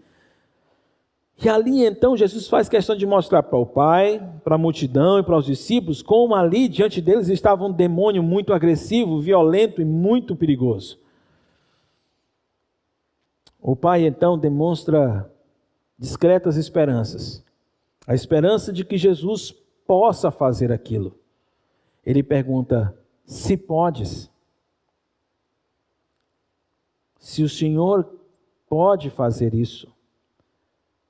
E 1.43 1.49
ali 1.49 1.85
então 1.85 2.15
Jesus 2.15 2.47
faz 2.47 2.69
questão 2.69 2.95
de 2.95 3.05
mostrar 3.05 3.43
para 3.43 3.59
o 3.59 3.65
Pai, 3.65 4.21
para 4.43 4.55
a 4.55 4.57
multidão 4.57 5.19
e 5.19 5.23
para 5.23 5.37
os 5.37 5.45
discípulos, 5.45 6.01
como 6.01 6.33
ali 6.33 6.67
diante 6.69 7.01
deles 7.01 7.27
estava 7.27 7.65
um 7.65 7.71
demônio 7.71 8.23
muito 8.23 8.53
agressivo, 8.53 9.19
violento 9.19 9.81
e 9.81 9.85
muito 9.85 10.35
perigoso. 10.35 10.97
O 13.61 13.75
Pai 13.75 14.05
então 14.05 14.37
demonstra 14.37 15.29
discretas 15.97 16.55
esperanças. 16.55 17.43
A 18.07 18.13
esperança 18.13 18.71
de 18.71 18.85
que 18.85 18.97
Jesus 18.97 19.53
possa 19.85 20.31
fazer 20.31 20.71
aquilo 20.71 21.17
ele 22.05 22.21
pergunta: 22.21 22.97
se 23.25 23.57
podes? 23.57 24.31
Se 27.17 27.41
o 27.41 27.49
Senhor 27.49 28.07
pode 28.69 29.09
fazer 29.09 29.55
isso, 29.55 29.91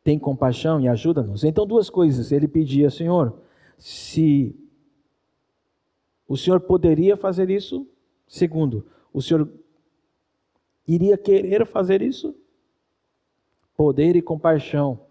tem 0.03 0.17
compaixão 0.17 0.79
e 0.79 0.87
ajuda-nos. 0.87 1.43
Então, 1.43 1.67
duas 1.67 1.89
coisas. 1.89 2.31
Ele 2.31 2.47
pedia, 2.47 2.89
Senhor, 2.89 3.37
se 3.77 4.55
o 6.27 6.37
Senhor 6.37 6.61
poderia 6.61 7.17
fazer 7.17 7.49
isso. 7.49 7.85
Segundo, 8.27 8.85
o 9.13 9.21
Senhor 9.21 9.49
iria 10.87 11.17
querer 11.17 11.65
fazer 11.65 12.01
isso? 12.01 12.33
Poder 13.75 14.15
e 14.15 14.21
compaixão 14.21 15.01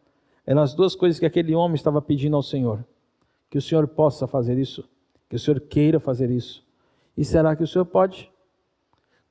eram 0.47 0.63
as 0.63 0.75
duas 0.75 0.95
coisas 0.97 1.19
que 1.19 1.27
aquele 1.27 1.55
homem 1.55 1.75
estava 1.75 2.01
pedindo 2.01 2.35
ao 2.35 2.43
Senhor. 2.43 2.85
Que 3.51 3.59
o 3.59 3.63
Senhor 3.63 3.87
possa 3.87 4.27
fazer 4.27 4.59
isso 4.59 4.89
que 5.35 5.37
o 5.37 5.41
Senhor 5.41 5.61
queira 5.61 5.99
fazer 5.99 6.31
isso. 6.31 6.65
E 7.17 7.25
será 7.25 7.57
que 7.57 7.63
o 7.65 7.67
Senhor 7.67 7.85
pode? 7.85 8.31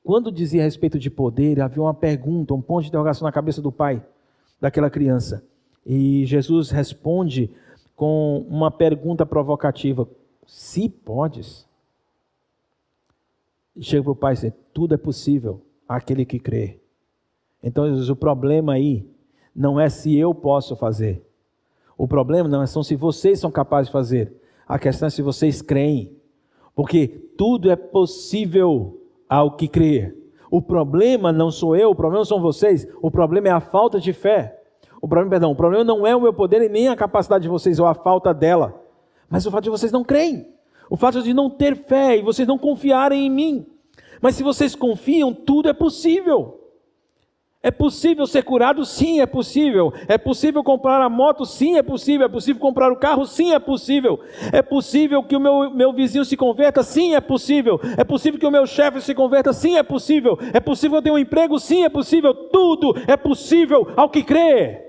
Quando 0.04 0.30
dizia 0.30 0.62
a 0.62 0.66
respeito 0.66 0.99
de 0.99 1.10
poder, 1.10 1.62
havia 1.62 1.82
uma 1.82 1.93
pergunta, 1.93 2.54
um 2.54 2.62
ponto 2.62 2.82
de 2.82 2.89
interrogação 2.89 3.26
na 3.26 3.32
cabeça 3.32 3.62
do 3.62 3.72
pai 3.72 4.06
daquela 4.60 4.89
criança. 4.89 5.45
E 5.86 6.26
Jesus 6.26 6.72
responde 6.72 7.49
com 7.95 8.45
uma 8.49 8.70
pergunta 8.70 9.26
provocativa: 9.26 10.06
Se 10.45 10.89
podes. 10.89 11.66
E 13.74 13.82
chega 13.82 14.04
para 14.04 14.12
o 14.12 14.16
pai 14.16 14.34
e 14.34 14.38
diz: 14.38 14.54
Tudo 14.74 14.93
é 14.93 14.97
possível 14.97 15.62
àquele 15.88 16.26
que 16.26 16.38
crê. 16.38 16.80
Então, 17.64 17.88
Jesus, 17.88 18.10
o 18.10 18.16
problema 18.16 18.74
aí 18.74 19.10
não 19.56 19.80
é 19.80 19.88
se 19.88 20.18
eu 20.18 20.36
posso 20.36 20.76
fazer. 20.76 21.26
O 21.97 22.06
problema 22.10 22.49
não 22.49 22.62
é 22.62 22.68
são 22.68 22.84
se 22.84 22.93
vocês 22.93 23.39
são 23.39 23.49
capazes 23.49 23.88
de 23.88 23.93
fazer. 23.93 24.43
A 24.68 24.80
questão 24.80 25.07
é 25.07 25.09
se 25.09 25.22
vocês 25.22 25.61
creem. 25.61 26.16
Porque 26.76 27.07
tudo 27.38 27.70
é 27.70 27.76
possível 27.76 28.99
ao 29.30 29.55
que 29.55 29.68
crer. 29.68 30.16
O 30.49 30.61
problema 30.61 31.32
não 31.32 31.49
sou 31.49 31.76
eu, 31.76 31.89
o 31.89 31.95
problema 31.95 32.24
são 32.26 32.39
vocês, 32.39 32.88
o 33.01 33.09
problema 33.09 33.47
é 33.47 33.51
a 33.51 33.59
falta 33.59 33.99
de 33.99 34.14
fé. 34.14 34.59
O 35.01 35.07
problema, 35.07 35.32
perdão, 35.32 35.51
o 35.51 35.55
problema 35.55 35.84
não 35.84 36.05
é 36.05 36.16
o 36.16 36.22
meu 36.22 36.34
poder 36.34 36.61
e 36.61 36.70
nem 36.70 36.88
a 36.88 36.95
capacidade 36.95 37.41
de 37.41 37.49
vocês 37.49 37.80
ou 37.80 37.86
a 37.86 37.93
falta 37.93 38.34
dela, 38.34 38.80
mas 39.30 39.45
o 39.45 39.51
fato 39.51 39.64
de 39.64 39.70
vocês 39.70 39.91
não 39.91 40.03
creem. 40.03 40.47
O 40.89 40.95
fato 40.95 41.22
de 41.24 41.34
não 41.34 41.49
ter 41.49 41.76
fé 41.76 42.18
e 42.18 42.22
vocês 42.22 42.47
não 42.47 42.57
confiarem 42.57 43.26
em 43.26 43.30
mim. 43.30 43.66
Mas 44.22 44.36
se 44.36 44.43
vocês 44.43 44.76
confiam, 44.76 45.34
tudo 45.34 45.68
é 45.68 45.74
possível. 45.74 46.62
É 47.66 47.72
possível 47.72 48.28
ser 48.28 48.43
curado? 48.43 48.84
Sim, 48.84 49.22
é 49.22 49.26
possível. 49.26 49.93
É 50.09 50.18
possível 50.18 50.61
comprar 50.61 51.01
a 51.01 51.07
moto? 51.07 51.45
Sim, 51.45 51.78
é 51.78 51.82
possível. 51.82 52.26
É 52.26 52.30
possível 52.30 52.59
comprar 52.61 52.91
o 52.91 52.97
carro? 52.97 53.26
Sim, 53.26 53.53
é 53.53 53.59
possível. 53.59 54.20
É 54.51 54.61
possível 54.61 55.24
que 55.24 55.34
o 55.34 55.39
meu, 55.39 55.70
meu 55.70 55.93
vizinho 55.93 56.26
se 56.26 56.36
converta? 56.36 56.84
Sim, 56.84 57.16
é 57.16 57.22
possível. 57.22 57.80
É 57.97 58.03
possível 58.03 58.38
que 58.38 58.45
o 58.45 58.51
meu 58.51 58.68
chefe 58.68 58.99
se 58.99 59.16
converta? 59.16 59.53
Sim, 59.53 59.78
é 59.78 59.84
possível. 59.84 60.38
É 60.53 60.59
possível 60.59 60.97
eu 60.97 61.01
ter 61.01 61.11
um 61.11 61.18
emprego? 61.18 61.57
Sim, 61.57 61.86
é 61.86 61.89
possível. 61.89 62.34
Tudo 62.34 62.95
é 63.07 63.16
possível 63.16 63.88
ao 63.95 64.09
que 64.09 64.24
crê. 64.24 64.82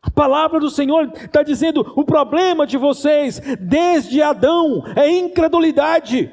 A 0.00 0.10
palavra 0.10 0.58
do 0.58 0.70
Senhor 0.70 1.12
está 1.14 1.42
dizendo: 1.42 1.92
o 1.94 2.02
problema 2.02 2.66
de 2.66 2.78
vocês, 2.78 3.42
desde 3.60 4.22
Adão, 4.22 4.84
é 4.96 5.10
incredulidade. 5.10 6.30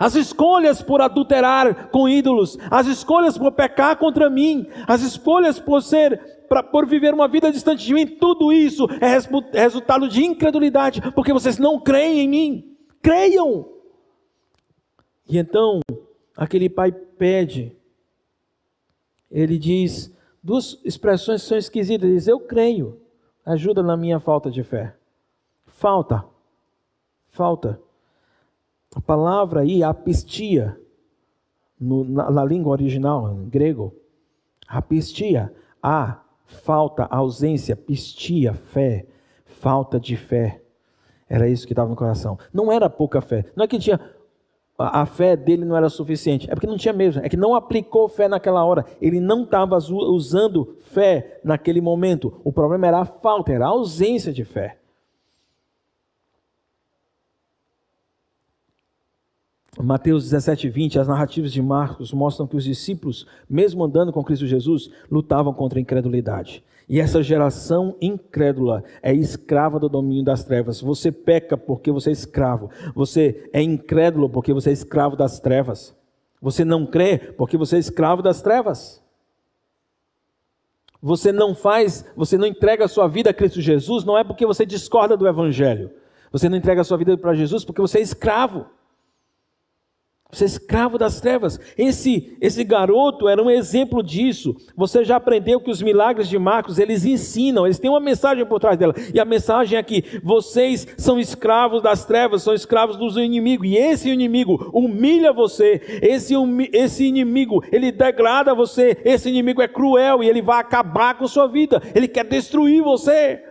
As 0.00 0.14
escolhas 0.14 0.80
por 0.80 1.02
adulterar 1.02 1.90
com 1.90 2.08
ídolos, 2.08 2.56
as 2.70 2.86
escolhas 2.86 3.36
por 3.36 3.52
pecar 3.52 3.98
contra 3.98 4.30
mim, 4.30 4.66
as 4.88 5.02
escolhas 5.02 5.60
por 5.60 5.82
ser 5.82 6.18
pra, 6.48 6.62
por 6.62 6.86
viver 6.86 7.12
uma 7.12 7.28
vida 7.28 7.52
distante 7.52 7.84
de 7.84 7.92
mim, 7.92 8.06
tudo 8.06 8.50
isso 8.50 8.88
é 8.98 9.60
resultado 9.60 10.08
de 10.08 10.24
incredulidade, 10.24 11.02
porque 11.12 11.34
vocês 11.34 11.58
não 11.58 11.78
creem 11.78 12.20
em 12.20 12.28
mim. 12.28 12.76
Creiam. 13.02 13.68
E 15.28 15.36
então, 15.36 15.80
aquele 16.34 16.70
pai 16.70 16.90
pede, 16.92 17.76
ele 19.30 19.58
diz 19.58 20.16
duas 20.42 20.80
expressões 20.82 21.42
são 21.42 21.58
esquisitas. 21.58 22.08
Diz, 22.08 22.26
eu 22.26 22.40
creio, 22.40 22.98
ajuda 23.44 23.82
na 23.82 23.98
minha 23.98 24.18
falta 24.18 24.50
de 24.50 24.62
fé. 24.62 24.96
Falta, 25.66 26.24
falta. 27.28 27.78
A 28.94 29.00
palavra 29.00 29.60
aí, 29.60 29.82
apistia, 29.82 30.78
no, 31.78 32.04
na, 32.04 32.30
na, 32.30 32.44
língua 32.44 32.72
original, 32.72 33.32
em 33.32 33.48
grego, 33.48 33.94
apistia, 34.66 35.52
a, 35.82 36.20
falta, 36.44 37.04
ausência, 37.04 37.76
pistia, 37.76 38.52
fé, 38.52 39.06
falta 39.44 39.98
de 40.00 40.16
fé. 40.16 40.60
Era 41.28 41.48
isso 41.48 41.66
que 41.66 41.72
estava 41.72 41.88
no 41.88 41.96
coração. 41.96 42.38
Não 42.52 42.72
era 42.72 42.90
pouca 42.90 43.20
fé. 43.20 43.44
Não 43.54 43.64
é 43.64 43.68
que 43.68 43.78
tinha 43.78 44.00
a 44.88 45.04
fé 45.04 45.36
dele 45.36 45.64
não 45.64 45.76
era 45.76 45.90
suficiente. 45.90 46.50
É 46.50 46.54
porque 46.54 46.66
não 46.66 46.76
tinha 46.76 46.92
mesmo. 46.92 47.22
É 47.22 47.28
que 47.28 47.36
não 47.36 47.54
aplicou 47.54 48.08
fé 48.08 48.28
naquela 48.28 48.64
hora. 48.64 48.84
Ele 49.00 49.20
não 49.20 49.42
estava 49.42 49.76
usando 49.76 50.76
fé 50.80 51.38
naquele 51.44 51.80
momento. 51.80 52.40
O 52.42 52.50
problema 52.50 52.86
era 52.86 53.00
a 53.00 53.04
falta, 53.04 53.52
era 53.52 53.66
a 53.66 53.68
ausência 53.68 54.32
de 54.32 54.44
fé. 54.44 54.79
Mateus 59.82 60.24
17, 60.24 60.68
20, 60.68 60.98
as 60.98 61.08
narrativas 61.08 61.52
de 61.52 61.62
Marcos 61.62 62.12
mostram 62.12 62.46
que 62.46 62.56
os 62.56 62.64
discípulos, 62.64 63.26
mesmo 63.48 63.84
andando 63.84 64.12
com 64.12 64.24
Cristo 64.24 64.46
Jesus, 64.46 64.90
lutavam 65.10 65.52
contra 65.52 65.78
a 65.78 65.82
incredulidade. 65.82 66.62
E 66.88 66.98
essa 66.98 67.22
geração 67.22 67.94
incrédula 68.00 68.82
é 69.00 69.14
escrava 69.14 69.78
do 69.78 69.88
domínio 69.88 70.24
das 70.24 70.42
trevas. 70.42 70.80
Você 70.80 71.12
peca 71.12 71.56
porque 71.56 71.92
você 71.92 72.10
é 72.10 72.12
escravo. 72.12 72.68
Você 72.96 73.48
é 73.52 73.62
incrédulo 73.62 74.28
porque 74.28 74.52
você 74.52 74.70
é 74.70 74.72
escravo 74.72 75.14
das 75.14 75.38
trevas. 75.38 75.94
Você 76.42 76.64
não 76.64 76.84
crê 76.84 77.18
porque 77.18 77.56
você 77.56 77.76
é 77.76 77.78
escravo 77.78 78.22
das 78.22 78.42
trevas. 78.42 79.00
Você 81.00 81.30
não 81.30 81.54
faz, 81.54 82.04
você 82.16 82.36
não 82.36 82.46
entrega 82.46 82.84
a 82.84 82.88
sua 82.88 83.06
vida 83.06 83.30
a 83.30 83.34
Cristo 83.34 83.60
Jesus, 83.60 84.04
não 84.04 84.18
é 84.18 84.24
porque 84.24 84.44
você 84.44 84.66
discorda 84.66 85.16
do 85.16 85.28
Evangelho. 85.28 85.92
Você 86.32 86.48
não 86.48 86.56
entrega 86.56 86.80
a 86.80 86.84
sua 86.84 86.98
vida 86.98 87.16
para 87.16 87.34
Jesus 87.34 87.64
porque 87.64 87.80
você 87.80 87.98
é 87.98 88.02
escravo. 88.02 88.66
Você 90.32 90.44
é 90.44 90.46
escravo 90.46 90.96
das 90.96 91.20
trevas. 91.20 91.58
Esse, 91.76 92.36
esse 92.40 92.62
garoto 92.62 93.28
era 93.28 93.42
um 93.42 93.50
exemplo 93.50 94.02
disso. 94.02 94.54
Você 94.76 95.04
já 95.04 95.16
aprendeu 95.16 95.60
que 95.60 95.70
os 95.70 95.82
milagres 95.82 96.28
de 96.28 96.38
Marcos, 96.38 96.78
eles 96.78 97.04
ensinam, 97.04 97.66
eles 97.66 97.78
têm 97.78 97.90
uma 97.90 98.00
mensagem 98.00 98.46
por 98.46 98.60
trás 98.60 98.78
dela. 98.78 98.94
E 99.12 99.18
a 99.18 99.24
mensagem 99.24 99.78
é 99.78 99.82
que 99.82 100.20
vocês 100.22 100.86
são 100.96 101.18
escravos 101.18 101.82
das 101.82 102.04
trevas, 102.04 102.42
são 102.42 102.54
escravos 102.54 102.96
dos 102.96 103.16
inimigos. 103.16 103.66
E 103.68 103.76
esse 103.76 104.08
inimigo 104.08 104.70
humilha 104.72 105.32
você. 105.32 105.80
Esse, 106.00 106.34
esse 106.72 107.04
inimigo, 107.04 107.64
ele 107.72 107.90
degrada 107.90 108.54
você. 108.54 108.96
Esse 109.04 109.28
inimigo 109.28 109.60
é 109.60 109.68
cruel 109.68 110.22
e 110.22 110.28
ele 110.28 110.42
vai 110.42 110.60
acabar 110.60 111.18
com 111.18 111.26
sua 111.26 111.48
vida. 111.48 111.82
Ele 111.94 112.06
quer 112.06 112.24
destruir 112.24 112.82
você. 112.82 113.42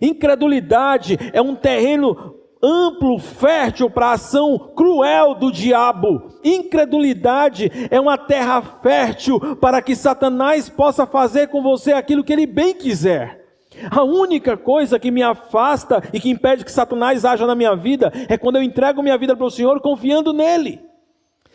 Incredulidade 0.00 1.16
é 1.32 1.40
um 1.40 1.54
terreno 1.54 2.34
amplo, 2.66 3.18
fértil 3.18 3.88
para 3.88 4.08
a 4.08 4.12
ação 4.12 4.72
cruel 4.74 5.34
do 5.34 5.52
diabo. 5.52 6.32
Incredulidade 6.42 7.70
é 7.90 8.00
uma 8.00 8.18
terra 8.18 8.60
fértil 8.60 9.56
para 9.56 9.80
que 9.80 9.94
Satanás 9.94 10.68
possa 10.68 11.06
fazer 11.06 11.48
com 11.48 11.62
você 11.62 11.92
aquilo 11.92 12.24
que 12.24 12.32
ele 12.32 12.46
bem 12.46 12.74
quiser. 12.74 13.44
A 13.90 14.02
única 14.02 14.56
coisa 14.56 14.98
que 14.98 15.10
me 15.10 15.22
afasta 15.22 16.02
e 16.12 16.18
que 16.18 16.30
impede 16.30 16.64
que 16.64 16.72
Satanás 16.72 17.24
haja 17.24 17.46
na 17.46 17.54
minha 17.54 17.76
vida 17.76 18.10
é 18.28 18.36
quando 18.36 18.56
eu 18.56 18.62
entrego 18.62 19.02
minha 19.02 19.18
vida 19.18 19.36
para 19.36 19.46
o 19.46 19.50
Senhor 19.50 19.80
confiando 19.80 20.32
nele. 20.32 20.80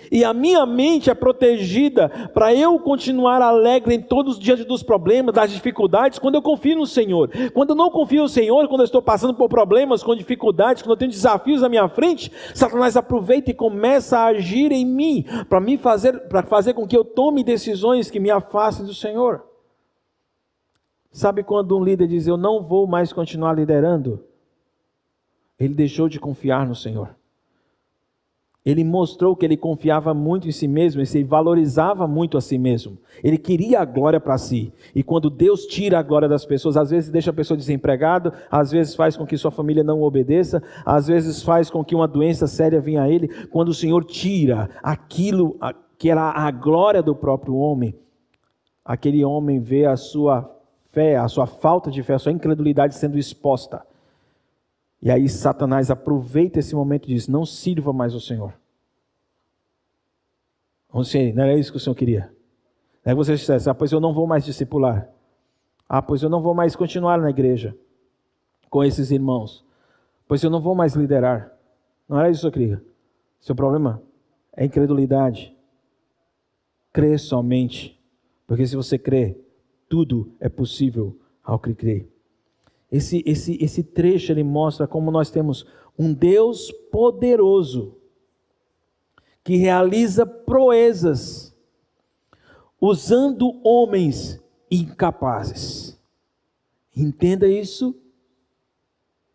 E 0.10 0.24
a 0.24 0.34
minha 0.34 0.66
mente 0.66 1.10
é 1.10 1.14
protegida 1.14 2.10
para 2.34 2.54
eu 2.54 2.80
continuar 2.80 3.42
alegre 3.42 3.96
em 3.96 4.02
todos 4.02 4.36
os 4.36 4.40
dias 4.40 4.64
dos 4.66 4.82
problemas, 4.82 5.36
das 5.36 5.52
dificuldades, 5.52 6.20
quando 6.20 6.36
eu 6.36 6.42
confio 6.42 6.78
no 6.78 6.88
Senhor. 6.88 7.30
Quando 7.54 7.72
eu 7.72 7.76
não 7.76 7.90
confio 7.90 8.24
no 8.24 8.30
Senhor, 8.30 8.68
quando 8.68 8.82
eu 8.82 8.86
estou 8.86 9.02
passando 9.02 9.34
por 9.34 9.50
problemas, 9.50 10.04
com 10.04 10.16
dificuldades, 10.16 10.82
quando 10.82 10.92
eu 10.92 10.98
tenho 10.98 11.12
desafios 11.12 11.62
na 11.62 11.70
minha 11.70 11.88
frente, 11.90 12.32
Satanás 12.54 12.96
aproveita 12.96 13.52
e 13.52 13.54
começa 13.54 14.18
a 14.20 14.28
agir 14.28 14.72
em 14.72 14.86
mim 14.86 15.26
para 15.50 15.60
me 15.60 15.78
fazer, 15.78 16.28
para 16.28 16.44
fazer 16.44 16.74
com 16.74 16.88
que 16.88 16.96
eu 16.96 17.04
tome 17.04 17.44
decisões 17.44 18.10
que 18.10 18.20
me 18.20 18.32
afastem 18.32 18.86
do 18.86 18.94
Senhor. 18.94 19.44
Sabe 21.12 21.44
quando 21.44 21.78
um 21.78 21.84
líder 21.84 22.08
diz 22.08 22.26
eu 22.26 22.38
não 22.38 22.64
vou 22.64 22.88
mais 22.88 23.12
continuar 23.12 23.54
liderando? 23.54 24.24
Ele 25.60 25.74
deixou 25.74 26.08
de 26.08 26.20
confiar 26.20 26.66
no 26.66 26.74
Senhor. 26.74 27.16
Ele 28.64 28.84
mostrou 28.84 29.36
que 29.36 29.44
ele 29.44 29.58
confiava 29.58 30.14
muito 30.14 30.48
em 30.48 30.52
si 30.52 30.68
mesmo, 30.68 31.02
ele 31.02 31.24
valorizava 31.24 32.08
muito 32.08 32.38
a 32.38 32.42
si 32.42 32.60
mesmo. 32.60 33.00
Ele 33.24 33.38
queria 33.38 33.80
a 33.82 33.86
glória 33.86 34.20
para 34.20 34.38
si. 34.38 34.72
E 34.94 35.02
quando 35.02 35.32
Deus 35.32 35.66
tira 35.66 35.98
a 35.98 36.04
glória 36.04 36.30
das 36.30 36.46
pessoas, 36.46 36.78
às 36.78 36.92
vezes 36.92 37.10
deixa 37.10 37.32
a 37.32 37.34
pessoa 37.34 37.58
desempregada, 37.58 38.32
às 38.52 38.72
vezes 38.72 38.94
faz 38.94 39.18
com 39.18 39.26
que 39.26 39.36
sua 39.36 39.50
família 39.50 39.84
não 39.84 40.04
obedeça, 40.04 40.62
às 40.86 41.08
vezes 41.08 41.42
faz 41.42 41.72
com 41.72 41.84
que 41.84 41.96
uma 41.96 42.08
doença 42.08 42.46
séria 42.46 42.80
venha 42.80 43.02
a 43.02 43.10
ele. 43.10 43.28
Quando 43.48 43.70
o 43.70 43.74
Senhor 43.74 44.04
tira 44.04 44.70
aquilo 44.84 45.58
que 45.98 46.12
era 46.12 46.30
a 46.30 46.52
glória 46.52 47.02
do 47.02 47.16
próprio 47.16 47.56
homem, 47.56 47.96
aquele 48.86 49.26
homem 49.26 49.60
vê 49.60 49.86
a 49.88 49.98
sua 49.98 50.56
fé, 50.92 51.16
a 51.16 51.28
sua 51.28 51.48
falta 51.48 51.90
de 51.90 52.04
fé, 52.04 52.14
a 52.14 52.20
sua 52.20 52.32
incredulidade 52.32 52.94
sendo 52.94 53.18
exposta. 53.18 53.82
E 55.02 55.10
aí 55.10 55.28
Satanás 55.28 55.90
aproveita 55.90 56.60
esse 56.60 56.76
momento 56.76 57.06
e 57.06 57.14
diz: 57.16 57.28
Não 57.28 57.46
sirva 57.46 57.92
mais 57.92 58.14
o 58.14 58.20
Senhor. 58.20 58.54
Não 61.34 61.44
era 61.44 61.58
isso 61.58 61.72
que 61.72 61.78
o 61.78 61.80
Senhor 61.80 61.96
queria. 61.96 62.32
Aí 63.04 63.16
você 63.16 63.36
dissesse: 63.36 63.70
Ah, 63.70 63.74
pois 63.74 63.92
eu 63.92 64.00
não 64.00 64.14
vou 64.14 64.28
mais 64.28 64.46
discipular. 64.46 65.10
Ah, 65.90 66.02
pois 66.02 66.22
eu 66.22 66.30
não 66.30 66.42
vou 66.42 66.54
mais 66.54 66.76
continuar 66.76 67.20
na 67.20 67.30
igreja 67.30 67.76
com 68.70 68.84
esses 68.84 69.12
irmãos. 69.12 69.66
Pois 70.28 70.44
eu 70.44 70.50
não 70.50 70.62
vou 70.62 70.76
mais 70.76 70.94
liderar. 70.94 71.52
Não 72.08 72.20
era 72.20 72.30
isso 72.30 72.50
que. 72.52 72.78
Seu 73.40 73.56
problema 73.56 74.02
é 74.56 74.66
incredulidade. 74.66 75.56
Crê 76.94 77.18
somente. 77.18 78.00
Porque 78.46 78.68
se 78.68 78.76
você 78.76 79.00
crê, 79.00 79.38
tudo 79.90 80.32
é 80.40 80.48
possível 80.48 81.18
ao 81.44 81.58
que 81.58 81.74
crê. 81.74 82.11
Esse, 82.92 83.24
esse, 83.26 83.58
esse 83.64 83.84
trecho 83.84 84.32
ele 84.32 84.44
mostra 84.44 84.86
como 84.86 85.10
nós 85.12 85.30
temos 85.30 85.66
um 85.98 86.14
Deus 86.14 86.72
poderoso 86.92 87.96
que 89.44 89.56
realiza 89.56 90.26
proezas 90.26 91.56
usando 92.80 93.60
homens 93.64 94.42
incapazes. 94.70 96.00
Entenda 96.96 97.48
isso. 97.48 97.96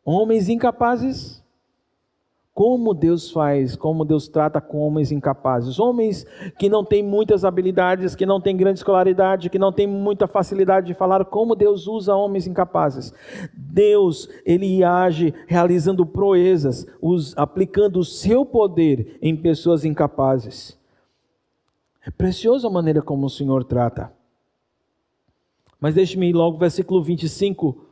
Homens 0.04 0.48
incapazes 0.48 1.42
como 2.57 2.94
Deus 2.94 3.30
faz, 3.30 3.76
como 3.76 4.02
Deus 4.02 4.28
trata 4.28 4.62
com 4.62 4.78
homens 4.78 5.12
incapazes, 5.12 5.78
homens 5.78 6.24
que 6.59 6.70
não 6.70 6.82
têm 6.82 7.02
muitas 7.02 7.44
habilidades, 7.44 8.14
que 8.14 8.24
não 8.24 8.40
têm 8.40 8.57
grande 8.57 8.78
escolaridade, 8.78 9.50
que 9.50 9.59
não 9.59 9.70
têm 9.70 9.86
muita 9.86 10.26
facilidade 10.26 10.86
de 10.86 10.94
falar, 10.94 11.26
como 11.26 11.54
Deus 11.54 11.86
usa 11.86 12.16
homens 12.16 12.46
incapazes. 12.46 13.12
Deus, 13.52 14.26
ele 14.42 14.82
age 14.82 15.34
realizando 15.46 16.07
proezas, 16.07 16.86
aplicando 17.36 17.98
o 17.98 18.04
seu 18.04 18.46
poder 18.46 19.18
em 19.20 19.36
pessoas 19.36 19.84
incapazes. 19.84 20.80
É 22.07 22.11
preciosa 22.11 22.68
a 22.68 22.70
maneira 22.70 23.02
como 23.02 23.26
o 23.26 23.30
Senhor 23.30 23.64
trata. 23.64 24.11
Mas 25.78 25.94
deixe-me 25.94 26.30
ir 26.30 26.32
logo, 26.32 26.57
versículo 26.57 27.02
25 27.02 27.86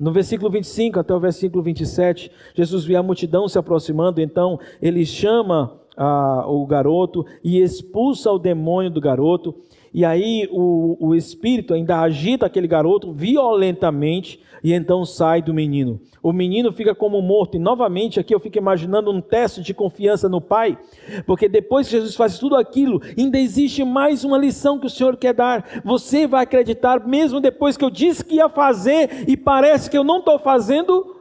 no 0.00 0.10
versículo 0.10 0.50
25 0.50 0.98
até 0.98 1.14
o 1.14 1.20
versículo 1.20 1.62
27, 1.62 2.32
Jesus 2.54 2.86
vê 2.86 2.96
a 2.96 3.02
multidão 3.02 3.46
se 3.46 3.58
aproximando, 3.58 4.18
então 4.22 4.58
ele 4.80 5.04
chama 5.04 5.78
ah, 5.94 6.44
o 6.46 6.64
garoto 6.66 7.26
e 7.44 7.60
expulsa 7.60 8.32
o 8.32 8.38
demônio 8.38 8.90
do 8.90 9.00
garoto. 9.00 9.54
E 9.92 10.04
aí 10.04 10.48
o, 10.52 10.96
o 11.08 11.14
espírito 11.14 11.74
ainda 11.74 12.00
agita 12.00 12.46
aquele 12.46 12.68
garoto 12.68 13.12
violentamente 13.12 14.40
e 14.62 14.72
então 14.72 15.04
sai 15.04 15.42
do 15.42 15.52
menino. 15.52 16.00
O 16.22 16.32
menino 16.32 16.70
fica 16.70 16.94
como 16.94 17.20
morto. 17.20 17.56
E 17.56 17.58
novamente 17.58 18.20
aqui 18.20 18.34
eu 18.34 18.40
fico 18.40 18.58
imaginando 18.58 19.10
um 19.10 19.20
teste 19.20 19.62
de 19.62 19.74
confiança 19.74 20.28
no 20.28 20.40
pai, 20.40 20.78
porque 21.26 21.48
depois 21.48 21.88
que 21.88 21.96
Jesus 21.96 22.14
faz 22.14 22.38
tudo 22.38 22.56
aquilo, 22.56 23.00
ainda 23.18 23.38
existe 23.38 23.82
mais 23.82 24.22
uma 24.22 24.38
lição 24.38 24.78
que 24.78 24.86
o 24.86 24.90
Senhor 24.90 25.16
quer 25.16 25.34
dar. 25.34 25.82
Você 25.84 26.26
vai 26.26 26.44
acreditar 26.44 27.06
mesmo 27.06 27.40
depois 27.40 27.76
que 27.76 27.84
eu 27.84 27.90
disse 27.90 28.24
que 28.24 28.36
ia 28.36 28.48
fazer 28.48 29.28
e 29.28 29.36
parece 29.36 29.90
que 29.90 29.98
eu 29.98 30.04
não 30.04 30.18
estou 30.18 30.38
fazendo? 30.38 31.16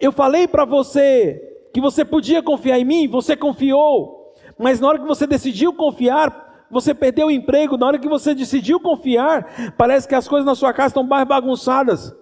Eu 0.00 0.12
falei 0.12 0.46
para 0.46 0.64
você 0.64 1.44
que 1.72 1.80
você 1.80 2.04
podia 2.04 2.42
confiar 2.42 2.78
em 2.78 2.84
mim, 2.84 3.08
você 3.08 3.36
confiou. 3.36 4.17
Mas 4.58 4.80
na 4.80 4.88
hora 4.88 4.98
que 4.98 5.06
você 5.06 5.26
decidiu 5.26 5.72
confiar, 5.72 6.66
você 6.70 6.94
perdeu 6.94 7.28
o 7.28 7.30
emprego. 7.30 7.76
Na 7.76 7.86
hora 7.86 7.98
que 7.98 8.08
você 8.08 8.34
decidiu 8.34 8.80
confiar, 8.80 9.72
parece 9.76 10.08
que 10.08 10.14
as 10.14 10.26
coisas 10.26 10.46
na 10.46 10.54
sua 10.54 10.72
casa 10.72 10.88
estão 10.88 11.02
mais 11.02 11.26
bagunçadas. 11.26 12.14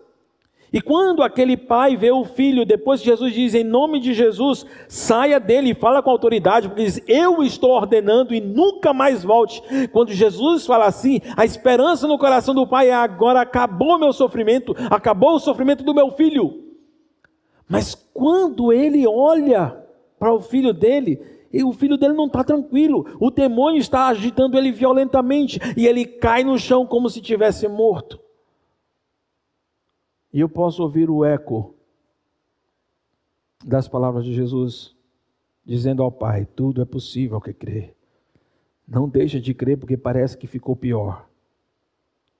E 0.72 0.80
quando 0.80 1.22
aquele 1.22 1.56
pai 1.56 1.96
vê 1.96 2.10
o 2.10 2.24
filho, 2.24 2.66
depois 2.66 3.00
que 3.00 3.06
Jesus 3.06 3.32
diz 3.32 3.54
em 3.54 3.64
nome 3.64 4.00
de 4.00 4.12
Jesus, 4.12 4.66
saia 4.88 5.38
dele 5.38 5.70
e 5.70 5.74
fala 5.74 6.02
com 6.02 6.10
autoridade, 6.10 6.68
porque 6.68 6.84
diz: 6.84 7.00
Eu 7.06 7.42
estou 7.42 7.70
ordenando 7.70 8.34
e 8.34 8.40
nunca 8.40 8.92
mais 8.92 9.22
volte. 9.22 9.62
Quando 9.92 10.12
Jesus 10.12 10.66
fala 10.66 10.86
assim, 10.86 11.20
a 11.36 11.44
esperança 11.44 12.06
no 12.06 12.18
coração 12.18 12.54
do 12.54 12.66
pai 12.66 12.90
é: 12.90 12.94
agora 12.94 13.40
acabou 13.40 13.98
meu 13.98 14.12
sofrimento, 14.12 14.74
acabou 14.90 15.36
o 15.36 15.40
sofrimento 15.40 15.84
do 15.84 15.94
meu 15.94 16.10
filho. 16.10 16.64
Mas 17.68 17.94
quando 18.12 18.72
ele 18.72 19.06
olha 19.06 19.76
para 20.18 20.32
o 20.32 20.40
filho 20.40 20.72
dele, 20.72 21.20
e 21.56 21.64
o 21.64 21.72
filho 21.72 21.96
dele 21.96 22.14
não 22.14 22.26
está 22.26 22.44
tranquilo, 22.44 23.06
o 23.20 23.30
demônio 23.30 23.80
está 23.80 24.08
agitando 24.08 24.56
ele 24.58 24.70
violentamente 24.70 25.58
e 25.76 25.86
ele 25.86 26.04
cai 26.04 26.44
no 26.44 26.58
chão 26.58 26.86
como 26.86 27.08
se 27.08 27.20
tivesse 27.20 27.66
morto. 27.66 28.20
E 30.32 30.40
eu 30.40 30.48
posso 30.48 30.82
ouvir 30.82 31.08
o 31.08 31.24
eco 31.24 31.74
das 33.64 33.88
palavras 33.88 34.24
de 34.24 34.34
Jesus, 34.34 34.94
dizendo 35.64 36.02
ao 36.02 36.12
Pai: 36.12 36.46
tudo 36.54 36.82
é 36.82 36.84
possível 36.84 37.40
que 37.40 37.52
crê. 37.52 37.94
Não 38.86 39.08
deixa 39.08 39.40
de 39.40 39.52
crer 39.52 39.78
porque 39.78 39.96
parece 39.96 40.36
que 40.36 40.46
ficou 40.46 40.76
pior. 40.76 41.28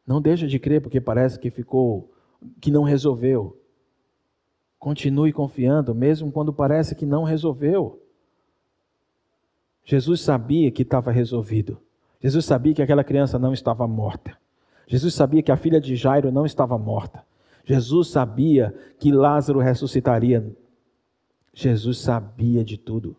Não 0.07 0.21
deixa 0.21 0.47
de 0.47 0.59
crer 0.59 0.81
porque 0.81 1.01
parece 1.01 1.39
que 1.39 1.51
ficou, 1.51 2.13
que 2.61 2.71
não 2.71 2.85
resolveu. 2.85 3.61
Continue 4.79 5.33
confiando, 5.33 5.95
mesmo 5.95 6.31
quando 6.31 6.53
parece 6.53 6.95
que 6.95 7.05
não 7.05 7.25
resolveu. 7.25 8.01
Jesus 9.87 10.21
sabia 10.21 10.69
que 10.73 10.83
estava 10.83 11.13
resolvido. 11.13 11.81
Jesus 12.21 12.45
sabia 12.45 12.75
que 12.75 12.83
aquela 12.83 13.05
criança 13.05 13.39
não 13.39 13.53
estava 13.53 13.87
morta. 13.87 14.37
Jesus 14.89 15.15
sabia 15.15 15.45
que 15.45 15.53
a 15.53 15.57
filha 15.57 15.81
de 15.81 15.95
Jairo 15.95 16.33
não 16.33 16.45
estava 16.45 16.77
morta. 16.77 17.25
Jesus 17.65 18.09
sabia 18.09 18.75
que 18.99 19.13
Lázaro 19.13 19.61
ressuscitaria. 19.61 20.45
Jesus 21.55 21.99
sabia 21.99 22.65
de 22.65 22.77
tudo. 22.77 23.17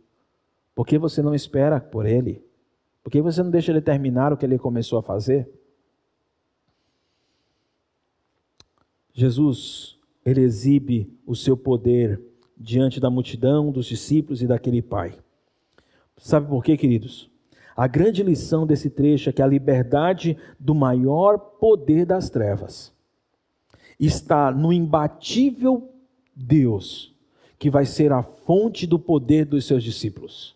Por 0.75 0.85
que 0.85 0.97
você 0.97 1.21
não 1.21 1.33
espera 1.33 1.79
por 1.79 2.05
ele? 2.05 2.43
Por 3.01 3.09
que 3.11 3.21
você 3.21 3.41
não 3.41 3.49
deixa 3.49 3.71
ele 3.71 3.81
terminar 3.81 4.33
o 4.33 4.37
que 4.37 4.45
ele 4.45 4.59
começou 4.59 4.99
a 4.99 5.03
fazer? 5.03 5.49
Jesus, 9.13 9.97
ele 10.25 10.41
exibe 10.41 11.09
o 11.25 11.33
seu 11.33 11.55
poder 11.55 12.21
diante 12.57 12.99
da 12.99 13.09
multidão, 13.09 13.71
dos 13.71 13.85
discípulos 13.85 14.41
e 14.41 14.47
daquele 14.47 14.81
pai. 14.81 15.17
Sabe 16.17 16.47
por 16.47 16.63
quê, 16.63 16.75
queridos? 16.75 17.29
A 17.75 17.85
grande 17.85 18.23
lição 18.23 18.65
desse 18.65 18.89
trecho 18.89 19.29
é 19.29 19.33
que 19.33 19.41
a 19.41 19.47
liberdade 19.47 20.35
do 20.59 20.73
maior 20.73 21.37
poder 21.37 22.05
das 22.05 22.29
trevas 22.29 22.91
está 23.99 24.51
no 24.51 24.73
imbatível 24.73 25.89
Deus, 26.35 27.15
que 27.59 27.69
vai 27.69 27.85
ser 27.85 28.11
a 28.11 28.23
fonte 28.23 28.87
do 28.87 28.97
poder 28.97 29.45
dos 29.45 29.65
seus 29.65 29.83
discípulos. 29.83 30.55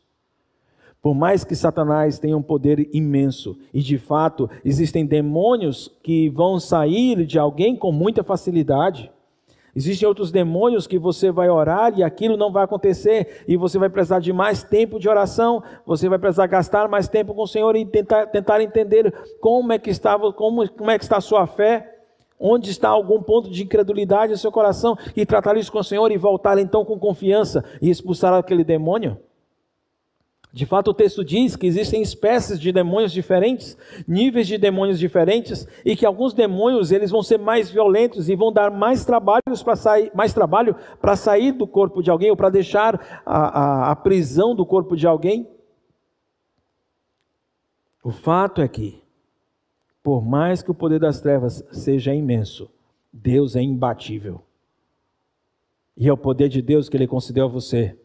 Por 1.01 1.15
mais 1.15 1.43
que 1.43 1.55
Satanás 1.55 2.19
tenha 2.19 2.37
um 2.37 2.43
poder 2.43 2.87
imenso, 2.93 3.57
e 3.73 3.81
de 3.81 3.97
fato 3.97 4.49
existem 4.63 5.05
demônios 5.05 5.91
que 6.03 6.29
vão 6.29 6.59
sair 6.59 7.25
de 7.25 7.39
alguém 7.39 7.75
com 7.75 7.91
muita 7.91 8.23
facilidade, 8.23 9.11
Existem 9.75 10.07
outros 10.07 10.31
demônios 10.31 10.85
que 10.85 10.99
você 10.99 11.31
vai 11.31 11.49
orar 11.49 11.97
e 11.97 12.03
aquilo 12.03 12.35
não 12.35 12.51
vai 12.51 12.63
acontecer, 12.63 13.43
e 13.47 13.55
você 13.55 13.79
vai 13.79 13.89
precisar 13.89 14.19
de 14.19 14.33
mais 14.33 14.63
tempo 14.63 14.99
de 14.99 15.07
oração, 15.07 15.63
você 15.85 16.09
vai 16.09 16.19
precisar 16.19 16.47
gastar 16.47 16.87
mais 16.87 17.07
tempo 17.07 17.33
com 17.33 17.43
o 17.43 17.47
Senhor 17.47 17.75
e 17.75 17.85
tentar, 17.85 18.27
tentar 18.27 18.61
entender 18.61 19.13
como 19.39 19.71
é 19.71 19.79
que 19.79 19.89
estava, 19.89 20.33
como, 20.33 20.69
como 20.69 20.91
é 20.91 20.97
que 20.97 21.03
está 21.03 21.17
a 21.17 21.21
sua 21.21 21.47
fé, 21.47 21.87
Onde 22.43 22.71
está 22.71 22.89
algum 22.89 23.21
ponto 23.21 23.51
de 23.51 23.61
incredulidade 23.61 24.31
no 24.31 24.37
seu 24.37 24.51
coração 24.51 24.97
e 25.15 25.27
tratar 25.27 25.55
isso 25.57 25.71
com 25.71 25.77
o 25.77 25.83
Senhor 25.83 26.11
e 26.11 26.17
voltar 26.17 26.57
então 26.57 26.83
com 26.83 26.97
confiança 26.97 27.63
e 27.79 27.87
expulsar 27.87 28.33
aquele 28.33 28.63
demônio? 28.63 29.15
De 30.53 30.65
fato, 30.65 30.91
o 30.91 30.93
texto 30.93 31.23
diz 31.23 31.55
que 31.55 31.65
existem 31.65 32.01
espécies 32.01 32.59
de 32.59 32.73
demônios 32.73 33.13
diferentes, 33.13 33.77
níveis 34.05 34.47
de 34.47 34.57
demônios 34.57 34.99
diferentes, 34.99 35.65
e 35.85 35.95
que 35.95 36.05
alguns 36.05 36.33
demônios 36.33 36.91
eles 36.91 37.09
vão 37.09 37.23
ser 37.23 37.39
mais 37.39 37.69
violentos 37.69 38.27
e 38.27 38.35
vão 38.35 38.51
dar 38.51 38.69
mais 38.69 39.05
trabalhos 39.05 39.63
para 39.63 39.77
sair, 39.77 40.11
mais 40.13 40.33
trabalho 40.33 40.75
para 40.99 41.15
sair 41.15 41.53
do 41.53 41.65
corpo 41.65 42.03
de 42.03 42.11
alguém 42.11 42.31
ou 42.31 42.35
para 42.35 42.49
deixar 42.49 43.21
a, 43.25 43.37
a, 43.87 43.91
a 43.91 43.95
prisão 43.95 44.53
do 44.53 44.65
corpo 44.65 44.97
de 44.97 45.07
alguém. 45.07 45.47
O 48.03 48.11
fato 48.11 48.61
é 48.61 48.67
que 48.67 49.01
por 50.03 50.21
mais 50.21 50.63
que 50.63 50.71
o 50.71 50.75
poder 50.75 50.99
das 50.99 51.21
trevas 51.21 51.63
seja 51.71 52.13
imenso, 52.13 52.69
Deus 53.13 53.55
é 53.55 53.61
imbatível. 53.61 54.41
E 55.95 56.07
é 56.07 56.13
o 56.13 56.17
poder 56.17 56.49
de 56.49 56.61
Deus 56.61 56.89
que 56.89 56.97
Ele 56.97 57.07
concedeu 57.07 57.45
a 57.45 57.49
você, 57.49 57.97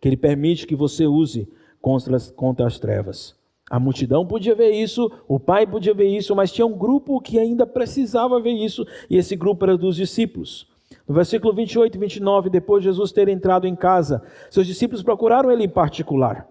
que 0.00 0.08
Ele 0.08 0.16
permite 0.16 0.66
que 0.66 0.74
você 0.74 1.06
use 1.06 1.48
contra 1.86 2.16
as, 2.16 2.32
contra 2.32 2.66
as 2.66 2.80
trevas. 2.80 3.36
A 3.70 3.78
multidão 3.78 4.26
podia 4.26 4.56
ver 4.56 4.72
isso, 4.72 5.08
o 5.28 5.38
pai 5.38 5.64
podia 5.64 5.94
ver 5.94 6.08
isso, 6.08 6.34
mas 6.34 6.50
tinha 6.50 6.66
um 6.66 6.76
grupo 6.76 7.20
que 7.20 7.38
ainda 7.38 7.64
precisava 7.64 8.40
ver 8.40 8.54
isso, 8.54 8.84
e 9.08 9.16
esse 9.16 9.36
grupo 9.36 9.64
era 9.64 9.78
dos 9.78 9.94
discípulos. 9.94 10.68
No 11.06 11.14
versículo 11.14 11.54
28 11.54 11.94
e 11.94 12.00
29, 12.00 12.50
depois 12.50 12.82
de 12.82 12.88
Jesus 12.88 13.12
ter 13.12 13.28
entrado 13.28 13.68
em 13.68 13.76
casa, 13.76 14.20
seus 14.50 14.66
discípulos 14.66 15.00
procuraram 15.00 15.48
ele 15.48 15.62
em 15.62 15.68
particular. 15.68 16.48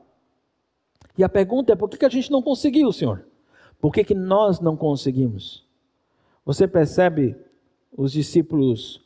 E 1.18 1.24
a 1.24 1.28
pergunta 1.28 1.74
é: 1.74 1.76
por 1.76 1.90
que 1.90 2.06
a 2.06 2.10
gente 2.10 2.32
não 2.32 2.42
conseguiu, 2.42 2.94
Senhor? 2.94 3.26
Por 3.82 3.92
que, 3.92 4.06
que 4.06 4.16
nós 4.16 4.62
não 4.62 4.78
conseguimos? 4.78 5.66
Você 6.46 6.66
percebe 6.66 7.36
os 7.92 8.14
discípulos 8.14 9.02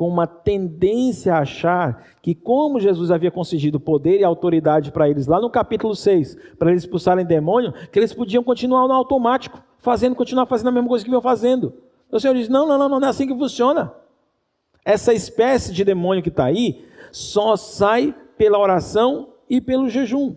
com 0.00 0.08
uma 0.08 0.26
tendência 0.26 1.34
a 1.34 1.40
achar 1.40 2.06
que, 2.22 2.34
como 2.34 2.80
Jesus 2.80 3.10
havia 3.10 3.30
concedido 3.30 3.78
poder 3.78 4.18
e 4.18 4.24
autoridade 4.24 4.90
para 4.90 5.06
eles, 5.06 5.26
lá 5.26 5.38
no 5.38 5.50
capítulo 5.50 5.94
6, 5.94 6.38
para 6.58 6.70
eles 6.70 6.84
expulsarem 6.84 7.22
demônio, 7.22 7.74
que 7.92 7.98
eles 7.98 8.14
podiam 8.14 8.42
continuar 8.42 8.88
no 8.88 8.94
automático, 8.94 9.62
fazendo, 9.76 10.16
continuar 10.16 10.46
fazendo 10.46 10.68
a 10.68 10.72
mesma 10.72 10.88
coisa 10.88 11.04
que 11.04 11.10
vinham 11.10 11.20
fazendo. 11.20 11.74
O 12.10 12.18
Senhor 12.18 12.32
diz: 12.32 12.48
não, 12.48 12.66
não, 12.66 12.78
não, 12.78 12.88
não 12.88 13.06
é 13.06 13.10
assim 13.10 13.26
que 13.26 13.36
funciona. 13.36 13.92
Essa 14.86 15.12
espécie 15.12 15.70
de 15.70 15.84
demônio 15.84 16.22
que 16.22 16.30
está 16.30 16.46
aí 16.46 16.82
só 17.12 17.54
sai 17.54 18.14
pela 18.38 18.58
oração 18.58 19.34
e 19.50 19.60
pelo 19.60 19.90
jejum. 19.90 20.34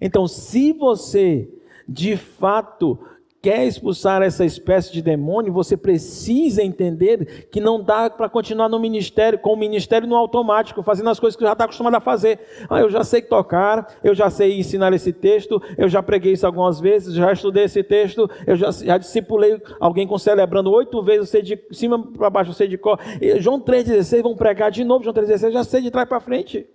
Então, 0.00 0.26
se 0.26 0.72
você 0.72 1.52
de 1.86 2.16
fato 2.16 2.98
quer 3.42 3.64
expulsar 3.66 4.20
essa 4.22 4.44
espécie 4.44 4.92
de 4.92 5.00
demônio, 5.00 5.52
você 5.52 5.76
precisa 5.76 6.62
entender 6.62 7.48
que 7.50 7.60
não 7.60 7.82
dá 7.82 8.10
para 8.10 8.28
continuar 8.28 8.68
no 8.68 8.78
ministério, 8.78 9.38
com 9.38 9.54
o 9.54 9.56
ministério 9.56 10.06
no 10.06 10.14
automático, 10.14 10.82
fazendo 10.82 11.08
as 11.08 11.18
coisas 11.18 11.36
que 11.36 11.44
já 11.44 11.52
está 11.52 11.64
acostumado 11.64 11.94
a 11.94 12.00
fazer. 12.00 12.38
Ah, 12.68 12.80
eu 12.80 12.90
já 12.90 13.02
sei 13.02 13.22
tocar, 13.22 13.98
eu 14.04 14.14
já 14.14 14.28
sei 14.28 14.58
ensinar 14.58 14.92
esse 14.92 15.12
texto, 15.12 15.60
eu 15.78 15.88
já 15.88 16.02
preguei 16.02 16.32
isso 16.32 16.46
algumas 16.46 16.80
vezes, 16.80 17.14
já 17.14 17.32
estudei 17.32 17.64
esse 17.64 17.82
texto, 17.82 18.28
eu 18.46 18.56
já, 18.56 18.70
já 18.70 18.98
discipulei 18.98 19.60
alguém 19.78 20.06
com 20.06 20.18
celebrando 20.18 20.70
oito 20.72 21.02
vezes, 21.02 21.20
eu 21.20 21.26
sei 21.26 21.42
de 21.42 21.58
cima 21.72 21.98
para 22.12 22.28
baixo, 22.28 22.50
eu 22.50 22.54
sei 22.54 22.68
de 22.68 22.76
cor. 22.76 22.98
João 23.38 23.60
3,16, 23.60 24.22
vão 24.22 24.36
pregar 24.36 24.70
de 24.70 24.84
novo, 24.84 25.02
João 25.02 25.14
3,16, 25.14 25.44
eu 25.44 25.52
já 25.52 25.64
sei 25.64 25.80
de 25.80 25.90
trás 25.90 26.08
para 26.08 26.20
frente. 26.20 26.66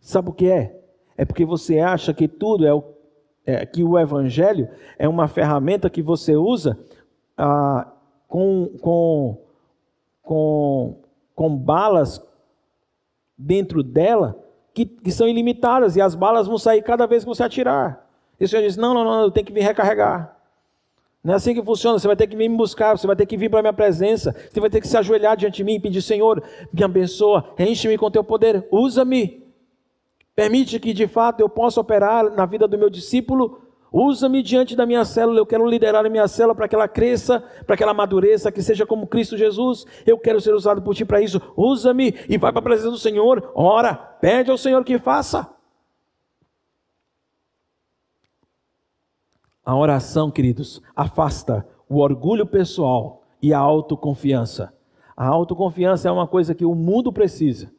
Sabe 0.00 0.30
o 0.30 0.32
que 0.32 0.48
é? 0.48 0.78
É 1.16 1.24
porque 1.24 1.44
você 1.44 1.78
acha 1.78 2.14
que 2.14 2.26
tudo 2.26 2.66
é 2.66 2.72
o 2.72 2.91
é, 3.44 3.66
que 3.66 3.82
o 3.82 3.98
Evangelho 3.98 4.68
é 4.98 5.08
uma 5.08 5.28
ferramenta 5.28 5.90
que 5.90 6.02
você 6.02 6.36
usa 6.36 6.78
ah, 7.36 7.90
com, 8.28 8.70
com, 8.80 9.38
com, 10.22 10.96
com 11.34 11.56
balas 11.56 12.22
dentro 13.36 13.82
dela 13.82 14.38
que, 14.72 14.86
que, 14.86 15.10
são 15.10 15.28
ilimitadas 15.28 15.96
e 15.96 16.00
as 16.00 16.14
balas 16.14 16.46
vão 16.46 16.56
sair 16.56 16.82
cada 16.82 17.06
vez 17.06 17.24
que 17.24 17.28
você 17.28 17.42
atirar. 17.42 18.08
E 18.40 18.44
o 18.44 18.48
Senhor 18.48 18.62
diz: 18.62 18.76
não, 18.76 18.94
não, 18.94 19.04
não, 19.04 19.22
eu 19.22 19.30
tenho 19.30 19.46
que 19.46 19.52
vir 19.52 19.62
recarregar. 19.62 20.36
Não 21.22 21.34
é 21.34 21.36
assim 21.36 21.54
que 21.54 21.62
funciona. 21.62 21.98
Você 21.98 22.06
vai 22.06 22.16
ter 22.16 22.26
que 22.26 22.36
vir 22.36 22.48
me 22.48 22.56
buscar, 22.56 22.96
você 22.96 23.06
vai 23.06 23.14
ter 23.14 23.26
que 23.26 23.36
vir 23.36 23.48
para 23.48 23.60
a 23.60 23.62
minha 23.62 23.72
presença, 23.72 24.34
você 24.50 24.60
vai 24.60 24.70
ter 24.70 24.80
que 24.80 24.88
se 24.88 24.96
ajoelhar 24.96 25.36
diante 25.36 25.56
de 25.56 25.64
mim 25.64 25.74
e 25.74 25.80
pedir: 25.80 26.00
Senhor, 26.00 26.42
me 26.72 26.82
abençoa, 26.82 27.44
enche-me 27.58 27.98
com 27.98 28.10
teu 28.10 28.24
poder, 28.24 28.66
usa-me. 28.70 29.41
Permite 30.34 30.80
que 30.80 30.92
de 30.92 31.06
fato 31.06 31.40
eu 31.40 31.48
possa 31.48 31.80
operar 31.80 32.30
na 32.30 32.46
vida 32.46 32.66
do 32.66 32.78
meu 32.78 32.88
discípulo. 32.88 33.60
Usa-me 33.92 34.42
diante 34.42 34.74
da 34.74 34.86
minha 34.86 35.04
célula, 35.04 35.38
eu 35.38 35.44
quero 35.44 35.66
liderar 35.66 36.06
a 36.06 36.08
minha 36.08 36.26
célula 36.26 36.54
para 36.54 36.66
que 36.66 36.74
ela 36.74 36.88
cresça, 36.88 37.40
para 37.66 37.76
que 37.76 37.82
ela 37.82 37.92
amadureça, 37.92 38.50
que 38.50 38.62
seja 38.62 38.86
como 38.86 39.06
Cristo 39.06 39.36
Jesus. 39.36 39.84
Eu 40.06 40.18
quero 40.18 40.40
ser 40.40 40.54
usado 40.54 40.80
por 40.80 40.94
ti 40.94 41.04
para 41.04 41.20
isso. 41.20 41.40
Usa-me 41.54 42.14
e 42.28 42.38
vai 42.38 42.50
para 42.50 42.60
a 42.60 42.64
presença 42.64 42.90
do 42.90 42.98
Senhor. 42.98 43.52
Ora, 43.54 43.94
pede 43.94 44.50
ao 44.50 44.56
Senhor 44.56 44.82
que 44.82 44.98
faça. 44.98 45.54
A 49.64 49.76
oração, 49.76 50.30
queridos, 50.30 50.82
afasta 50.96 51.66
o 51.86 51.98
orgulho 51.98 52.46
pessoal 52.46 53.22
e 53.40 53.52
a 53.52 53.58
autoconfiança. 53.58 54.74
A 55.14 55.26
autoconfiança 55.28 56.08
é 56.08 56.10
uma 56.10 56.26
coisa 56.26 56.54
que 56.54 56.64
o 56.64 56.74
mundo 56.74 57.12
precisa, 57.12 57.70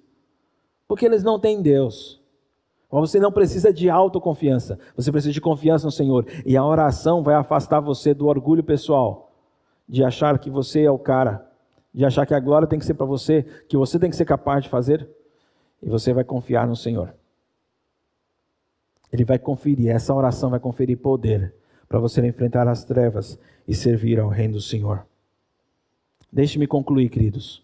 porque 0.88 1.06
eles 1.06 1.24
não 1.24 1.40
têm 1.40 1.62
Deus. 1.62 2.23
Mas 2.94 3.10
você 3.10 3.20
não 3.20 3.32
precisa 3.32 3.74
de 3.74 3.90
autoconfiança, 3.90 4.78
você 4.96 5.12
precisa 5.12 5.34
de 5.34 5.42
confiança 5.42 5.88
no 5.88 5.92
Senhor. 5.92 6.28
E 6.46 6.56
a 6.56 6.64
oração 6.64 7.24
vai 7.24 7.34
afastar 7.34 7.80
você 7.80 8.14
do 8.14 8.28
orgulho 8.28 8.64
pessoal, 8.64 9.34
de 9.90 10.04
achar 10.04 10.38
que 10.38 10.48
você 10.48 10.84
é 10.84 10.92
o 10.92 11.00
cara, 11.00 11.44
de 11.92 12.06
achar 12.06 12.24
que 12.28 12.36
a 12.36 12.40
glória 12.40 12.68
tem 12.68 12.78
que 12.78 12.86
ser 12.86 12.94
para 12.94 13.08
você, 13.08 13.42
que 13.68 13.76
você 13.76 13.98
tem 13.98 14.12
que 14.12 14.16
ser 14.16 14.26
capaz 14.26 14.64
de 14.64 14.70
fazer, 14.70 15.10
e 15.82 15.90
você 15.90 16.14
vai 16.14 16.24
confiar 16.24 16.68
no 16.68 16.76
Senhor. 16.76 17.16
Ele 19.12 19.26
vai 19.26 19.40
conferir, 19.40 19.90
essa 19.90 20.14
oração 20.14 20.52
vai 20.52 20.60
conferir 20.60 21.00
poder 21.00 21.52
para 21.90 21.98
você 21.98 22.24
enfrentar 22.24 22.68
as 22.68 22.84
trevas 22.84 23.40
e 23.68 23.74
servir 23.74 24.20
ao 24.20 24.30
reino 24.30 24.54
do 24.54 24.62
Senhor. 24.62 25.04
Deixe-me 26.32 26.68
concluir, 26.68 27.10
queridos. 27.10 27.64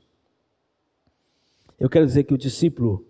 Eu 1.80 1.88
quero 1.88 2.08
dizer 2.08 2.24
que 2.24 2.34
o 2.34 2.38
discípulo, 2.38 3.06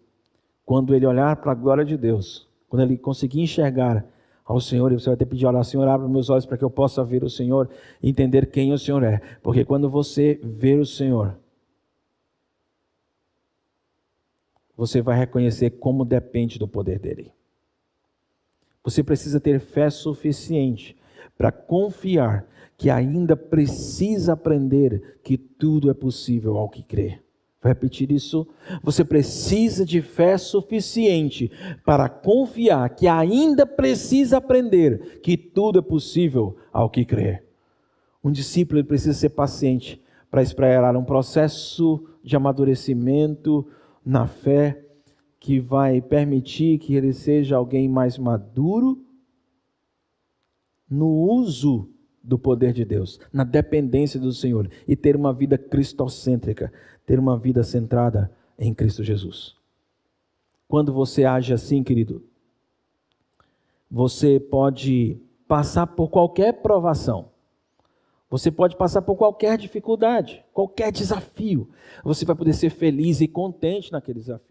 quando 0.69 0.93
ele 0.93 1.07
olhar 1.07 1.35
para 1.37 1.51
a 1.51 1.55
glória 1.55 1.83
de 1.83 1.97
Deus, 1.97 2.47
quando 2.67 2.83
ele 2.83 2.95
conseguir 2.95 3.41
enxergar 3.41 4.05
ao 4.45 4.61
Senhor, 4.61 4.91
e 4.91 4.99
você 4.99 5.09
vai 5.09 5.17
ter 5.17 5.25
que 5.25 5.31
pedir, 5.31 5.47
olha, 5.47 5.63
Senhor, 5.63 5.87
abre 5.87 6.07
meus 6.07 6.29
olhos 6.29 6.45
para 6.45 6.59
que 6.59 6.63
eu 6.63 6.69
possa 6.69 7.03
ver 7.03 7.23
o 7.23 7.29
Senhor 7.29 7.67
e 8.03 8.07
entender 8.07 8.51
quem 8.51 8.71
o 8.71 8.77
Senhor 8.77 9.01
é. 9.01 9.19
Porque 9.41 9.65
quando 9.65 9.89
você 9.89 10.39
ver 10.43 10.79
o 10.79 10.85
Senhor, 10.85 11.35
você 14.77 15.01
vai 15.01 15.17
reconhecer 15.17 15.71
como 15.71 16.05
depende 16.05 16.59
do 16.59 16.67
poder 16.67 16.99
dele. 16.99 17.33
Você 18.83 19.01
precisa 19.01 19.39
ter 19.39 19.59
fé 19.59 19.89
suficiente 19.89 20.95
para 21.35 21.51
confiar 21.51 22.47
que 22.77 22.91
ainda 22.91 23.35
precisa 23.35 24.33
aprender 24.33 25.19
que 25.23 25.35
tudo 25.35 25.89
é 25.89 25.95
possível 25.95 26.59
ao 26.59 26.69
que 26.69 26.83
crê. 26.83 27.19
Vou 27.61 27.69
repetir 27.69 28.11
isso. 28.11 28.47
Você 28.81 29.03
precisa 29.03 29.85
de 29.85 30.01
fé 30.01 30.37
suficiente 30.37 31.51
para 31.85 32.07
confiar 32.07 32.89
que 32.89 33.07
ainda 33.07 33.65
precisa 33.65 34.37
aprender 34.37 35.19
que 35.21 35.35
tudo 35.35 35.79
é 35.79 35.81
possível 35.81 36.57
ao 36.71 36.89
que 36.89 37.03
crê. 37.03 37.43
Um 38.23 38.31
discípulo 38.31 38.83
precisa 38.83 39.13
ser 39.13 39.29
paciente 39.29 40.01
para 40.31 40.41
esperar 40.41 40.95
um 40.95 41.03
processo 41.03 42.05
de 42.23 42.35
amadurecimento 42.35 43.67
na 44.05 44.27
fé 44.27 44.85
que 45.39 45.59
vai 45.59 46.01
permitir 46.01 46.77
que 46.79 46.95
ele 46.95 47.13
seja 47.13 47.55
alguém 47.55 47.87
mais 47.87 48.17
maduro 48.17 49.03
no 50.89 51.07
uso 51.07 51.89
do 52.21 52.37
poder 52.37 52.73
de 52.73 52.83
Deus, 52.83 53.19
na 53.31 53.43
dependência 53.43 54.19
do 54.19 54.33
Senhor 54.33 54.69
e 54.87 54.95
ter 54.95 55.15
uma 55.15 55.33
vida 55.33 55.57
cristocêntrica, 55.57 56.71
ter 57.09 57.17
uma 57.17 57.35
vida 57.35 57.63
centrada 57.63 58.31
em 58.55 58.71
Cristo 58.71 59.03
Jesus. 59.03 59.55
Quando 60.67 60.93
você 60.93 61.25
age 61.25 61.51
assim, 61.51 61.81
querido, 61.81 62.23
você 63.89 64.39
pode 64.39 65.19
passar 65.47 65.87
por 65.87 66.09
qualquer 66.11 66.61
provação. 66.61 67.31
Você 68.29 68.51
pode 68.51 68.77
passar 68.77 69.01
por 69.01 69.15
qualquer 69.15 69.57
dificuldade, 69.57 70.45
qualquer 70.53 70.91
desafio. 70.91 71.67
Você 72.03 72.25
vai 72.25 72.35
poder 72.35 72.53
ser 72.53 72.69
feliz 72.69 73.21
e 73.21 73.27
contente 73.27 73.91
naquele 73.91 74.19
desafio. 74.19 74.48